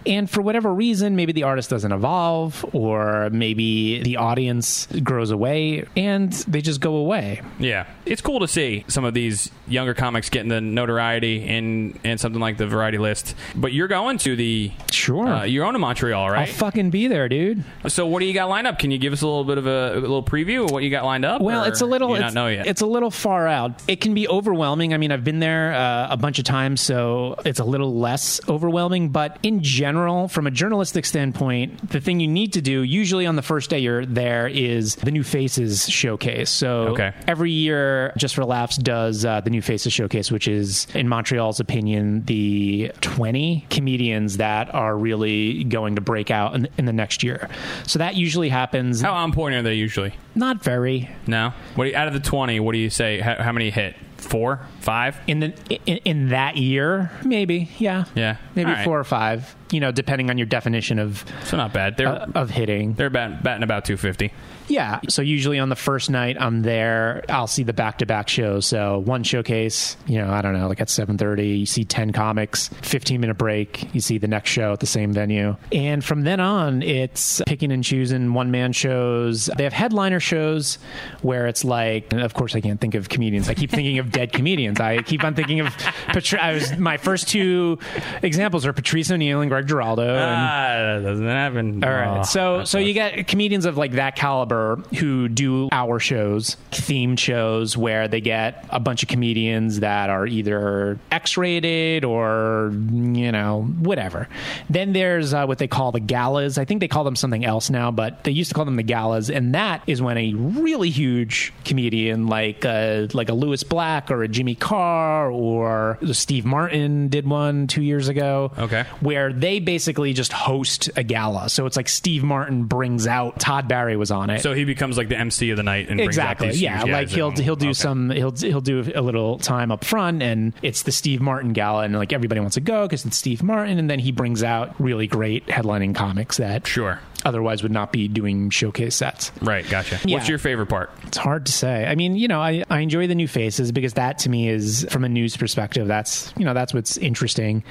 And 0.07 0.31
for 0.31 0.41
whatever 0.41 0.73
reason 0.73 1.17
maybe 1.17 1.33
the 1.33 1.43
artist 1.43 1.71
doesn't 1.71 1.91
evolve 1.91 2.65
or 2.73 3.31
maybe 3.31 4.03
the 4.03 4.17
audience 4.19 4.87
grows 5.03 5.31
away 5.31 5.87
and 5.97 6.33
they 6.33 6.61
just 6.61 6.81
go 6.81 6.97
away. 6.97 7.43
Yeah, 7.59 7.87
it's 8.07 8.21
cool 8.21 8.41
to 8.41 8.49
see 8.49 8.85
some 8.89 9.05
of 9.05 9.15
these 9.15 9.51
younger 9.69 9.95
comics 9.95 10.29
getting 10.31 10.49
the 10.49 10.61
notoriety 10.61 11.45
in 11.47 11.99
in 12.05 12.19
something 12.19 12.41
like 12.41 12.57
the 12.59 12.67
Variety 12.67 12.99
List. 12.99 13.35
But 13.55 13.73
you're 13.73 13.89
going 13.89 14.19
to 14.19 14.37
the 14.37 14.73
Sure. 14.91 15.27
uh, 15.27 15.43
you're 15.45 15.65
on 15.65 15.73
to 15.73 15.79
Montreal, 15.79 16.31
right? 16.31 16.49
i'll 16.49 16.55
fucking 16.55 16.91
be 16.91 17.07
there 17.09 17.29
dude 17.29 17.65
so 17.89 18.07
what 18.07 18.21
do 18.21 18.27
you 18.27 18.35
got 18.35 18.49
lined 18.49 18.67
up? 18.67 18.79
Can 18.79 18.91
you 18.91 18.99
give 18.99 19.13
us 19.13 19.23
a 19.23 19.27
little 19.27 19.45
bit 19.45 19.59
of 19.59 19.67
a, 19.67 19.93
a 19.95 20.01
little 20.01 20.23
preview 20.23 20.65
of 20.65 20.71
what 20.71 20.83
you 20.83 20.91
got 20.91 21.05
lined 21.05 21.25
up? 21.25 21.41
Well, 21.43 21.65
it's 21.65 21.81
a 21.81 21.87
little. 21.87 22.15
It's, 22.15 22.21
not 22.21 22.35
know 22.35 22.47
yet. 22.49 22.67
It's 22.67 22.81
a 22.81 22.87
little 22.87 23.11
far 23.11 23.47
out. 23.49 23.83
It 23.89 24.01
can 24.01 24.15
be 24.15 24.29
overwhelming. 24.29 24.95
I 24.95 24.97
mean, 24.99 25.11
I've 25.13 25.25
been 25.25 25.41
there 25.41 25.73
uh, 25.75 26.09
a 26.11 26.17
bunch 26.17 26.39
of 26.39 26.45
times, 26.45 26.81
so 26.81 27.37
it's 27.45 27.59
a 27.61 27.65
little 27.65 27.95
less 27.99 28.41
overwhelming. 28.49 29.09
But 29.11 29.39
in 29.43 29.63
general, 29.63 30.29
from 30.29 30.47
a 30.47 30.51
journalistic 30.51 31.05
standpoint, 31.07 31.91
the 31.91 32.01
thing 32.01 32.21
you 32.21 32.29
need 32.29 32.53
to 32.55 32.63
do 32.63 32.83
usually 32.83 33.27
on 33.27 33.37
the 33.37 33.43
first 33.43 33.71
day 33.71 33.79
you're 33.81 34.07
there 34.07 34.47
is 34.49 34.97
the 34.97 35.11
New 35.11 35.23
Faces 35.25 35.89
showcase. 35.89 36.51
So 36.51 36.89
Okay. 36.89 37.13
every 37.27 37.51
year, 37.51 37.92
Just 38.17 38.35
for 38.35 38.45
Laughs 38.45 38.77
does 38.77 39.25
uh, 39.25 39.41
the 39.41 39.51
New 39.51 39.63
Faces 39.63 39.93
showcase, 39.93 40.31
which 40.31 40.49
is, 40.49 40.87
in 40.95 41.09
Montreal's 41.09 41.61
opinion, 41.61 42.25
the 42.25 42.93
20 43.01 43.67
comedians 43.71 44.37
that 44.39 44.75
are 44.75 44.97
really 44.97 45.65
going 45.65 45.97
to 45.97 46.01
break 46.01 46.31
out 46.31 46.55
in, 46.55 46.69
in 46.79 46.85
the 46.85 46.93
next 46.93 47.23
year. 47.23 47.49
So 47.87 47.99
that 47.99 48.17
usually 48.17 48.49
happens. 48.49 49.01
how 49.01 49.15
on 49.15 49.33
point 49.33 49.55
are 49.55 49.63
they 49.63 49.75
usually? 49.75 50.15
Not 50.35 50.63
very. 50.63 51.11
No. 51.27 51.53
What 51.75 51.85
do 51.85 51.91
you, 51.91 51.97
out 51.97 52.09
of 52.09 52.15
the 52.15 52.21
twenty? 52.21 52.61
What 52.61 52.73
do 52.73 52.79
you 52.79 52.91
say? 52.91 53.21
How, 53.21 53.43
how 53.43 53.53
many 53.53 53.71
hit? 53.71 53.95
Four, 54.25 54.61
five? 54.81 55.19
in 55.27 55.41
the 55.41 55.53
in, 55.87 55.97
in 56.05 56.29
that 56.31 56.57
year 56.57 57.11
maybe 57.25 57.71
yeah 57.79 58.05
Yeah. 58.15 58.37
maybe 58.55 58.71
right. 58.71 58.85
four 58.85 58.99
or 58.99 59.05
five 59.05 59.55
you 59.71 59.81
know 59.81 59.91
depending 59.93 60.31
on 60.31 60.39
your 60.39 60.47
definition 60.47 60.99
of 60.99 61.25
So 61.45 61.57
not 61.57 61.73
bad. 61.73 61.97
They're 61.97 62.09
uh, 62.09 62.27
of 62.35 62.51
hitting 62.51 62.95
they're 62.95 63.11
bat, 63.11 63.43
batting 63.43 63.63
about 63.63 63.85
two 63.85 63.97
fifty. 63.97 64.33
yeah 64.69 65.01
so 65.09 65.23
usually 65.23 65.59
on 65.59 65.69
the 65.71 65.77
first 65.77 66.09
night 66.11 66.37
i'm 66.41 66.63
there 66.63 67.25
i'll 67.29 67.47
see 67.49 67.63
the 67.65 67.73
back-to-back 67.73 68.29
shows 68.29 68.65
so 68.67 68.99
one 69.01 69.23
showcase 69.25 69.97
you 70.07 70.19
know 70.19 70.31
i 70.31 70.41
don't 70.41 70.53
know 70.53 70.69
like 70.69 70.81
at 70.81 70.89
7.30 70.89 71.61
you 71.61 71.67
see 71.67 71.85
10 71.85 72.13
comics 72.13 72.69
15 72.83 73.21
minute 73.21 73.37
break 73.39 73.93
you 73.95 74.01
see 74.01 74.19
the 74.19 74.29
next 74.29 74.51
show 74.51 74.73
at 74.73 74.81
the 74.81 74.87
same 74.87 75.13
venue 75.13 75.57
and 75.73 76.05
from 76.05 76.23
then 76.23 76.39
on 76.39 76.83
it's 76.83 77.43
picking 77.47 77.73
and 77.73 77.83
choosing 77.83 78.33
one-man 78.35 78.73
shows 78.73 79.47
they 79.57 79.65
have 79.65 79.73
headliner 79.73 80.21
shows 80.21 80.79
where 81.23 81.47
it's 81.49 81.65
like 81.65 82.13
and 82.13 82.21
of 82.23 82.33
course 82.35 82.55
i 82.55 82.61
can't 82.61 82.81
think 82.81 82.95
of 82.95 83.09
comedians 83.09 83.49
i 83.49 83.55
keep 83.55 83.71
thinking 83.71 83.99
of 83.99 84.12
dead 84.13 84.33
comedians 84.33 84.79
i 84.81 85.01
keep 85.03 85.25
on 85.25 85.35
thinking 85.35 85.61
of 85.61 85.75
Patri- 86.09 86.39
i 86.39 86.53
was 86.53 86.77
my 86.79 86.97
first 86.97 87.29
two 87.29 87.79
examples 88.23 88.67
are 88.67 88.73
patrice 88.73 89.11
o'neal 89.11 89.41
and 89.41 89.51
greg 89.51 89.67
giraldo 89.67 90.03
and 90.03 90.23
Ah, 90.43 90.99
that 90.99 91.03
doesn't 91.03 91.27
happen. 91.27 91.83
all 91.85 91.91
right. 91.91 92.21
Oh, 92.21 92.23
so 92.23 92.65
so 92.65 92.79
you 92.79 92.93
get 92.93 93.27
comedians 93.27 93.65
of 93.65 93.77
like 93.77 93.93
that 93.93 94.17
caliber 94.17 94.77
who 94.99 95.29
do 95.29 95.69
hour 95.73 95.99
shows, 95.99 96.57
themed 96.71 97.19
shows 97.19 97.77
where 97.77 98.09
they 98.09 98.21
get 98.21 98.65
a 98.71 98.81
bunch 98.81 99.03
of 99.03 99.09
comedians 99.09 99.81
that 99.81 100.11
are 100.11 100.27
either 100.27 100.99
X-rated 101.11 102.05
or 102.05 102.73
you 102.91 103.31
know 103.33 103.63
whatever. 103.81 104.29
Then 104.69 104.93
there's 104.93 105.33
uh, 105.33 105.47
what 105.47 105.59
they 105.59 105.69
call 105.69 105.93
the 105.93 106.01
galas. 106.01 106.59
I 106.59 106.65
think 106.65 106.81
they 106.81 106.89
call 106.89 107.05
them 107.05 107.17
something 107.17 107.45
else 107.45 107.71
now, 107.71 107.91
but 107.91 108.25
they 108.25 108.33
used 108.33 108.51
to 108.51 108.55
call 108.55 108.65
them 108.65 108.77
the 108.77 108.83
galas, 108.83 109.31
and 109.31 109.55
that 109.55 109.83
is 109.87 110.03
when 110.03 110.19
a 110.19 110.35
really 110.35 110.91
huge 110.91 111.53
comedian 111.65 112.27
like 112.27 112.65
uh, 112.65 113.07
like 113.15 113.29
a 113.29 113.35
Lewis 113.35 113.63
Black 113.63 114.02
or 114.11 114.23
a 114.23 114.29
Jimmy 114.29 114.55
Carr 114.55 115.31
or 115.31 115.99
Steve 116.13 116.45
Martin 116.45 117.09
did 117.09 117.27
one 117.27 117.67
two 117.67 117.83
years 117.83 118.09
ago 118.09 118.53
Okay. 118.59 118.85
where 119.01 119.33
they 119.33 119.61
basically 119.61 120.13
just 120.13 120.33
host 120.33 120.91
a 120.97 121.03
gala. 121.03 121.49
So 121.49 121.67
it's 121.67 121.77
like 121.77 121.89
Steve 121.89 122.23
Martin 122.25 122.65
brings 122.65 123.07
out 123.07 123.39
Todd 123.41 123.69
Barry 123.69 123.97
was 123.97 124.11
on 124.11 124.31
it. 124.31 124.41
So 124.41 124.53
he 124.55 124.65
becomes 124.65 124.97
like 124.97 125.09
the 125.09 125.19
MC 125.19 125.51
of 125.51 125.57
the 125.57 125.63
night 125.63 125.89
and 125.89 125.99
brings 125.99 126.19
out 126.19 126.33
exactly, 126.33 126.49
these 126.49 126.63
yeah. 126.63 126.83
Like 126.85 127.09
he'll 127.09 127.29
and- 127.29 127.39
he'll 127.39 127.57
do 127.57 127.67
okay. 127.69 127.73
some 127.75 128.11
he'll 128.11 128.33
he'll 128.33 128.61
do 128.61 128.91
a 128.95 129.01
little 129.03 129.39
time 129.39 129.71
up 129.71 129.85
front, 129.85 130.23
and 130.23 130.53
it's 130.63 130.83
the 130.83 130.93
Steve 130.93 131.21
Martin 131.21 131.53
gala, 131.53 131.83
and 131.85 131.95
like 131.95 132.13
everybody 132.13 132.41
wants 132.41 132.55
to 132.55 132.61
go 132.61 132.87
because 132.87 133.05
it's 133.05 133.17
Steve 133.17 133.43
Martin, 133.43 133.79
and 133.79 133.89
then 133.91 133.99
he 133.99 134.13
brings 134.13 134.43
out 134.43 134.75
really 134.81 135.07
great 135.07 135.47
headlining 135.47 135.95
comics 135.95 136.37
that 136.39 136.67
Sure. 136.67 136.99
Otherwise 137.25 137.63
would 137.63 137.73
not 137.73 137.93
be 137.93 138.09
doing 138.09 138.51
showcase 138.51 138.97
sets. 138.97 139.33
Right. 139.41 139.69
Gotcha. 139.69 139.99
Yeah. 140.05 140.17
What's 140.17 140.29
your 140.29 140.39
favorite 140.39 140.67
part? 140.67 140.91
It's 141.05 141.17
hard 141.19 141.47
to 141.47 141.53
say. 141.53 141.87
I 141.87 141.95
mean, 141.95 142.17
you 142.17 142.29
know, 142.29 142.41
I, 142.41 142.65
I 142.71 142.81
enjoy 142.81 143.07
the 143.07 143.15
new 143.15 143.29
faces 143.29 143.73
because 143.73 143.95
that 143.95 144.19
to 144.21 144.29
me 144.31 144.49
is 144.49 144.87
from 144.91 145.05
a 145.05 145.09
news 145.09 145.37
perspective. 145.37 145.87
That's 145.89 146.33
you 146.37 146.45
know 146.45 146.55
that's 146.55 146.73
what's 146.75 146.97
interesting. 146.97 147.63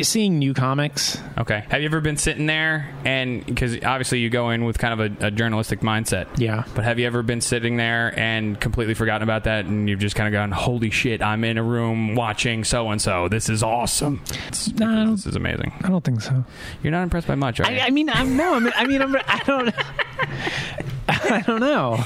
Seeing 0.00 0.38
new 0.38 0.54
comics. 0.54 1.18
Okay. 1.38 1.64
Have 1.68 1.80
you 1.80 1.86
ever 1.86 2.00
been 2.00 2.16
sitting 2.16 2.46
there 2.46 2.92
and 3.04 3.44
because 3.44 3.76
obviously 3.84 4.18
you 4.18 4.30
go 4.30 4.50
in 4.50 4.64
with 4.64 4.78
kind 4.78 5.00
of 5.00 5.22
a, 5.22 5.26
a 5.26 5.30
journalistic 5.30 5.80
mindset. 5.80 6.26
Yeah. 6.38 6.64
But 6.74 6.84
have 6.84 6.98
you 6.98 7.06
ever 7.06 7.22
been 7.22 7.40
sitting 7.40 7.76
there 7.76 8.18
and 8.18 8.60
completely 8.60 8.94
forgotten 8.94 9.22
about 9.22 9.44
that 9.44 9.64
and 9.66 9.88
you've 9.88 10.00
just 10.00 10.16
kind 10.16 10.28
of 10.28 10.32
gone, 10.32 10.50
"Holy 10.52 10.90
shit! 10.90 11.22
I'm 11.22 11.44
in 11.44 11.58
a 11.58 11.62
room 11.62 12.14
watching 12.14 12.64
so 12.64 12.90
and 12.90 13.00
so. 13.00 13.28
This 13.28 13.48
is 13.48 13.62
awesome. 13.62 14.20
It's- 14.30 14.72
No, 14.74 15.12
this 15.12 15.26
is 15.26 15.36
amazing." 15.36 15.72
I 15.82 15.88
don't 15.88 16.04
think 16.04 16.20
so. 16.20 16.44
You're 16.82 16.90
not 16.90 17.02
impressed 17.02 17.26
by 17.26 17.34
much, 17.34 17.60
are 17.60 17.70
you? 17.70 17.78
I, 17.78 17.86
I 17.86 17.90
mean, 17.90 18.10
I'm 18.10 18.36
no. 18.36 18.54
I 18.54 18.58
mean, 18.58 18.72
I 18.76 18.86
mean, 18.86 18.91
I'm, 19.00 19.16
I 19.16 19.42
don't. 19.46 19.74
I 21.24 21.42
don't 21.46 21.60
know. 21.60 22.02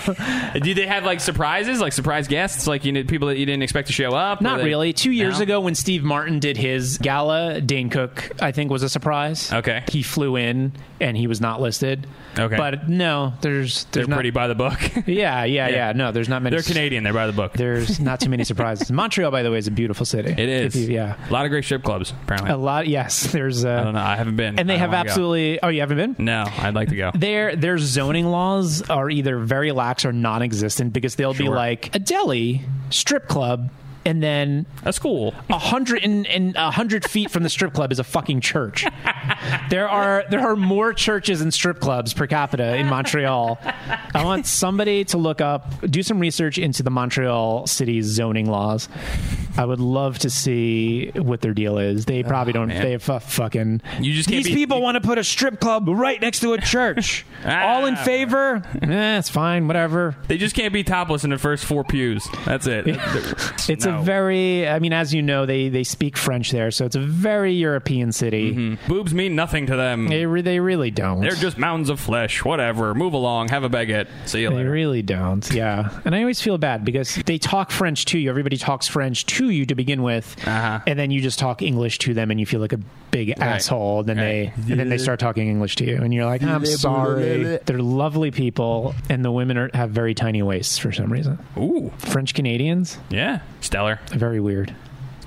Do 0.60 0.74
they 0.74 0.86
have 0.86 1.04
like 1.04 1.20
surprises, 1.20 1.80
like 1.80 1.92
surprise 1.92 2.28
guests, 2.28 2.66
like 2.66 2.84
you 2.84 2.92
know, 2.92 3.04
people 3.04 3.28
that 3.28 3.38
you 3.38 3.46
didn't 3.46 3.62
expect 3.62 3.88
to 3.88 3.92
show 3.92 4.14
up? 4.14 4.40
Not 4.40 4.58
they- 4.58 4.64
really. 4.64 4.92
Two 4.92 5.10
years 5.10 5.38
No? 5.38 5.42
ago, 5.44 5.60
when 5.60 5.74
Steve 5.74 6.02
Martin 6.02 6.38
did 6.38 6.56
his 6.56 6.98
gala, 6.98 7.60
Dane 7.60 7.90
Cook, 7.90 8.30
I 8.40 8.52
think, 8.52 8.70
was 8.70 8.82
a 8.82 8.88
surprise. 8.88 9.52
Okay. 9.52 9.84
He 9.88 10.02
flew 10.02 10.36
in 10.36 10.72
and 11.00 11.16
he 11.16 11.26
was 11.26 11.40
not 11.40 11.60
listed. 11.60 12.06
Okay. 12.38 12.56
But 12.56 12.88
no, 12.88 13.32
there's 13.40 13.84
They're 13.92 14.06
not. 14.06 14.16
pretty 14.16 14.30
by 14.30 14.46
the 14.48 14.54
book. 14.54 14.78
yeah, 15.06 15.44
yeah, 15.44 15.68
yeah, 15.68 15.92
No, 15.92 16.12
there's 16.12 16.28
not 16.28 16.42
many. 16.42 16.54
They're 16.56 16.62
Canadian. 16.62 17.04
They're 17.04 17.12
by 17.12 17.26
the 17.26 17.32
book. 17.32 17.52
There's 17.54 17.98
not 18.00 18.20
too 18.20 18.28
many 18.28 18.44
surprises. 18.44 18.90
Montreal, 18.92 19.30
by 19.30 19.42
the 19.42 19.50
way, 19.50 19.58
is 19.58 19.66
a 19.66 19.70
beautiful 19.70 20.04
city. 20.06 20.30
It 20.30 20.38
is. 20.48 20.76
You- 20.76 20.94
yeah. 20.94 21.16
A 21.28 21.32
lot 21.32 21.44
of 21.44 21.50
great 21.50 21.64
strip 21.64 21.82
clubs. 21.82 22.12
Apparently. 22.24 22.50
A 22.50 22.56
lot. 22.56 22.86
Yes. 22.86 23.32
There's. 23.32 23.64
Uh, 23.64 23.70
I 23.80 23.84
don't 23.84 23.94
know. 23.94 24.00
I 24.00 24.16
haven't 24.16 24.36
been. 24.36 24.58
And 24.58 24.68
they 24.68 24.78
have 24.78 24.90
wanna 24.90 25.04
go. 25.04 25.08
absolutely. 25.10 25.62
Oh, 25.62 25.68
you 25.68 25.80
haven't 25.80 25.96
been? 25.96 26.16
No, 26.24 26.44
I'd 26.58 26.74
like 26.74 26.88
to 26.90 26.96
go. 26.96 27.10
Their 27.14 27.56
their 27.56 27.78
zoning 27.78 28.26
laws 28.26 28.82
are 28.96 29.10
either 29.10 29.38
very 29.38 29.72
lax 29.72 30.04
or 30.04 30.12
non-existent 30.12 30.92
because 30.92 31.14
they'll 31.16 31.34
be 31.34 31.48
like 31.48 31.94
a 31.94 31.98
deli, 31.98 32.62
strip 32.90 33.28
club, 33.28 33.70
and 34.06 34.22
then 34.22 34.66
That's 34.84 35.00
cool. 35.00 35.34
a 35.50 35.58
hundred 35.58 36.04
and, 36.04 36.26
and 36.28 36.54
a 36.54 36.70
hundred 36.70 37.04
feet 37.04 37.28
from 37.30 37.42
the 37.42 37.48
strip 37.48 37.72
club 37.74 37.90
is 37.90 37.98
a 37.98 38.04
fucking 38.04 38.40
church. 38.40 38.86
there 39.70 39.88
are 39.88 40.24
there 40.30 40.40
are 40.48 40.54
more 40.54 40.92
churches 40.92 41.40
and 41.40 41.52
strip 41.52 41.80
clubs 41.80 42.14
per 42.14 42.28
capita 42.28 42.76
in 42.76 42.86
Montreal. 42.86 43.58
I 44.14 44.24
want 44.24 44.46
somebody 44.46 45.04
to 45.06 45.18
look 45.18 45.40
up, 45.40 45.68
do 45.90 46.04
some 46.04 46.20
research 46.20 46.56
into 46.56 46.84
the 46.84 46.90
Montreal 46.90 47.66
city's 47.66 48.06
zoning 48.06 48.48
laws. 48.48 48.88
I 49.56 49.64
would 49.64 49.80
love 49.80 50.18
to 50.20 50.30
see 50.30 51.10
what 51.14 51.40
their 51.40 51.54
deal 51.54 51.78
is. 51.78 52.04
They 52.04 52.22
probably 52.22 52.52
don't. 52.52 52.70
Oh, 52.70 52.74
man. 52.74 52.82
They 52.82 52.92
have 52.92 53.08
a 53.08 53.20
fucking. 53.20 53.82
You 54.00 54.12
just 54.14 54.28
these 54.28 54.46
be- 54.46 54.54
people 54.54 54.82
want 54.82 54.96
to 54.96 55.00
put 55.00 55.18
a 55.18 55.24
strip 55.24 55.60
club 55.60 55.88
right 55.88 56.20
next 56.20 56.40
to 56.40 56.52
a 56.52 56.60
church. 56.60 57.24
Ah. 57.48 57.68
All 57.68 57.86
in 57.86 57.94
favor? 57.96 58.62
eh, 58.82 59.18
it's 59.18 59.28
fine. 59.28 59.68
Whatever. 59.68 60.16
They 60.26 60.36
just 60.36 60.56
can't 60.56 60.72
be 60.72 60.82
topless 60.82 61.22
in 61.22 61.30
the 61.30 61.38
first 61.38 61.64
four 61.64 61.84
pews. 61.84 62.26
That's 62.44 62.66
it. 62.66 62.86
It's 63.68 63.84
No. 63.84 63.98
a 63.98 64.02
very. 64.02 64.66
I 64.68 64.78
mean, 64.78 64.92
as 64.92 65.12
you 65.14 65.22
know, 65.22 65.44
they 65.46 65.68
they 65.68 65.84
speak 65.84 66.16
French 66.16 66.50
there, 66.50 66.70
so 66.70 66.84
it's 66.86 66.96
a 66.96 67.00
very 67.00 67.52
European 67.52 68.10
city. 68.10 68.76
boobs 68.88 69.12
mean 69.14 69.36
nothing 69.36 69.66
to 69.66 69.76
them. 69.76 70.08
They, 70.08 70.24
re- 70.26 70.40
they 70.42 70.60
really 70.60 70.90
don't. 70.90 71.20
They're 71.20 71.32
just 71.32 71.58
mounds 71.58 71.88
of 71.90 72.00
flesh. 72.00 72.44
Whatever. 72.44 72.94
Move 72.94 73.12
along. 73.12 73.48
Have 73.48 73.62
a 73.64 73.70
baguette. 73.70 74.08
See 74.24 74.42
you 74.42 74.50
They 74.50 74.56
later. 74.56 74.70
really 74.70 75.02
don't. 75.02 75.48
Yeah. 75.52 75.90
And 76.04 76.14
I 76.14 76.20
always 76.20 76.40
feel 76.40 76.58
bad 76.58 76.84
because 76.84 77.16
they 77.26 77.38
talk 77.38 77.70
French 77.70 78.04
to 78.06 78.18
you. 78.18 78.30
Everybody 78.30 78.56
talks 78.56 78.86
French 78.88 79.26
to 79.26 79.45
you 79.48 79.66
to 79.66 79.74
begin 79.74 80.02
with. 80.02 80.36
Uh-huh. 80.46 80.80
And 80.86 80.98
then 80.98 81.10
you 81.10 81.20
just 81.20 81.38
talk 81.38 81.62
English 81.62 81.98
to 81.98 82.14
them 82.14 82.30
and 82.30 82.38
you 82.40 82.46
feel 82.46 82.60
like 82.60 82.72
a 82.72 82.80
big 83.10 83.30
asshole. 83.40 84.00
And 84.00 84.08
then 84.08 84.16
Right. 84.18 84.52
they 84.56 84.72
and 84.72 84.80
then 84.80 84.88
they 84.88 84.98
start 84.98 85.20
talking 85.20 85.48
English 85.48 85.76
to 85.76 85.84
you 85.84 85.96
and 86.02 86.12
you're 86.12 86.24
like, 86.26 86.42
I'm 86.42 86.64
sorry. 86.66 87.58
They're 87.64 87.78
lovely 87.78 88.30
people 88.30 88.94
and 89.08 89.24
the 89.24 89.30
women 89.32 89.56
are, 89.58 89.70
have 89.74 89.90
very 89.90 90.14
tiny 90.14 90.42
waists 90.42 90.78
for 90.78 90.92
some 90.92 91.12
reason. 91.12 91.38
Ooh. 91.56 91.92
French 91.98 92.34
Canadians, 92.34 92.98
Yeah. 93.10 93.40
Stellar. 93.60 94.00
very 94.12 94.40
weird. 94.40 94.74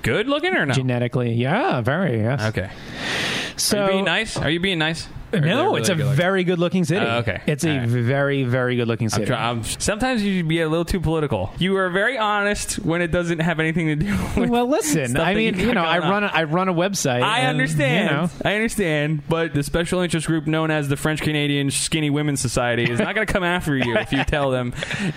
Good 0.02 0.28
looking 0.28 0.54
or 0.56 0.64
not? 0.64 0.76
Genetically, 0.76 1.34
yeah, 1.34 1.80
very. 1.82 2.20
Yes. 2.22 2.42
Okay. 2.42 2.70
So 3.56 3.78
Are 3.78 3.84
you 3.86 3.92
being 3.92 4.04
nice? 4.06 4.36
Are 4.38 4.48
you 4.50 4.60
being 4.60 4.78
nice? 4.78 5.06
Or 5.32 5.40
No, 5.40 5.64
really 5.66 5.80
it's 5.80 5.88
a 5.88 5.94
good 5.94 6.14
very 6.16 6.44
good 6.44 6.58
looking 6.58 6.84
city. 6.84 7.04
Oh, 7.06 7.18
okay. 7.18 7.40
It's 7.46 7.64
a 7.64 7.70
All 7.72 7.78
right. 7.78 7.88
very, 7.88 8.42
very 8.44 8.76
good 8.76 8.88
looking 8.88 9.06
I'm 9.06 9.10
city. 9.10 9.26
try- 9.26 9.36
I'm- 9.38 9.62
sometimes 9.64 10.22
you 10.22 10.38
should 10.38 10.48
be 10.48 10.60
a 10.60 10.68
little 10.68 10.84
too 10.84 11.00
political. 11.00 11.52
You 11.58 11.76
are 11.76 11.88
very 11.90 12.18
honest 12.18 12.74
when 12.80 13.00
it 13.02 13.08
doesn't 13.12 13.38
have 13.40 13.60
anything 13.60 13.86
to 13.88 13.96
do 13.96 14.16
with. 14.36 14.50
well, 14.50 14.66
listen. 14.68 15.08
stuff 15.10 15.22
I 15.26 15.32
that 15.34 15.38
mean, 15.38 15.54
got 15.54 15.62
you 15.62 15.74
know, 15.74 15.84
I 15.84 15.98
going 16.00 16.04
on. 16.04 16.10
run. 16.10 16.24
A, 16.24 16.26
I 16.34 16.44
run 16.44 16.68
a 16.68 16.74
website. 16.74 17.22
I 17.22 17.40
and, 17.40 17.48
understand. 17.48 18.10
You 18.10 18.16
know, 18.16 18.30
I 18.44 18.54
understand. 18.54 19.22
But 19.28 19.54
the 19.54 19.62
special 19.62 20.00
interest 20.00 20.26
group 20.26 20.46
known 20.46 20.70
as 20.70 20.88
the 20.88 20.96
French 20.96 21.20
Canadian 21.22 21.70
Skinny 21.70 22.10
Women's 22.10 22.40
Society 22.40 22.90
is 22.90 22.98
not 22.98 23.14
going 23.14 23.26
to 23.26 23.32
come 23.32 23.44
after 23.44 23.76
you 23.76 23.96
if 23.96 24.12
you 24.12 24.24
tell 24.24 24.50
them, 24.50 24.72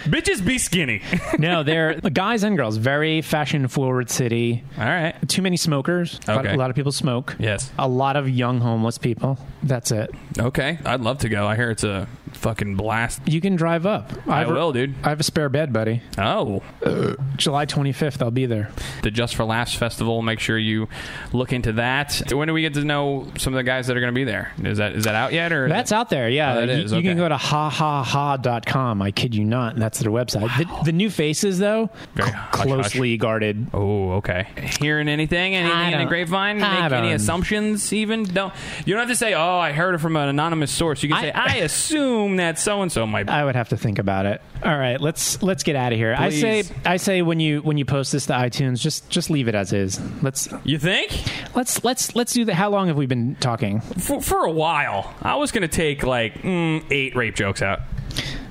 bitches 0.06 0.46
be 0.46 0.58
skinny. 0.58 1.02
no, 1.40 1.64
they're 1.64 1.96
guys 2.02 2.44
and 2.44 2.56
girls. 2.58 2.78
Very 2.78 3.22
fashion 3.22 3.68
forward 3.68 4.10
city. 4.10 4.64
All 4.78 4.86
right. 4.86 5.16
Too 5.28 5.42
many 5.42 5.58
smokers. 5.58 6.20
A 6.28 6.36
lot- 6.36 6.44
Okay. 6.44 6.54
A 6.54 6.58
lot 6.58 6.70
of 6.70 6.76
people 6.76 6.92
smoke. 6.92 7.36
Yes. 7.40 7.72
A 7.80 7.88
lot 7.88 8.16
of 8.18 8.30
young 8.30 8.60
homeless 8.60 8.98
people. 8.98 9.38
That's 9.64 9.92
it. 9.92 10.12
Okay. 10.38 10.78
I'd 10.86 11.02
love 11.02 11.20
to 11.20 11.30
go. 11.30 11.48
I 11.48 11.56
hear 11.56 11.72
it's 11.72 11.84
a 11.84 12.08
fucking 12.44 12.76
blast. 12.76 13.22
You 13.28 13.40
can 13.42 13.56
drive 13.56 13.86
up. 13.86 14.12
I 14.28 14.40
have 14.40 14.50
a- 14.50 14.54
will, 14.54 14.72
dude. 14.74 14.94
I 15.04 15.10
have 15.10 15.20
a 15.20 15.24
spare 15.24 15.50
bed, 15.50 15.72
buddy. 15.74 16.02
Oh. 16.18 16.62
Uh, 16.86 17.16
July 17.38 17.66
25th, 17.66 18.22
I'll 18.22 18.32
be 18.32 18.46
there. 18.46 18.70
The 19.02 19.10
Just 19.12 19.36
for 19.36 19.46
Laughs 19.46 19.74
Festival. 19.74 20.22
Make 20.22 20.40
sure 20.40 20.58
you 20.58 20.88
look 21.32 21.54
into 21.54 21.72
that. 21.74 22.22
When 22.32 22.48
do 22.48 22.54
we 22.54 22.62
get 22.62 22.74
to 22.76 22.84
know 22.84 23.28
some 23.38 23.54
of 23.54 23.58
the 23.58 23.64
guys 23.64 23.88
that 23.88 23.96
are 23.98 24.02
going 24.02 24.14
to 24.14 24.16
be 24.16 24.26
there? 24.26 24.52
Is 24.62 24.78
that 24.78 24.94
is 24.94 25.06
that 25.06 25.16
out 25.16 25.32
yet? 25.34 25.52
or 25.54 25.68
That's 25.70 25.92
out 25.92 26.10
there, 26.10 26.30
yeah. 26.30 26.54
Oh, 26.58 26.66
that 26.66 26.78
you, 26.78 26.84
is, 26.84 26.92
you 26.92 27.02
can 27.02 27.18
go 27.18 27.30
to 27.30 27.36
hahaha.com. 27.38 29.02
I 29.02 29.12
kid 29.12 29.34
you 29.34 29.46
not. 29.46 29.76
That's 29.78 30.00
their 30.00 30.12
website. 30.12 30.56
The, 30.58 30.84
the 30.86 30.92
new 30.92 31.10
faces, 31.10 31.60
though, 31.60 31.90
Very 32.16 32.32
closely 32.52 33.18
guarded. 33.18 33.68
Oh, 33.74 34.12
okay. 34.14 34.48
Hearing 34.82 35.08
anything? 35.08 35.56
Anything 35.56 35.94
in 35.94 36.00
the 36.00 36.06
grapevine? 36.06 36.62
I 36.62 36.84
Make 36.90 36.92
any 36.92 37.14
assumptions? 37.14 37.92
Even 37.94 38.24
don't. 38.26 38.54
You 38.86 38.94
don't 38.94 39.00
have 39.02 39.10
to 39.10 39.16
say, 39.16 39.34
"Oh, 39.34 39.58
I 39.58 39.72
heard 39.72 39.96
it 39.96 40.00
from 40.00 40.16
an 40.18 40.28
anonymous 40.30 40.72
source." 40.72 41.04
You 41.04 41.10
can 41.10 41.18
I- 41.18 41.22
say, 41.22 41.32
"I 41.32 41.56
assume 41.64 42.33
that 42.38 42.60
so 42.60 42.82
and 42.82 42.92
so 42.92 43.06
might." 43.08 43.24
Be. 43.26 43.32
I 43.32 43.44
would 43.46 43.56
have 43.56 43.70
to 43.70 43.78
think 43.78 44.00
about 44.00 44.26
it. 44.26 44.42
All 44.64 44.78
right, 44.78 45.00
let's 45.00 45.42
let's 45.44 45.64
get 45.64 45.76
out 45.76 45.92
of 45.94 45.98
here. 45.98 46.16
I 46.18 46.30
say 46.30 46.64
I 46.86 46.98
say 46.98 47.22
when 47.22 47.40
you 47.40 47.62
when 47.62 47.78
you 47.78 47.86
post 47.86 48.12
this 48.12 48.26
to 48.28 48.34
iTunes, 48.34 48.80
just 48.80 49.10
just 49.10 49.30
leave 49.30 49.48
it 49.48 49.56
as 49.56 49.74
is. 49.74 50.00
Let's 50.22 50.48
You 50.64 50.78
think? 50.80 51.12
let's 51.56 51.84
let's 51.84 52.16
let's 52.16 52.34
do 52.34 52.46
that. 52.46 52.54
How 52.56 52.70
long 52.70 52.88
have 52.88 52.98
we 52.98 53.06
been 53.06 53.36
talking? 53.36 53.82
For, 53.82 54.22
for 54.22 54.46
a 54.46 54.52
while, 54.52 55.14
I 55.22 55.36
was 55.36 55.52
going 55.52 55.64
to 55.64 55.68
take 55.68 56.04
like 56.04 56.36
mm, 56.42 56.84
eight 56.92 57.16
rape 57.16 57.36
jokes 57.36 57.62
out. 57.62 57.82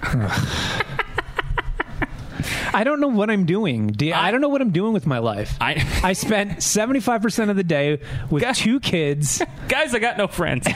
I 2.74 2.84
don't 2.84 3.00
know 3.00 3.08
what 3.08 3.30
I'm 3.30 3.44
doing. 3.44 3.94
I, 4.00 4.28
I- 4.28 4.30
don't 4.30 4.40
know 4.40 4.48
what 4.48 4.62
I'm 4.62 4.70
doing 4.70 4.92
with 4.94 5.06
my 5.06 5.18
life. 5.18 5.56
I, 5.60 5.86
I 6.02 6.14
spent 6.14 6.62
75 6.62 7.20
percent 7.22 7.50
of 7.50 7.56
the 7.56 7.62
day 7.64 8.00
with 8.30 8.42
God. 8.42 8.54
two 8.54 8.80
kids. 8.80 9.42
guys, 9.68 9.94
I 9.94 9.98
got 9.98 10.16
no 10.16 10.26
friends. 10.26 10.66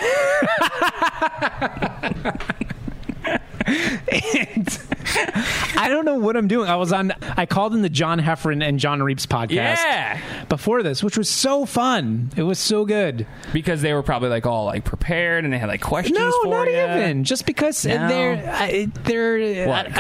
and 4.08 4.78
I 5.78 5.88
don't 5.88 6.04
know 6.04 6.18
what 6.18 6.36
I'm 6.36 6.48
doing. 6.48 6.68
I 6.68 6.76
was 6.76 6.92
on. 6.92 7.12
I 7.36 7.46
called 7.46 7.74
in 7.74 7.82
the 7.82 7.88
John 7.88 8.18
Heffron 8.20 8.66
and 8.66 8.78
Jon 8.78 9.02
Reep's 9.02 9.26
podcast 9.26 9.54
Yeah. 9.76 10.20
before 10.48 10.82
this, 10.82 11.02
which 11.02 11.16
was 11.18 11.28
so 11.28 11.64
fun. 11.66 12.30
It 12.36 12.42
was 12.42 12.58
so 12.58 12.84
good. 12.84 13.26
because 13.52 13.82
they 13.82 13.92
were 13.92 14.02
probably 14.02 14.28
like 14.28 14.46
all 14.46 14.64
like 14.66 14.84
prepared 14.84 15.44
and 15.44 15.52
they 15.52 15.58
had 15.58 15.68
like 15.68 15.80
questions 15.82 16.18
No, 16.18 16.30
not 16.50 16.66
you. 16.68 16.72
even. 16.76 17.24
Just 17.24 17.46
because 17.46 17.84
No. 17.84 18.08
they're 18.08 18.52
I, 18.54 18.86
they're 19.04 19.38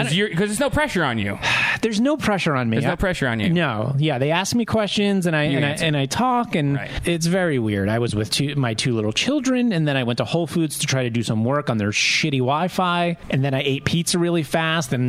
Because 0.04 0.48
there's 0.48 0.60
no 0.60 0.70
pressure 0.70 1.04
on 1.04 1.18
you. 1.18 1.38
there's 1.82 2.00
no 2.00 2.16
pressure 2.16 2.54
on 2.54 2.68
me. 2.70 2.76
There's 2.76 2.88
no 2.88 2.96
pressure 2.96 3.28
on 3.28 3.40
you. 3.40 3.50
No, 3.50 3.94
yeah, 3.98 4.18
they 4.18 4.30
ask 4.30 4.54
me 4.54 4.64
questions 4.64 5.26
and 5.26 5.34
I 5.36 5.44
and 5.44 5.64
I, 5.64 5.70
and 5.70 5.96
I 5.96 6.06
talk 6.06 6.54
and 6.54 6.76
Right. 6.76 6.90
it's 7.04 7.26
very 7.26 7.58
weird. 7.58 7.88
I 7.88 7.98
was 7.98 8.14
with 8.14 8.30
two, 8.30 8.54
my 8.56 8.74
two 8.74 8.94
little 8.94 9.12
children 9.12 9.72
and 9.72 9.86
then 9.86 9.96
I 9.96 10.04
went 10.04 10.18
to 10.18 10.24
Whole 10.24 10.46
Foods 10.46 10.78
to 10.80 10.86
try 10.86 11.02
to 11.04 11.10
do 11.10 11.22
some 11.22 11.44
work 11.44 11.70
on 11.70 11.78
their 11.78 11.90
shitty 11.90 12.38
Wi-Fi 12.38 13.16
and 13.30 13.44
then 13.44 13.54
I 13.54 13.62
ate 13.62 13.84
pizza 13.84 14.18
really 14.18 14.42
fast 14.42 14.92
and 14.92 15.05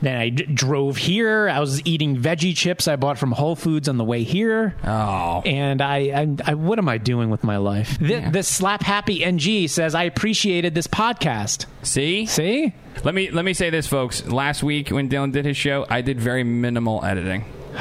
then 0.00 0.16
I 0.16 0.28
d- 0.30 0.44
drove 0.46 0.96
here. 0.96 1.48
I 1.48 1.60
was 1.60 1.84
eating 1.86 2.16
veggie 2.16 2.56
chips 2.56 2.86
I 2.88 2.96
bought 2.96 3.18
from 3.18 3.32
Whole 3.32 3.56
Foods 3.56 3.88
on 3.88 3.96
the 3.98 4.04
way 4.04 4.22
here. 4.22 4.74
Oh. 4.84 5.42
And 5.44 5.80
I, 5.82 5.96
I, 5.96 6.36
I, 6.50 6.54
what 6.54 6.78
am 6.78 6.88
I 6.88 6.98
doing 6.98 7.30
with 7.30 7.44
my 7.44 7.56
life? 7.58 7.98
The, 7.98 8.20
the 8.30 8.42
Slap 8.42 8.82
Happy 8.82 9.24
NG 9.24 9.68
says 9.68 9.94
I 9.94 10.04
appreciated 10.04 10.74
this 10.74 10.86
podcast. 10.86 11.66
See? 11.82 12.26
See, 12.26 12.72
Let 13.04 13.14
me 13.14 13.30
let 13.30 13.44
me 13.44 13.54
say 13.54 13.70
this, 13.70 13.86
folks. 13.86 14.24
Last 14.26 14.62
week 14.62 14.90
when 14.90 15.08
Dylan 15.08 15.32
did 15.32 15.44
his 15.44 15.56
show, 15.56 15.86
I 15.88 16.00
did 16.02 16.20
very 16.20 16.44
minimal 16.44 17.04
editing 17.04 17.44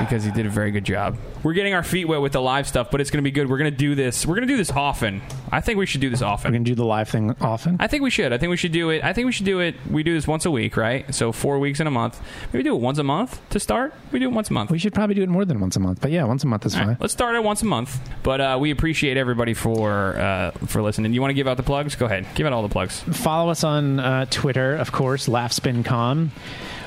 because 0.00 0.24
he 0.24 0.30
did 0.30 0.46
a 0.46 0.50
very 0.50 0.70
good 0.70 0.84
job. 0.84 1.16
We're 1.42 1.52
getting 1.54 1.74
our 1.74 1.82
feet 1.82 2.06
wet 2.06 2.20
with 2.20 2.32
the 2.32 2.40
live 2.40 2.66
stuff, 2.66 2.90
but 2.90 3.00
it's 3.00 3.10
going 3.10 3.22
to 3.22 3.28
be 3.28 3.30
good. 3.30 3.48
We're 3.48 3.58
going 3.58 3.70
to 3.70 3.76
do 3.76 3.94
this. 3.94 4.26
We're 4.26 4.34
going 4.34 4.46
to 4.46 4.52
do 4.52 4.56
this 4.56 4.70
often. 4.70 5.22
I 5.50 5.60
think 5.60 5.78
we 5.78 5.86
should 5.86 6.00
do 6.00 6.10
this 6.10 6.22
often. 6.22 6.50
we're 6.50 6.58
gonna 6.58 6.64
do 6.64 6.74
the 6.74 6.84
live 6.84 7.08
thing 7.08 7.34
often. 7.40 7.76
I 7.80 7.86
think 7.86 8.02
we 8.02 8.10
should. 8.10 8.32
I 8.32 8.38
think 8.38 8.50
we 8.50 8.56
should 8.56 8.72
do 8.72 8.90
it. 8.90 9.02
I 9.02 9.12
think 9.12 9.26
we 9.26 9.32
should 9.32 9.46
do 9.46 9.60
it. 9.60 9.74
We 9.90 10.02
do 10.02 10.12
this 10.14 10.26
once 10.26 10.44
a 10.44 10.50
week, 10.50 10.76
right? 10.76 11.12
So 11.14 11.32
four 11.32 11.58
weeks 11.58 11.80
in 11.80 11.86
a 11.86 11.90
month. 11.90 12.20
Maybe 12.52 12.64
do 12.64 12.74
it 12.74 12.80
once 12.80 12.98
a 12.98 13.02
month 13.02 13.40
to 13.50 13.60
start. 13.60 13.94
We 14.12 14.18
do 14.18 14.26
it 14.26 14.32
once 14.32 14.50
a 14.50 14.52
month. 14.52 14.70
We 14.70 14.78
should 14.78 14.92
probably 14.92 15.14
do 15.14 15.22
it 15.22 15.28
more 15.28 15.44
than 15.44 15.60
once 15.60 15.76
a 15.76 15.80
month, 15.80 16.00
but 16.00 16.10
yeah, 16.10 16.24
once 16.24 16.44
a 16.44 16.46
month 16.46 16.66
is 16.66 16.74
All 16.74 16.80
fine. 16.80 16.88
right, 16.88 17.00
let's 17.00 17.12
start 17.12 17.34
it 17.34 17.42
once 17.42 17.62
a 17.62 17.66
month. 17.66 17.98
But 18.22 18.40
uh, 18.40 18.58
we 18.60 18.70
appreciate 18.70 19.16
everybody 19.16 19.54
for 19.54 20.18
uh, 20.18 20.50
for 20.66 20.82
listening. 20.82 21.12
You 21.14 21.20
want 21.22 21.30
to 21.30 21.34
give 21.34 21.48
out 21.48 21.56
the 21.56 21.62
plugs? 21.62 21.94
Go 21.96 22.06
ahead. 22.06 22.26
Give 22.34 22.46
out 22.46 22.52
all 22.52 22.62
the 22.62 22.68
plugs. 22.68 23.00
Follow 23.00 23.50
us 23.50 23.64
on 23.64 24.00
uh, 24.00 24.26
Twitter, 24.28 24.76
of 24.76 24.92
course, 24.92 25.28
LaughSpinCon. 25.28 26.28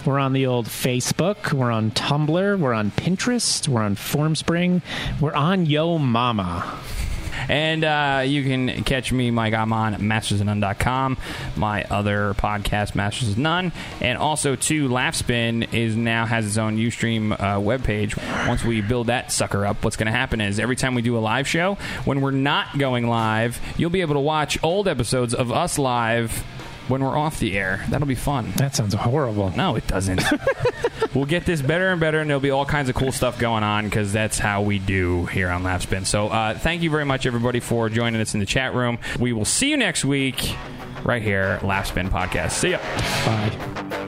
We're 0.06 0.18
on 0.20 0.34
the 0.34 0.47
old 0.47 0.66
Facebook. 0.66 1.54
We're 1.54 1.70
on 1.72 1.91
Tumblr. 1.91 2.60
We're 2.60 2.74
on 2.74 2.89
Pinterest. 2.91 3.68
We're 3.68 3.84
on 3.84 3.95
Formspring. 4.42 4.82
We're 5.20 5.34
on 5.34 5.66
Yo 5.66 5.98
Mama. 5.98 6.80
And 7.50 7.84
uh, 7.84 8.24
you 8.26 8.44
can 8.44 8.84
catch 8.84 9.12
me, 9.12 9.32
Mike. 9.32 9.54
I'm 9.54 9.74
on 9.74 9.96
mastersofnone.com, 9.96 11.18
my 11.56 11.84
other 11.86 12.34
podcast, 12.36 12.94
Masters 12.94 13.30
of 13.30 13.38
None. 13.38 13.72
And 14.00 14.18
also, 14.18 14.56
too, 14.56 14.89
Laughspin 14.89 15.74
is 15.74 15.96
now 15.96 16.26
has 16.26 16.46
its 16.46 16.58
own 16.58 16.78
Ustream 16.78 17.34
uh, 17.34 17.60
webpage. 17.60 18.16
Once 18.48 18.64
we 18.64 18.82
build 18.82 19.08
that 19.08 19.32
sucker 19.32 19.66
up, 19.66 19.84
what's 19.84 19.98
going 19.98 20.06
to 20.06 20.12
happen 20.12 20.39
is 20.39 20.60
every 20.60 20.76
time 20.76 20.94
we 20.94 21.02
do 21.02 21.18
a 21.18 21.20
live 21.20 21.48
show, 21.48 21.76
when 22.06 22.22
we're 22.22 22.32
not 22.32 22.78
going 22.78 23.08
live, 23.08 23.60
you'll 23.78 23.89
be 23.89 24.02
able 24.02 24.16
to 24.16 24.22
watch 24.22 24.62
old 24.64 24.88
episodes 24.88 25.34
of 25.34 25.52
us 25.52 25.80
live 25.80 26.44
when 26.92 27.04
we're 27.04 27.18
off 27.18 27.39
the 27.39 27.58
air. 27.58 27.84
That'll 27.89 28.08
be 28.08 28.16
fun. 28.16 28.52
That 28.58 28.76
sounds 28.76 28.94
horrible. 28.94 29.50
No, 29.52 29.76
it 29.76 29.88
doesn't. 29.88 30.22
we'll 31.16 31.26
get 31.26 31.46
this 31.46 31.62
better 31.62 31.89
and 31.89 32.00
better, 32.00 32.20
and 32.20 32.30
there'll 32.30 32.42
be 32.42 32.52
all 32.52 32.66
kinds 32.66 32.89
of 32.89 32.96
cool 32.96 33.14
stuff 33.14 33.39
going 33.39 33.64
on 33.64 33.86
because 33.86 34.12
that's 34.12 34.38
how 34.38 34.62
we 34.62 34.78
do 34.78 35.26
here 35.28 35.50
on 35.50 35.64
Laughspin. 35.64 36.06
So, 36.06 36.28
uh, 36.28 36.58
thank 36.60 36.82
you 36.82 36.92
very 36.92 37.06
much, 37.06 37.26
everybody, 37.26 37.62
for 37.62 37.89
joining 37.89 38.20
us 38.20 38.34
in 38.34 38.42
the 38.42 38.46
chat 38.46 38.76
room. 38.76 39.00
We 39.20 39.32
will 39.32 39.46
see 39.46 39.70
you 39.70 39.78
next 39.78 40.04
week 40.04 40.54
right 41.04 41.22
here, 41.22 41.60
Laughspin 41.62 42.10
Podcast. 42.10 42.52
See 42.52 42.72
ya. 42.72 42.80
Bye. 43.26 44.01